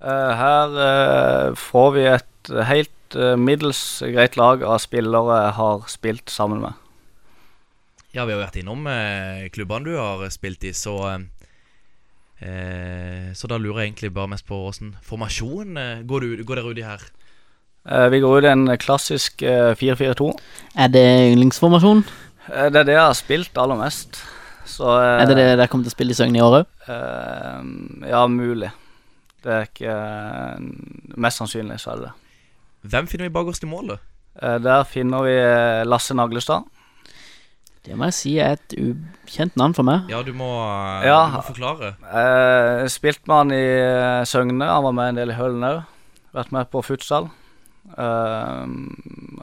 Eh, 0.00 0.32
her 0.40 0.80
eh, 0.88 1.52
får 1.54 1.92
vi 1.92 2.06
et 2.08 2.52
helt 2.72 3.14
eh, 3.14 3.36
middels 3.36 4.00
greit 4.00 4.40
lag 4.40 4.64
av 4.64 4.80
spillere 4.80 5.42
jeg 5.44 5.52
har 5.60 5.84
spilt 5.92 6.32
sammen 6.32 6.64
med. 6.64 6.80
Ja, 8.12 8.26
vi 8.28 8.34
har 8.34 8.42
vært 8.42 8.58
innom 8.60 8.84
eh, 8.88 9.46
klubbene 9.52 9.88
du 9.88 9.94
har 9.96 10.24
spilt 10.32 10.64
i, 10.68 10.72
så 10.76 10.98
eh, 11.08 11.20
eh, 11.20 11.31
Så 13.38 13.48
da 13.50 13.58
lurer 13.60 13.82
jeg 13.82 13.92
egentlig 13.92 14.12
bare 14.14 14.30
mest 14.34 14.46
på 14.48 14.56
åssen 14.68 14.94
formasjon 15.06 15.76
eh, 15.80 16.02
går, 16.08 16.24
du, 16.38 16.42
går 16.48 16.58
dere 16.60 16.72
ut 16.72 16.80
i 16.82 16.86
her? 16.86 17.04
Eh, 17.88 18.08
vi 18.12 18.20
går 18.22 18.38
ut 18.38 18.44
i 18.48 18.52
en 18.52 18.66
klassisk 18.78 19.42
eh, 19.42 19.72
4-4-2. 19.78 20.28
Er 20.78 20.92
det 20.94 21.04
yndlingsformasjon? 21.32 22.04
Eh, 22.50 22.68
det 22.70 22.82
er 22.82 22.88
det 22.88 22.96
jeg 22.96 23.02
har 23.06 23.18
spilt 23.18 23.58
aller 23.58 23.78
mest. 23.80 24.20
Så 24.68 24.86
eh, 24.98 25.22
Er 25.22 25.26
det 25.30 25.36
det 25.40 25.48
dere 25.58 25.68
kommer 25.70 25.86
til 25.88 25.92
å 25.94 25.96
spille 25.96 26.14
i 26.14 26.18
Søgne 26.18 26.38
i 26.38 26.44
år 26.44 26.60
òg? 26.62 26.70
eh, 26.92 28.10
ja, 28.12 28.22
mulig. 28.30 28.70
Det 29.42 29.50
er 29.56 29.64
ikke 29.66 29.94
eh, 29.96 30.66
Mest 31.18 31.40
sannsynlig 31.42 31.80
så 31.82 31.94
er 31.94 31.98
det 32.02 32.10
det. 32.10 32.12
Hvem 32.92 33.08
finner 33.10 33.26
vi 33.28 33.34
bakerst 33.34 33.66
i 33.66 33.70
målet? 33.70 34.02
Eh, 34.38 34.58
der 34.62 34.84
finner 34.88 35.26
vi 35.26 35.34
eh, 35.38 35.82
Lasse 35.86 36.14
Naglestad. 36.18 36.62
Det 37.82 37.96
må 37.98 38.06
jeg 38.06 38.14
si 38.14 38.32
er 38.38 38.52
et 38.54 38.74
ukjent 38.78 39.56
navn 39.58 39.72
for 39.74 39.82
meg. 39.82 40.04
Ja, 40.10 40.20
du 40.22 40.32
må, 40.38 40.46
eh, 41.02 41.06
Ja. 41.08 41.26
du 41.26 41.36
må 41.38 41.42
forklare. 41.48 41.94
Eh, 42.06 42.86
spilt 42.88 43.26
med 43.26 43.36
han 43.36 43.50
i 43.50 43.62
eh, 43.64 44.24
Søgne. 44.24 44.62
Han 44.70 44.84
var 44.84 44.92
med 44.92 45.08
en 45.08 45.14
del 45.16 45.30
i 45.30 45.38
Hølen 45.38 45.64
òg. 45.66 45.82
Vært 46.32 46.52
med 46.54 46.70
på 46.70 46.82
futsal. 46.86 47.26
Eh, 47.98 48.62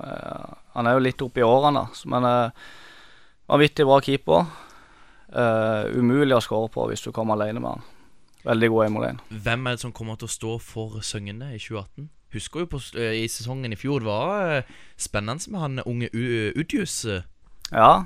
eh, 0.04 0.54
han 0.74 0.88
er 0.88 0.94
jo 0.96 1.04
litt 1.04 1.22
oppe 1.22 1.42
i 1.42 1.44
årene, 1.44 1.84
da, 1.84 2.10
men 2.14 2.24
eh, 2.30 2.52
vanvittig 3.50 3.86
bra 3.86 4.00
keeper. 4.06 4.46
Eh, 5.30 5.92
umulig 6.00 6.34
å 6.34 6.42
score 6.42 6.70
på 6.74 6.88
hvis 6.90 7.04
du 7.06 7.12
kommer 7.12 7.36
alene 7.36 7.60
med 7.62 7.76
han. 7.76 7.84
Veldig 8.48 8.70
god 8.72 8.86
1-1. 8.88 9.20
Hvem 9.44 9.68
er 9.68 9.76
det 9.76 9.82
som 9.84 9.92
kommer 9.92 10.16
til 10.18 10.30
å 10.30 10.32
stå 10.32 10.54
for 10.64 11.02
Søgne 11.06 11.52
i 11.54 11.60
2018? 11.60 12.08
Husker 12.34 12.62
jo 12.64 12.70
på, 12.72 12.80
i 12.96 13.26
sesongen 13.28 13.74
i 13.74 13.76
fjor 13.76 14.00
Det 14.04 14.06
var 14.08 14.64
spennende 15.02 15.50
med 15.52 15.60
han 15.64 15.80
unge 15.84 16.10
Udius- 16.14 16.56
Udjus. 16.62 16.96
Eh. 17.72 17.78
Ja, 17.78 18.06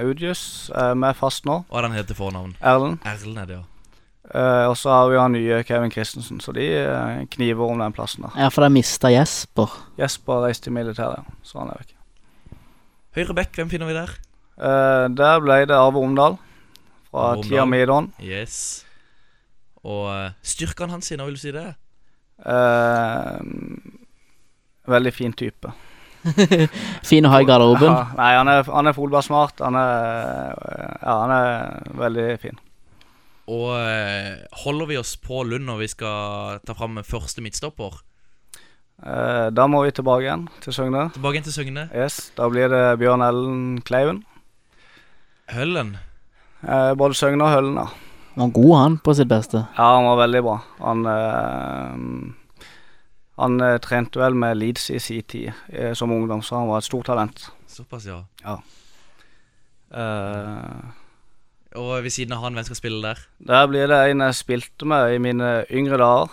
uh, 0.00 0.08
Udjus 0.08 0.70
er 0.74 0.94
med 0.98 1.16
fast 1.18 1.46
nå. 1.48 1.62
Hva 1.68 1.80
er 1.80 1.86
den 1.86 1.94
han 1.94 2.00
heter 2.00 2.14
til 2.14 2.20
fornavn? 2.20 2.54
Erlend. 2.60 2.98
Erlend 3.04 3.38
er 3.42 3.50
det, 3.50 3.58
ja. 3.60 3.64
Uh, 4.26 4.64
og 4.72 4.76
så 4.80 4.90
har 4.90 5.10
vi 5.12 5.18
han 5.20 5.36
nye 5.36 5.60
Kevin 5.62 5.92
Christensen, 5.94 6.40
så 6.42 6.52
de 6.56 6.64
uh, 6.82 7.22
kniver 7.30 7.70
om 7.70 7.78
den 7.78 7.94
plassen 7.94 8.26
der. 8.26 8.34
Ja, 8.40 8.48
for 8.50 8.66
de 8.66 8.72
mista 8.74 9.12
Jesper. 9.12 9.70
Jesper 10.00 10.42
reiste 10.48 10.72
i 10.72 10.74
militæret, 10.74 11.28
så 11.46 11.60
han 11.62 11.70
er 11.70 11.78
vekk. 11.84 11.94
Høyre 13.16 13.36
back, 13.38 13.54
hvem 13.54 13.70
finner 13.70 13.86
vi 13.86 13.94
der? 13.96 14.12
Uh, 14.58 15.06
der 15.14 15.40
ble 15.44 15.62
det 15.68 15.76
Arve 15.76 16.02
Omdal 16.02 16.40
fra 17.10 17.30
Arve 17.30 17.44
Omdal. 17.44 17.50
Tia 17.52 17.64
Midon. 17.68 18.10
Yes. 18.20 18.84
Og 19.86 20.08
uh, 20.10 20.30
styrkene 20.42 20.96
hans, 20.96 21.12
hva 21.14 21.28
vil 21.28 21.38
du 21.38 21.44
si 21.44 21.54
det? 21.54 21.68
Eh, 22.44 23.38
veldig 24.84 25.12
fin 25.14 25.32
type. 25.32 25.72
Fin 27.10 27.26
å 27.26 27.32
ha 27.32 27.40
i 27.42 27.48
garderoben. 27.48 27.90
Ja, 27.90 28.06
nei, 28.18 28.30
han 28.36 28.50
er, 28.50 28.64
han 28.70 28.90
er 28.90 28.96
fotballsmart. 28.96 29.62
Han 29.64 29.78
er, 29.78 30.56
ja, 31.00 31.16
han 31.22 31.34
er 31.36 31.92
veldig 32.00 32.26
fin. 32.42 32.58
Og 33.46 33.70
eh, 33.78 34.42
holder 34.64 34.90
vi 34.90 34.98
oss 34.98 35.14
på 35.22 35.44
Lund 35.46 35.68
når 35.68 35.84
vi 35.84 35.90
skal 35.92 36.62
ta 36.66 36.74
fram 36.74 36.98
første 37.06 37.44
midtstopper? 37.44 38.00
Eh, 39.04 39.48
da 39.54 39.66
må 39.70 39.84
vi 39.84 39.92
tilbake 39.94 40.24
igjen 40.26 40.46
til 40.64 40.74
Søgne. 40.74 41.06
Tilbake 41.14 41.38
igjen 41.38 41.46
til 41.46 41.54
Søgne. 41.58 41.86
Yes, 41.94 42.32
Da 42.38 42.48
blir 42.50 42.72
det 42.72 42.98
Bjørn 43.02 43.22
Ellen 43.22 43.62
Kleiven. 43.86 44.24
Høllen. 45.52 45.94
Eh, 46.64 46.92
både 46.98 47.14
Søgne 47.14 47.46
og 47.46 47.54
Høllen, 47.54 47.78
ja. 47.84 47.86
Han 48.36 48.50
var 48.50 48.54
god, 48.56 48.72
han, 48.76 48.96
på 49.00 49.14
sitt 49.16 49.28
beste. 49.30 49.62
Ja, 49.78 49.92
han 49.94 50.04
var 50.10 50.18
veldig 50.24 50.42
bra. 50.44 50.56
Han 50.82 51.06
eh, 51.08 52.34
Han 53.38 53.60
eh, 53.60 53.76
trente 53.84 54.20
vel 54.20 54.34
med 54.34 54.56
Leeds 54.56 54.90
i 54.90 54.98
sin 55.02 55.22
tid 55.28 55.52
eh, 55.68 55.92
som 55.94 56.12
ungdom, 56.12 56.42
så 56.42 56.56
han 56.60 56.68
var 56.70 56.78
et 56.80 56.88
stort 56.88 57.06
talent. 57.10 57.48
Såpass, 57.68 58.06
ja. 58.08 58.22
Ja. 58.44 58.56
Eh, 59.92 61.76
Og 61.76 62.02
ved 62.04 62.10
siden 62.10 62.32
av 62.32 62.42
han, 62.46 62.56
hvem 62.56 62.64
skal 62.64 62.78
spille 62.78 63.02
der? 63.04 63.20
Der 63.46 63.66
blir 63.68 63.86
det 63.90 63.98
en 64.10 64.24
jeg 64.24 64.34
spilte 64.38 64.88
med 64.88 65.14
i 65.14 65.18
mine 65.20 65.64
yngre 65.70 65.98
dager. 66.00 66.32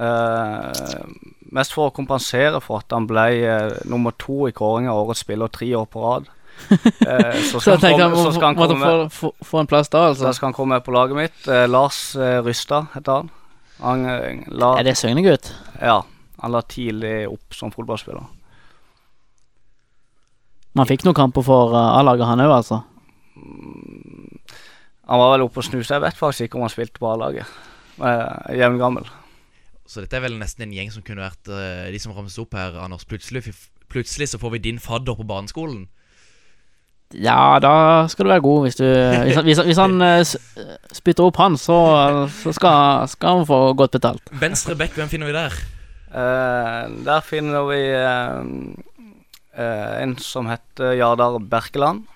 Eh, 0.00 1.04
mest 1.52 1.74
for 1.74 1.90
å 1.90 1.94
kompensere 1.94 2.60
for 2.64 2.80
at 2.80 2.94
han 2.94 3.08
ble 3.10 3.26
eh, 3.44 3.72
nummer 3.90 4.14
to 4.16 4.46
i 4.48 4.54
kåring 4.56 4.88
av 4.88 5.02
årets 5.02 5.24
spiller 5.26 5.50
tre 5.52 5.72
år 5.76 5.88
på 5.92 6.04
rad. 6.06 6.30
Eh, 6.70 7.36
så 7.48 7.56
Så 7.56 7.60
skal 7.60 7.72
jeg 7.72 7.80
tenkte 7.80 8.02
han 8.04 8.12
komme, 8.12 8.24
så 8.24 8.32
skal 8.36 8.46
han 8.50 8.56
måtte 8.58 8.74
komme 8.76 8.88
få, 9.08 9.30
få, 9.40 9.46
få 9.48 9.60
en 9.62 9.66
plass 9.70 9.88
da, 9.88 10.02
så 10.02 10.08
altså. 10.12 10.32
skal 10.36 10.46
han 10.50 10.56
komme 10.58 10.80
på 10.84 10.92
laget 10.92 11.16
mitt. 11.16 11.38
Eh, 11.48 11.64
Lars 11.68 12.00
eh, 12.16 12.40
Rystad 12.44 12.90
heter 12.94 13.12
han. 13.22 13.30
Han, 13.80 14.04
eh, 14.06 14.42
la, 14.52 14.74
Er 14.78 14.84
det 14.84 14.96
Søgne-gutt? 15.00 15.48
Ja. 15.80 16.02
La 16.48 16.62
tidlig 16.62 17.28
opp 17.28 17.52
som 17.54 17.70
fotballspiller. 17.74 18.24
Man 20.78 20.86
fikk 20.86 21.02
noen 21.04 21.16
kamper 21.18 21.42
for 21.44 21.74
uh, 21.74 21.98
A-laget, 21.98 22.26
han 22.30 22.40
òg, 22.44 22.52
altså. 22.60 22.78
Han 25.10 25.18
var 25.18 25.32
vel 25.34 25.44
oppe 25.48 25.58
og 25.60 25.66
snuste. 25.66 25.96
Jeg 25.96 26.04
vet 26.04 26.16
faktisk 26.18 26.46
ikke 26.46 26.60
om 26.60 26.64
han 26.66 26.72
spilte 26.72 27.02
på 27.02 27.08
A-laget. 27.10 27.48
Eh, 28.00 28.54
Jevngammel. 28.60 29.08
Så 29.90 30.04
dette 30.04 30.16
er 30.16 30.22
vel 30.22 30.36
nesten 30.38 30.62
en 30.68 30.72
gjeng 30.76 30.92
som 30.94 31.02
kunne 31.02 31.24
vært 31.24 31.50
eh, 31.50 31.88
de 31.90 31.98
som 32.00 32.14
rammes 32.14 32.36
opp 32.38 32.54
her, 32.54 32.76
Anders. 32.78 33.02
Plutselig, 33.10 33.42
plutselig 33.90 34.30
så 34.30 34.38
får 34.40 34.54
vi 34.54 34.60
din 34.70 34.78
fadder 34.80 35.18
på 35.18 35.26
barneskolen. 35.26 35.88
Ja, 37.18 37.58
da 37.58 38.06
skal 38.06 38.28
du 38.28 38.30
være 38.30 38.44
god 38.46 38.60
hvis 38.68 38.76
du 38.78 38.84
Hvis, 38.86 39.34
han- 39.34 39.44
hvis, 39.48 39.58
han- 39.58 39.66
hvis 39.66 39.80
han 39.82 40.02
eh, 40.06 40.22
spytter 40.94 41.26
opp 41.26 41.40
han, 41.42 41.58
så, 41.58 41.80
så 42.44 42.52
skal, 42.54 43.08
skal 43.10 43.40
han 43.40 43.46
få 43.50 43.58
godt 43.74 43.98
betalt. 43.98 44.30
Venstre 44.38 44.76
back, 44.78 44.94
hvem 44.94 45.10
finner 45.10 45.26
vi 45.26 45.34
der? 45.34 45.58
Eh, 46.10 46.88
der 47.06 47.20
finner 47.22 47.66
vi 47.68 47.80
eh, 47.94 48.40
eh, 49.54 50.02
en 50.02 50.16
som 50.18 50.48
heter 50.50 50.96
Jardar 50.98 51.38
Berkeland. 51.38 52.06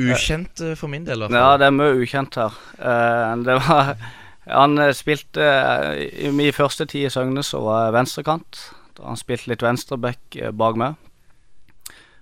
Ukjent 0.00 0.62
for 0.78 0.88
min 0.88 1.04
del, 1.04 1.18
i 1.20 1.26
hvert 1.26 1.34
Ja, 1.36 1.56
det 1.60 1.66
er 1.66 1.74
mye 1.76 1.98
ukjent 2.00 2.38
her. 2.40 2.54
Eh, 2.78 3.32
det 3.44 3.56
var 3.66 3.96
Han 4.50 4.78
spilte 4.96 5.44
I 6.24 6.30
min 6.34 6.52
første 6.56 6.86
tid 6.88 7.06
i 7.06 7.10
Søgne 7.12 7.42
så 7.44 7.60
var 7.62 7.84
jeg 7.88 7.96
venstrekant. 7.98 8.62
Da 8.96 9.10
han 9.10 9.18
spilte 9.20 9.50
litt 9.52 9.62
venstreback 9.62 10.38
bak 10.58 10.78
meg. 10.80 10.96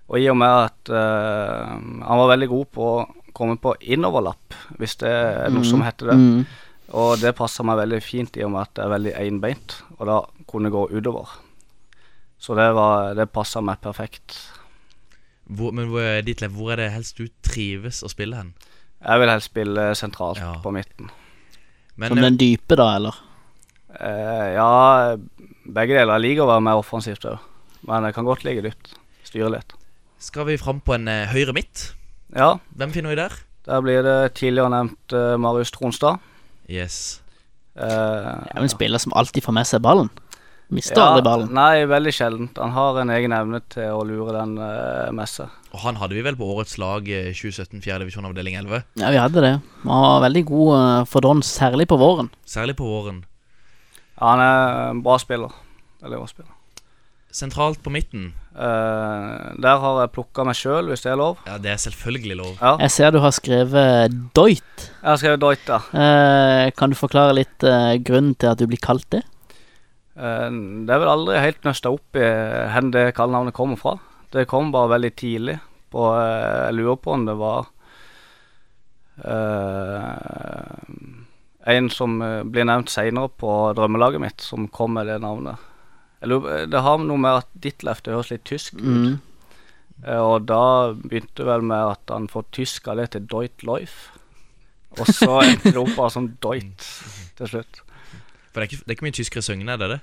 Og 0.09 0.19
i 0.19 0.27
og 0.33 0.37
med 0.41 0.49
at 0.49 0.89
uh, 0.89 1.77
han 1.77 2.21
var 2.21 2.31
veldig 2.33 2.49
god 2.49 2.69
på 2.73 2.85
å 2.97 3.07
komme 3.37 3.59
på 3.61 3.75
innoverlapp, 3.93 4.55
hvis 4.81 4.97
det 5.03 5.11
er 5.13 5.51
noe 5.53 5.65
som 5.69 5.79
Mhm. 5.83 5.85
heter 5.87 6.07
det. 6.11 6.17
Mhm. 6.17 6.47
Og 6.97 7.19
det 7.21 7.35
passer 7.37 7.67
meg 7.69 7.81
veldig 7.83 7.99
fint 8.01 8.39
i 8.41 8.45
og 8.47 8.55
med 8.55 8.65
at 8.65 8.77
det 8.79 8.85
er 8.85 8.93
veldig 8.95 9.13
einbeint, 9.21 9.75
og 9.99 10.09
da 10.09 10.19
kunne 10.49 10.73
gå 10.73 10.87
utover. 10.89 11.35
Så 12.41 12.55
det, 12.57 12.69
var, 12.77 13.13
det 13.19 13.29
passa 13.35 13.61
meg 13.65 13.81
perfekt. 13.83 14.39
Hvor, 15.49 15.75
men 15.75 15.91
hvor, 15.91 16.05
er 16.05 16.53
hvor 16.55 16.73
er 16.73 16.81
det 16.81 16.93
helst 16.95 17.19
du 17.19 17.27
trives 17.45 18.01
å 18.05 18.11
spille 18.13 18.39
hen? 18.39 18.53
Jeg 18.99 19.21
vil 19.21 19.33
helst 19.33 19.51
spille 19.51 19.89
sentralt 19.99 20.41
på 20.63 20.73
midten. 20.75 21.11
Men, 21.99 22.15
Som 22.15 22.23
den 22.23 22.39
dype, 22.41 22.79
da, 22.79 22.93
eller? 22.97 23.19
Eh, 23.99 24.55
ja, 24.55 25.17
begge 25.67 25.99
deler. 25.99 26.15
Jeg 26.15 26.25
liker 26.25 26.47
å 26.47 26.53
være 26.53 26.65
mer 26.69 26.81
offensivt 26.81 27.27
òg, 27.29 27.43
men 27.91 28.07
jeg 28.07 28.17
kan 28.17 28.29
godt 28.29 28.47
ligge 28.47 28.65
dypt. 28.69 28.95
Styre 29.27 29.51
litt. 29.59 29.75
Skal 30.23 30.49
vi 30.49 30.57
fram 30.61 30.81
på 30.85 30.95
en 30.97 31.11
eh, 31.11 31.29
høyre 31.33 31.55
midt? 31.57 31.91
Ja, 32.37 32.57
Hvem 32.79 32.95
finner 32.95 33.13
vi 33.13 33.21
der? 33.21 33.35
der 33.69 33.83
blir 33.85 34.03
det 34.03 34.33
tidligere 34.39 34.73
nevnt 34.73 35.13
eh, 35.13 35.37
Marius 35.37 35.73
Tronstad. 35.75 36.23
Yes. 36.69 37.21
Uh, 37.79 37.85
Det 37.85 38.55
er 38.55 38.63
jo 38.63 38.69
en 38.69 38.77
spiller 38.77 39.03
som 39.03 39.15
alltid 39.17 39.45
får 39.45 39.57
med 39.57 39.69
seg 39.69 39.83
ballen. 39.85 40.11
Mister 40.69 41.01
ja, 41.01 41.07
aldri 41.15 41.25
ballen. 41.25 41.53
Nei, 41.57 41.87
veldig 41.89 42.13
sjeldent. 42.13 42.59
Han 42.61 42.75
har 42.77 42.99
en 43.01 43.13
egen 43.15 43.33
evne 43.33 43.63
til 43.73 43.89
å 43.89 44.03
lure 44.05 44.35
den 44.37 44.59
uh, 44.61 45.09
med 45.17 45.31
seg. 45.31 45.49
Og 45.73 45.81
han 45.81 45.97
hadde 46.01 46.17
vi 46.17 46.25
vel 46.27 46.37
på 46.37 46.49
årets 46.49 46.77
lag 46.81 47.09
eh, 47.09 47.31
2017, 47.33 47.81
4. 47.85 47.97
divisjon 48.03 48.29
avdeling 48.29 48.59
11. 48.61 48.85
Ja, 49.01 49.13
vi 49.15 49.21
hadde 49.21 49.45
det. 49.45 49.55
Han 49.87 50.05
var 50.05 50.21
veldig 50.27 50.45
god 50.51 50.75
uh, 50.75 51.07
for 51.09 51.25
Don, 51.25 51.41
særlig 51.45 51.89
på 51.89 51.97
våren. 52.01 52.29
Særlig 52.49 52.77
på 52.77 52.89
våren. 52.89 53.23
Ja, 54.19 54.35
han 54.35 54.45
er 54.45 54.61
en 54.91 55.03
bra 55.07 55.17
spiller. 55.23 55.57
Veldig 56.05 56.21
bra 56.21 56.29
spiller. 56.29 56.85
Sentralt 57.33 57.81
på 57.85 57.93
midten. 57.95 58.33
Eh, 58.59 59.35
der 59.63 59.79
har 59.79 60.01
jeg 60.03 60.11
plukka 60.17 60.43
meg 60.49 60.57
sjøl, 60.59 60.89
hvis 60.91 61.05
det 61.05 61.13
er 61.13 61.19
lov. 61.21 61.39
Ja, 61.47 61.61
det 61.63 61.71
er 61.71 61.79
selvfølgelig 61.79 62.39
lov. 62.41 62.53
Ja. 62.59 62.73
Jeg 62.83 62.91
ser 62.91 63.15
du 63.15 63.21
har 63.23 63.35
skrevet 63.37 64.17
Doit. 64.35 64.87
Jeg 64.99 65.07
har 65.07 65.21
skrevet 65.21 65.43
Doit, 65.45 65.71
ja. 65.71 65.79
Uh, 65.95 66.67
kan 66.75 66.91
du 66.91 66.99
forklare 66.99 67.37
litt 67.39 67.63
uh, 67.63 67.95
grunnen 68.03 68.35
til 68.35 68.51
at 68.51 68.59
du 68.59 68.67
blir 68.67 68.83
kalt 68.83 69.07
det? 69.15 69.23
Eh, 70.19 70.51
det 70.51 70.95
er 70.95 71.03
vel 71.05 71.13
aldri 71.13 71.39
helt 71.39 71.63
nøsta 71.69 71.95
opp 71.95 72.19
i 72.19 72.27
hvor 72.27 72.91
det 72.95 73.15
kallenavnet 73.15 73.55
kommer 73.55 73.79
fra. 73.79 73.95
Det 74.35 74.49
kom 74.51 74.73
bare 74.75 74.97
veldig 74.97 75.15
tidlig. 75.15 75.59
På, 75.89 76.11
jeg 76.19 76.75
lurer 76.77 76.99
på 77.01 77.15
om 77.15 77.23
det 77.25 77.37
var 77.39 77.71
eh, 79.25 80.91
en 81.79 81.89
som 81.95 82.19
blir 82.51 82.67
nevnt 82.69 82.91
seinere 82.93 83.31
på 83.31 83.55
drømmelaget 83.79 84.21
mitt, 84.21 84.43
som 84.45 84.67
kom 84.69 84.99
med 84.99 85.09
det 85.09 85.23
navnet. 85.23 85.63
Jeg 86.19 86.31
lurer, 86.33 86.67
det 86.67 86.83
har 86.83 87.01
noe 87.03 87.21
med 87.23 87.45
at 87.45 87.51
Ditlev 87.63 88.03
det 88.03 88.15
høres 88.15 88.33
litt 88.33 88.47
tysk 88.49 88.79
ut. 88.79 88.85
Mm. 88.85 89.19
Eh, 90.05 90.19
og 90.21 90.47
da 90.49 90.95
begynte 90.99 91.47
vel 91.47 91.67
med 91.67 91.95
at 91.95 92.15
han 92.15 92.29
får 92.31 92.49
tyska 92.55 92.97
det 92.99 93.11
til 93.15 93.27
Doit 93.31 93.67
Life. 93.67 94.15
Og 94.99 95.11
så 95.13 95.31
endte 95.45 95.75
det 95.75 95.81
opp 95.81 95.95
bare 95.95 96.15
som 96.15 96.31
Doit 96.43 96.87
til 97.39 97.53
slutt. 97.55 97.83
For 98.51 98.61
det 98.61 98.65
er 98.65 98.71
ikke, 98.71 98.83
det 98.85 98.91
er 98.91 98.97
ikke 98.97 99.09
mye 99.09 99.19
tyskere 99.19 99.45
Søgne, 99.47 99.75
er 99.75 99.83
det 99.83 99.91
det? 99.97 100.01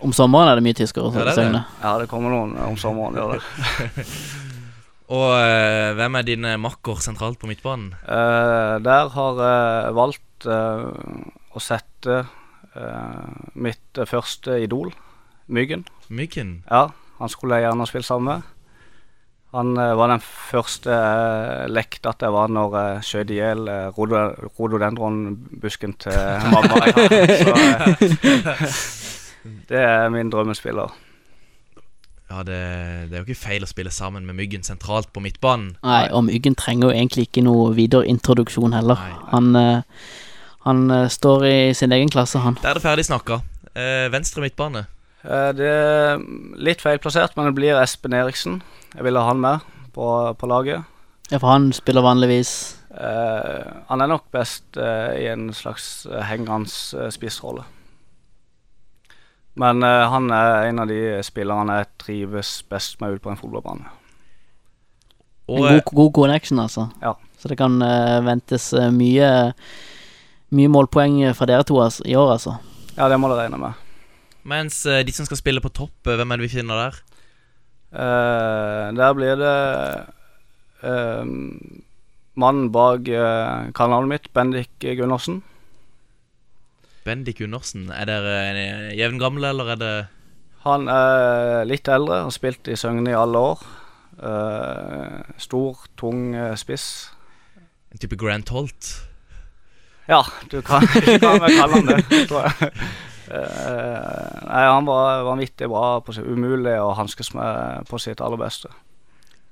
Om 0.00 0.14
sommeren 0.16 0.48
er 0.48 0.56
det 0.56 0.64
mye 0.64 0.78
tyskere. 0.78 1.10
Ja. 1.12 1.34
Søgne. 1.36 1.64
Ja, 1.82 1.96
det 2.00 2.08
kommer 2.08 2.32
noen 2.32 2.56
om 2.64 2.78
sommeren, 2.80 3.18
gjør 3.18 3.36
det. 3.36 4.06
Og 5.10 5.34
eh, 5.34 5.90
hvem 5.98 6.16
er 6.16 6.26
din 6.26 6.46
eh, 6.46 6.60
makker 6.60 7.02
sentralt 7.02 7.40
på 7.40 7.48
midtbanen? 7.50 7.90
Uh, 8.06 8.78
der 8.78 9.10
har 9.10 9.40
jeg 9.42 9.96
valgt 9.98 10.46
uh, 10.46 10.86
å 11.50 11.62
sette 11.62 12.20
uh, 12.22 13.30
mitt 13.58 13.98
eh, 13.98 14.06
første 14.08 14.60
idol, 14.62 14.92
Myggen. 15.50 15.84
Myggen? 16.08 16.54
Ja, 16.70 16.86
han 17.18 17.32
skulle 17.32 17.58
jeg 17.58 17.66
gjerne 17.68 17.86
spille 17.90 18.06
sammen 18.06 18.30
med. 18.30 18.48
Han 19.50 19.74
uh, 19.74 19.96
var 19.98 20.12
den 20.12 20.22
første 20.22 20.94
uh, 20.94 21.66
lekta 21.66 22.12
at 22.12 22.22
jeg 22.22 22.30
var 22.30 22.52
når 22.54 22.76
jeg 22.78 23.04
skjøt 23.08 23.32
i 23.34 23.38
hjel 23.40 23.66
uh, 23.66 23.90
rododendronbusken 24.60 25.96
til 26.06 26.14
mamma. 26.54 26.84
jeg. 26.86 26.94
Så, 27.42 27.54
eh, 27.58 28.80
det 29.72 29.82
er 29.82 30.08
min 30.14 30.30
drømmespiller. 30.30 30.94
Ja, 32.30 32.44
det, 32.46 32.58
det 33.10 33.16
er 33.16 33.24
jo 33.24 33.26
ikke 33.26 33.40
feil 33.42 33.66
å 33.66 33.68
spille 33.68 33.90
sammen 33.90 34.22
med 34.28 34.36
Myggen 34.38 34.62
sentralt 34.62 35.10
på 35.10 35.22
midtbanen. 35.24 35.72
Nei, 35.82 36.04
og 36.14 36.28
Myggen 36.28 36.54
trenger 36.54 36.86
jo 36.86 36.94
egentlig 36.94 37.26
ikke 37.26 37.42
noe 37.42 37.72
videre 37.74 38.06
introduksjon 38.06 38.76
heller. 38.76 39.02
Han, 39.32 39.50
eh, 39.58 39.82
han 40.68 40.84
eh, 40.94 41.08
står 41.10 41.46
i 41.48 41.58
sin 41.74 41.90
egen 41.96 42.12
klasse, 42.12 42.38
han. 42.44 42.54
Der 42.62 42.70
er 42.70 42.78
det 42.78 42.84
ferdig 42.86 43.08
snakka. 43.10 43.40
Eh, 43.74 44.06
venstre 44.14 44.44
midtbane. 44.46 44.84
Eh, 45.24 45.52
Det 45.56 45.68
er 45.68 46.20
litt 46.56 46.82
feilplassert, 46.82 47.36
men 47.36 47.50
det 47.50 47.56
blir 47.58 47.80
Espen 47.80 48.16
Eriksen. 48.16 48.62
Jeg 48.94 49.04
ville 49.04 49.20
ha 49.20 49.32
han 49.32 49.40
med 49.40 49.60
på, 49.94 50.06
på 50.38 50.50
laget. 50.50 50.84
Ja, 51.30 51.38
for 51.38 51.52
han 51.52 51.72
spiller 51.72 52.02
vanligvis 52.02 52.80
Eh, 52.90 53.66
han 53.86 54.02
er 54.02 54.08
nok 54.10 54.24
best 54.34 54.76
eh, 54.76 55.12
i 55.22 55.26
en 55.30 55.52
slags 55.54 56.06
uh, 56.10 56.18
hengende 56.26 56.66
uh, 56.98 57.06
spissrolle. 57.14 57.62
Men 59.60 59.82
eh, 59.86 60.06
han 60.10 60.30
er 60.34 60.66
en 60.68 60.82
av 60.82 60.90
de 60.90 60.98
spillerne 61.26 61.80
jeg 61.80 61.90
trives 62.02 62.50
best 62.70 62.98
med 63.00 63.14
ute 63.14 63.22
på 63.22 63.30
en 63.30 63.38
fotballbane. 63.38 63.86
Og, 65.50 65.66
en 65.66 65.78
god, 65.78 65.94
god 65.94 66.12
connection, 66.14 66.58
altså. 66.62 66.88
Ja. 67.02 67.14
Så 67.38 67.50
det 67.50 67.58
kan 67.58 67.78
eh, 67.82 68.18
ventes 68.26 68.72
mye 68.94 69.30
Mye 70.50 70.66
målpoeng 70.66 71.20
fra 71.38 71.46
dere 71.46 71.62
to 71.62 71.76
altså, 71.78 72.02
i 72.10 72.16
år, 72.18 72.32
altså. 72.32 72.56
Ja, 72.96 73.06
det 73.06 73.20
må 73.22 73.28
du 73.30 73.36
regne 73.38 73.54
med. 73.60 73.89
Mens 74.48 74.84
eh, 74.88 75.02
de 75.04 75.12
som 75.12 75.28
skal 75.28 75.40
spille 75.40 75.62
på 75.62 75.72
topp, 75.72 76.06
eh, 76.06 76.16
hvem 76.16 76.32
er 76.32 76.40
det 76.40 76.48
vi 76.48 76.56
finner 76.56 76.84
der? 76.84 77.00
Uh, 77.90 78.94
der 78.94 79.14
blir 79.18 79.34
det 79.34 79.54
uh, 80.86 81.26
mannen 82.38 82.68
bak 82.70 83.08
uh, 83.10 83.66
kallenavnet 83.74 84.12
mitt, 84.12 84.28
Bendik 84.32 84.70
Gundersen. 84.78 85.42
Bendik 87.04 87.42
Gundersen. 87.42 87.90
Er 87.90 88.06
dere 88.06 88.94
jevngamle, 88.94 89.50
eller 89.50 89.74
er 89.74 89.82
det 89.82 89.94
Han 90.64 90.88
er 90.92 91.66
litt 91.66 91.88
eldre, 91.88 92.22
har 92.28 92.34
spilt 92.34 92.68
i 92.68 92.78
Søgne 92.78 93.10
i 93.10 93.18
alle 93.18 93.38
år. 93.38 93.66
Uh, 94.20 95.20
stor, 95.40 95.86
tung 95.98 96.36
spiss. 96.56 97.10
en 97.90 97.98
type 97.98 98.16
Grant 98.16 98.48
Holt? 98.54 98.94
Ja, 100.06 100.22
du 100.50 100.60
kan, 100.60 100.82
du 100.82 101.18
kan 101.18 101.40
kalle 101.40 101.74
han 101.74 101.86
det, 101.86 102.26
tror 102.28 102.46
jeg. 102.46 102.72
Eh, 103.30 104.38
nei, 104.46 104.62
han 104.66 104.86
var 104.88 105.24
vanvittig 105.28 105.68
bra, 105.70 106.00
på 106.02 106.14
sitt, 106.16 106.26
umulig 106.26 106.76
å 106.82 106.94
hanskes 106.98 107.32
med 107.36 107.86
på 107.90 108.00
sitt 108.02 108.22
aller 108.24 108.40
beste. 108.40 108.72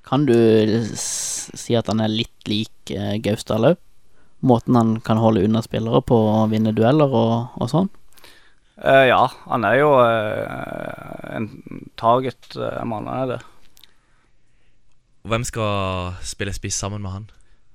Kan 0.08 0.24
du 0.26 0.34
si 0.96 1.76
at 1.76 1.90
han 1.90 2.00
er 2.00 2.10
litt 2.10 2.48
lik 2.48 2.94
uh, 2.96 3.14
Gaustad 3.22 3.60
Laup? 3.60 3.80
Måten 4.40 4.76
han 4.78 4.96
kan 5.04 5.18
holde 5.18 5.42
unna 5.44 5.60
spillere 5.64 6.00
på 6.06 6.16
å 6.16 6.46
vinne 6.50 6.72
dueller 6.72 7.10
og, 7.10 7.56
og 7.58 7.70
sånn? 7.70 7.88
Eh, 8.78 9.08
ja, 9.10 9.24
han 9.50 9.66
er 9.66 9.80
jo 9.80 9.90
eh, 10.04 11.34
en 11.34 11.48
target 11.98 12.54
uh, 12.54 12.84
mann, 12.86 13.10
han 13.10 13.24
er 13.24 13.32
det. 13.34 13.40
Hvem 15.28 15.44
skal 15.44 16.14
spille 16.24 16.54
spiss 16.54 16.78
sammen 16.78 17.02
med 17.02 17.14
han? 17.16 17.26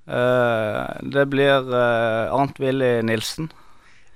Eh, 0.03 0.79
det 1.15 1.25
blir 1.31 1.67
eh, 1.71 2.33
Arnt 2.33 2.59
Willy 2.59 3.01
Nilsen. 3.07 3.51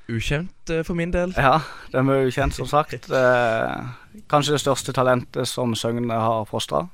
Ukjent 0.09 0.69
eh, 0.71 0.83
for 0.87 0.95
min 0.95 1.11
del. 1.11 1.33
Ja, 1.35 1.57
den 1.91 2.07
er 2.13 2.27
ukjent, 2.29 2.55
som 2.55 2.67
sagt. 2.69 3.09
Eh, 3.11 4.23
kanskje 4.31 4.55
det 4.55 4.61
største 4.63 4.93
talentet 4.95 5.47
som 5.47 5.75
Søgne 5.75 6.13
har 6.15 6.45
fostra. 6.49 6.85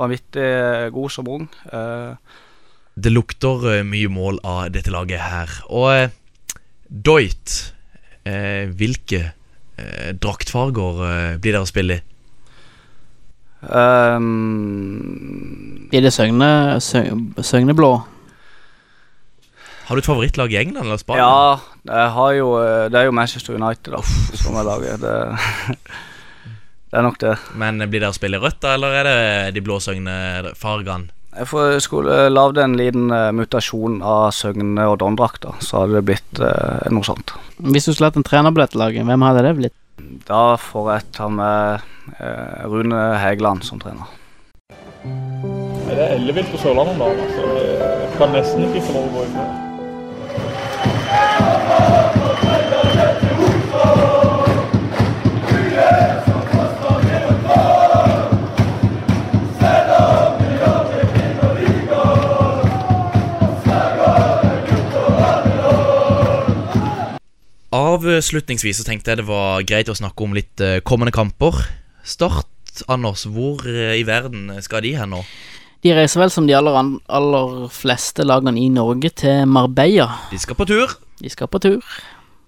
Vanvittig 0.00 0.46
god 0.94 1.10
som 1.12 1.28
ung. 1.28 1.44
Eh, 1.72 2.14
Det 2.96 3.12
lukter 3.12 3.68
eh, 3.78 3.82
mye 3.84 4.08
mål 4.12 4.40
av 4.44 4.70
dette 4.72 4.90
laget 4.92 5.20
her. 5.20 5.48
Og 5.68 5.92
eh, 5.94 6.08
Doit, 6.88 7.72
eh, 8.28 8.68
hvilke 8.68 9.22
eh, 9.78 10.12
draktfarger 10.20 11.04
eh, 11.08 11.36
blir 11.40 11.52
dere 11.54 11.62
å 11.64 11.68
spille 11.68 12.00
i? 12.00 12.02
Um, 13.62 15.88
Blir 15.90 16.00
det 16.02 16.12
Søgne, 16.12 16.80
Sø- 16.80 17.42
Søgneblå? 17.42 18.02
Har 19.92 19.98
du 19.98 20.00
et 20.00 20.06
favorittlag 20.08 20.52
i 20.54 20.56
England 20.56 20.86
eller 20.86 20.96
Spania? 20.96 21.20
ja, 21.20 21.58
jeg 21.84 22.12
har 22.14 22.30
jo, 22.32 22.46
eh, 22.56 22.86
det 22.88 22.96
er 22.96 23.10
jo 23.10 23.12
Manchester 23.12 23.58
United 23.60 23.92
da, 23.92 23.98
som 24.40 24.54
er 24.56 24.64
laget. 24.64 25.02
Det, 25.02 25.16
det 26.88 26.96
er 26.96 27.04
nok 27.04 27.18
det. 27.20 27.34
Men 27.60 27.82
blir 27.92 28.00
det 28.00 28.08
å 28.08 28.14
spille 28.16 28.38
rødt, 28.40 28.62
da, 28.64 28.70
eller 28.78 28.94
er 29.02 29.04
det 29.04 29.18
de 29.58 29.62
blå 29.66 29.76
Søgne-fargene? 29.84 31.12
Jeg 31.36 31.82
skulle 31.84 32.30
lagd 32.32 32.60
en 32.64 32.78
liten 32.80 33.12
eh, 33.12 33.34
mutasjon 33.36 33.98
av 34.00 34.30
Søgne 34.32 34.86
og 34.88 34.96
Don-drakta, 35.02 35.58
så 35.60 35.82
hadde 35.82 35.98
det 35.98 36.02
blitt 36.08 36.40
eh, 36.40 36.88
noe 36.88 37.04
sånt. 37.04 37.34
Hvis 37.60 37.90
du 37.90 37.92
skulle 37.92 38.08
hatt 38.08 38.16
en 38.20 38.24
trener 38.24 38.54
på 38.56 38.62
dette 38.62 38.80
laget, 38.80 39.04
hvem 39.04 39.24
hadde 39.28 39.42
det 39.44 39.52
blitt? 39.58 39.76
Da 40.24 40.54
får 40.56 40.88
jeg 40.94 41.10
ta 41.18 41.26
med 41.28 41.84
eh, 42.16 42.62
Rune 42.64 43.02
Hegeland 43.20 43.68
som 43.68 43.76
trener. 43.84 44.08
Det 45.04 46.00
er 46.00 46.16
ellevilt 46.16 46.48
på 46.48 46.62
Sørlandet 46.64 46.96
om 46.96 47.04
dagen. 47.04 47.20
Altså. 47.28 47.52
Jeg 47.60 48.16
kan 48.16 48.34
nesten 48.38 48.64
ikke 48.70 48.86
få 48.88 48.96
lov 48.96 49.10
å 49.10 49.14
gå 49.18 49.26
i 49.26 49.30
fred. 49.36 49.68
Avslutningsvis 67.72 68.80
så 68.80 68.84
tenkte 68.84 69.12
jeg 69.12 69.22
det 69.22 69.28
var 69.28 69.64
greit 69.64 69.88
å 69.88 69.96
snakke 69.96 70.24
om 70.24 70.34
litt 70.36 70.60
eh, 70.60 70.80
kommende 70.84 71.14
kamper. 71.14 71.56
Start, 72.04 72.50
Anders. 72.90 73.24
Hvor 73.28 73.64
eh, 73.68 73.96
i 74.00 74.04
verden 74.08 74.50
skal 74.64 74.84
de 74.84 74.94
hen 74.98 75.14
nå? 75.14 75.22
De 75.82 75.90
reiser 75.96 76.20
vel 76.22 76.30
som 76.30 76.46
de 76.46 76.54
aller, 76.54 76.76
aller 77.10 77.66
fleste 77.74 78.22
lagene 78.26 78.60
i 78.62 78.68
Norge 78.70 79.10
til 79.18 79.46
Marbella. 79.50 80.06
De 80.30 80.38
skal 80.38 80.54
på 80.58 80.66
tur 80.70 80.92
De 81.18 81.30
skal 81.32 81.48
på 81.50 81.58
tur. 81.62 81.82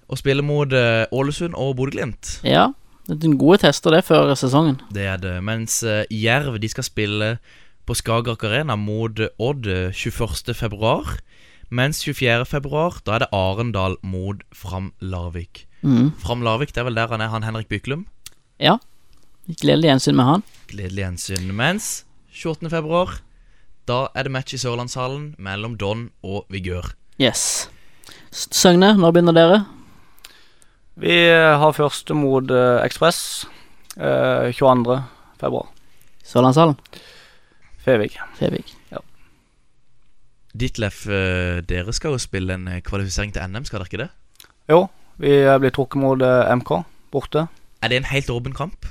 og 0.09 0.19
spille 0.21 0.43
mot 0.45 0.71
eh, 0.73 1.07
Ålesund 1.13 1.55
og 1.59 1.77
Bodø-Glimt. 1.77 2.39
Ja, 2.45 2.69
det 3.09 3.25
er 3.25 3.37
gode 3.41 3.59
tester 3.65 3.91
det 3.91 4.05
før 4.05 4.35
sesongen. 4.39 4.79
Det 4.95 5.07
er 5.09 5.17
det. 5.19 5.43
Mens 5.43 5.83
eh, 5.83 6.05
Jerv 6.13 6.59
de 6.61 6.69
skal 6.69 6.85
spille 6.87 7.39
på 7.87 7.95
Skagerrak 7.97 8.45
Arena 8.45 8.77
mot 8.77 9.19
Odd 9.39 9.67
eh, 9.67 9.91
21. 9.93 10.55
februar. 10.55 11.17
Mens 11.71 12.05
24. 12.05 12.45
februar, 12.47 13.01
da 13.07 13.17
er 13.17 13.25
det 13.25 13.31
Arendal 13.33 13.97
mot 14.03 14.45
Fram 14.55 14.93
Larvik. 15.01 15.67
Mm. 15.83 16.13
Fram 16.23 16.43
Larvik, 16.45 16.75
det 16.75 16.85
er 16.85 16.87
vel 16.91 16.95
der 17.01 17.09
han 17.11 17.21
er, 17.25 17.33
han 17.33 17.43
Henrik 17.43 17.69
Byklum. 17.73 18.07
Ja. 18.61 18.77
Gledelig 19.49 19.89
gjensyn 19.91 20.17
med 20.21 20.25
han. 20.29 20.45
Gledelig 20.71 21.03
gjensyn. 21.03 21.51
Mens 21.57 22.05
28. 22.35 22.67
februar, 22.71 23.21
da 23.87 24.09
er 24.15 24.27
det 24.27 24.33
match 24.35 24.57
i 24.57 24.59
Sørlandshallen 24.59 25.35
mellom 25.39 25.77
Don 25.79 26.09
og 26.27 26.49
Vigør. 26.51 26.89
Yes. 27.23 27.71
Søgne, 28.35 28.97
når 28.99 29.13
begynner 29.15 29.37
dere? 29.37 29.59
Vi 30.99 31.15
eh, 31.31 31.55
har 31.61 31.77
første 31.77 32.15
mot 32.19 32.51
eh, 32.51 32.83
Ekspress 32.83 33.47
eh, 33.95 34.51
22. 34.51 34.97
februar. 35.39 35.69
Sørlandshallen? 36.27 36.75
Fevik. 37.85 38.19
Fevik. 38.41 38.75
Ditlef, 40.55 41.05
eh, 41.11 41.61
dere 41.67 41.95
skal 41.95 42.15
jo 42.15 42.23
spille 42.23 42.55
en 42.55 42.69
kvalifisering 42.87 43.33
til 43.35 43.47
NM, 43.47 43.65
skal 43.67 43.83
dere 43.83 43.91
ikke 43.91 44.03
det? 44.05 44.11
Jo, 44.71 44.85
vi 45.23 45.39
blir 45.63 45.75
trukket 45.75 46.03
mot 46.03 46.23
MK 46.59 46.77
borte. 47.15 47.47
Er 47.83 47.91
det 47.91 48.03
en 48.03 48.11
helt 48.11 48.31
åpen 48.31 48.55
kamp? 48.55 48.87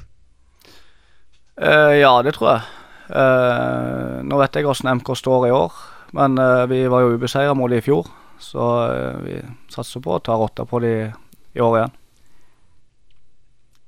Eh, 1.60 2.00
ja, 2.00 2.22
det 2.24 2.36
tror 2.36 2.50
jeg. 2.52 2.83
Eh, 3.10 4.20
nå 4.24 4.40
vet 4.40 4.56
jeg 4.56 4.68
hvordan 4.68 5.00
MK 5.02 5.12
står 5.20 5.48
i 5.50 5.56
år, 5.56 5.80
men 6.16 6.38
eh, 6.40 6.64
vi 6.72 6.84
var 6.92 7.04
jo 7.04 7.18
ubeseira 7.18 7.56
mot 7.58 7.72
dem 7.72 7.82
i 7.82 7.86
fjor. 7.86 8.08
Så 8.40 8.70
eh, 8.88 9.18
vi 9.26 9.40
satser 9.74 10.04
på 10.04 10.16
å 10.16 10.22
ta 10.24 10.38
rotta 10.40 10.66
på 10.68 10.80
dem 10.84 11.12
i 11.54 11.64
år 11.64 11.80
igjen. 11.80 11.98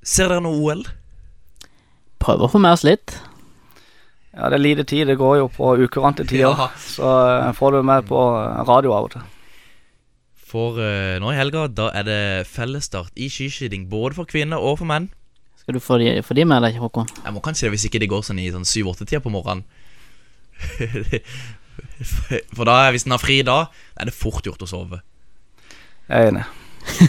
Ser 0.05 0.29
dere 0.29 0.43
noe 0.45 0.59
OL? 0.61 0.83
Prøver 2.21 2.45
å 2.45 2.51
få 2.51 2.61
med 2.61 2.75
oss 2.75 2.85
litt. 2.85 3.15
Ja, 4.35 4.49
det 4.51 4.59
er 4.59 4.65
lite 4.65 4.83
tid. 4.83 5.07
Det 5.07 5.17
går 5.17 5.39
jo 5.39 5.47
på 5.49 5.71
ukurante 5.79 6.25
tider. 6.27 6.51
Ja. 6.51 6.67
Så 6.77 7.07
får 7.57 7.77
du 7.77 7.85
med 7.87 8.05
på 8.09 8.19
radio 8.67 8.93
av 8.93 9.07
og 9.07 9.15
til. 9.15 9.31
For 10.45 10.77
uh, 10.77 11.17
nå 11.19 11.31
i 11.33 11.37
helga, 11.39 11.65
da 11.71 11.89
er 11.95 12.05
det 12.07 12.21
fellesstart 12.47 13.15
i 13.17 13.31
skiskyting 13.31 13.87
både 13.89 14.19
for 14.19 14.29
kvinner 14.29 14.61
og 14.61 14.77
for 14.81 14.89
menn. 14.91 15.09
Skal 15.65 15.79
du 15.79 15.81
få 15.81 15.97
de, 15.97 16.11
få 16.21 16.35
de 16.37 16.43
med 16.45 16.61
deg, 16.61 16.75
Håkon? 16.77 17.07
Jeg 17.25 17.33
må 17.33 17.41
kanskje 17.41 17.65
det 17.65 17.71
hvis 17.73 17.87
ikke 17.87 17.97
det 18.03 18.09
går 18.11 18.21
sånn 18.27 18.37
i 18.37 18.51
sånn 18.53 18.67
7-8-tida 18.69 19.17
på 19.23 19.31
morgenen. 19.33 19.65
For 22.55 22.69
da, 22.69 22.75
hvis 22.93 23.07
den 23.07 23.15
har 23.15 23.23
fri 23.23 23.39
da, 23.41 23.55
er 23.97 24.05
det 24.05 24.13
fort 24.13 24.45
gjort 24.45 24.61
å 24.61 24.69
sove. 24.69 24.99
Jeg 26.05 26.27
er 26.27 26.29
enig. 26.29 26.45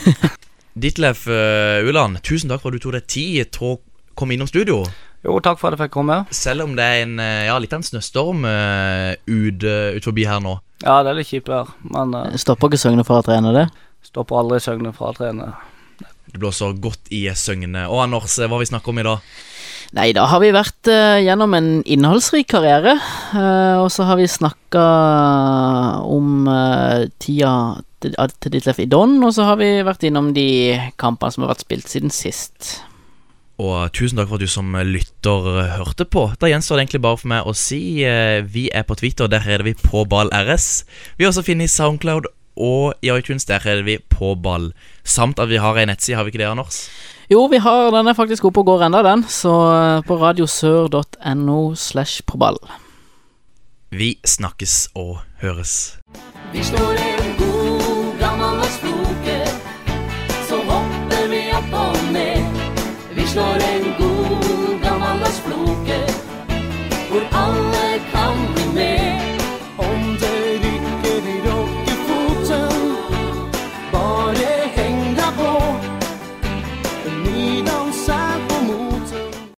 Ditlef 0.86 1.26
uh, 1.28 1.84
Uland, 1.84 2.22
tusen 2.24 2.48
takk 2.48 2.64
for 2.64 2.72
at 2.72 2.80
du 2.80 2.86
tok 2.86 2.96
deg 2.96 3.06
tid 3.12 3.52
til 3.52 3.74
å 3.74 3.76
komme 4.16 4.38
innom 4.38 4.48
studio. 4.48 4.80
Jo, 5.20 5.36
takk 5.44 5.60
for 5.60 5.68
at 5.68 5.76
jeg 5.76 5.84
fikk 5.84 5.96
komme. 5.98 6.22
Selv 6.32 6.64
om 6.64 6.72
det 6.80 6.88
er 6.88 7.04
en, 7.04 7.16
eh, 7.20 7.44
ja, 7.50 7.60
litt 7.60 7.76
av 7.76 7.82
en 7.82 7.88
snøstorm 7.90 8.48
uh, 8.48 9.12
ute 9.28 9.76
ut 9.98 10.08
forbi 10.08 10.24
her 10.24 10.40
nå. 10.40 10.56
Ja, 10.80 11.02
det 11.04 11.12
er 11.12 11.20
litt 11.20 11.28
kjipt 11.28 11.52
vær, 11.52 11.76
men 11.92 12.16
uh, 12.16 12.36
Stopper 12.40 12.72
ikke 12.72 12.80
Søgne 12.80 13.04
for 13.04 13.20
å 13.20 13.26
trene 13.26 13.52
det? 13.52 13.68
stopper 14.06 14.38
aldri 14.40 14.64
Søgne 14.64 14.96
fra 14.96 15.12
å 15.12 15.16
trene. 15.16 15.52
Det 16.36 16.42
blåser 16.42 16.74
godt 16.84 17.08
i 17.16 17.22
Søgne. 17.32 17.86
Og 17.88 18.02
Anders, 18.02 18.34
eh, 18.36 18.44
hva 18.44 18.58
har 18.58 18.60
vi 18.60 18.68
snakket 18.68 18.90
om 18.92 18.98
i 19.00 19.04
dag? 19.06 19.36
Nei, 19.96 20.10
da 20.12 20.26
har 20.28 20.42
vi 20.42 20.50
vært 20.52 20.90
uh, 20.92 21.16
gjennom 21.24 21.54
en 21.56 21.70
innholdsrik 21.88 22.50
karriere. 22.52 22.98
Uh, 23.32 23.80
og 23.80 23.88
så 23.94 24.04
har 24.04 24.18
vi 24.20 24.26
snakka 24.28 24.82
om 26.04 26.44
uh, 26.44 27.08
tida 27.24 27.54
til, 28.04 28.18
til 28.36 28.52
Ditlef 28.52 28.82
i 28.84 28.88
Don, 28.92 29.16
og 29.24 29.32
så 29.32 29.48
har 29.48 29.56
vi 29.62 29.70
vært 29.86 30.04
innom 30.04 30.34
de 30.36 30.76
kampene 31.00 31.32
som 31.32 31.46
har 31.46 31.54
vært 31.54 31.64
spilt 31.64 31.88
siden 31.88 32.12
sist. 32.12 32.82
Og 33.56 33.88
tusen 33.96 34.20
takk 34.20 34.28
for 34.28 34.36
at 34.36 34.44
du 34.44 34.52
som 34.52 34.76
lytter 34.76 35.62
hørte 35.78 36.04
på. 36.04 36.28
Da 36.36 36.52
gjenstår 36.52 36.76
det 36.76 36.84
egentlig 36.84 37.04
bare 37.06 37.22
for 37.22 37.32
meg 37.32 37.48
å 37.48 37.56
si 37.56 37.80
vi 38.52 38.68
er 38.68 38.84
på 38.84 38.98
Twitter, 39.00 39.32
der 39.32 39.40
heter 39.40 39.64
vi 39.64 39.72
på 39.80 40.04
ball 40.04 40.28
RS. 40.36 40.84
Vi 41.16 41.24
har 41.24 41.32
også 41.32 41.46
funnet 41.46 41.70
i 41.70 41.72
Soundcloud 41.72 42.28
og 42.56 42.94
i 43.02 43.12
iTunes, 43.12 43.44
der 43.44 43.60
er 43.64 43.82
vi 43.86 43.98
på 43.98 44.34
ball. 44.34 44.72
Samt 45.04 45.38
at 45.38 45.48
vi 45.48 45.60
har 45.62 45.78
ei 45.78 45.86
nettside, 45.86 46.16
har 46.16 46.24
vi 46.24 46.34
ikke 46.34 46.42
det, 46.42 46.50
Anders? 46.50 46.88
Jo, 47.30 47.46
vi 47.50 47.58
har, 47.58 47.90
den 47.90 48.06
er 48.06 48.14
faktisk 48.14 48.44
oppe 48.44 48.62
og 48.62 48.66
går 48.70 48.86
enda, 48.86 49.02
den. 49.02 49.24
Så 49.28 49.52
eh, 49.52 50.04
på 50.06 50.18
radiosør.no 50.20 51.74
slash 51.74 52.22
på 52.26 52.38
ball. 52.38 52.60
Vi 53.90 54.16
snakkes 54.24 54.88
og 54.94 55.18
høres. 55.42 55.98
Vi 56.52 56.62
står 56.62 57.15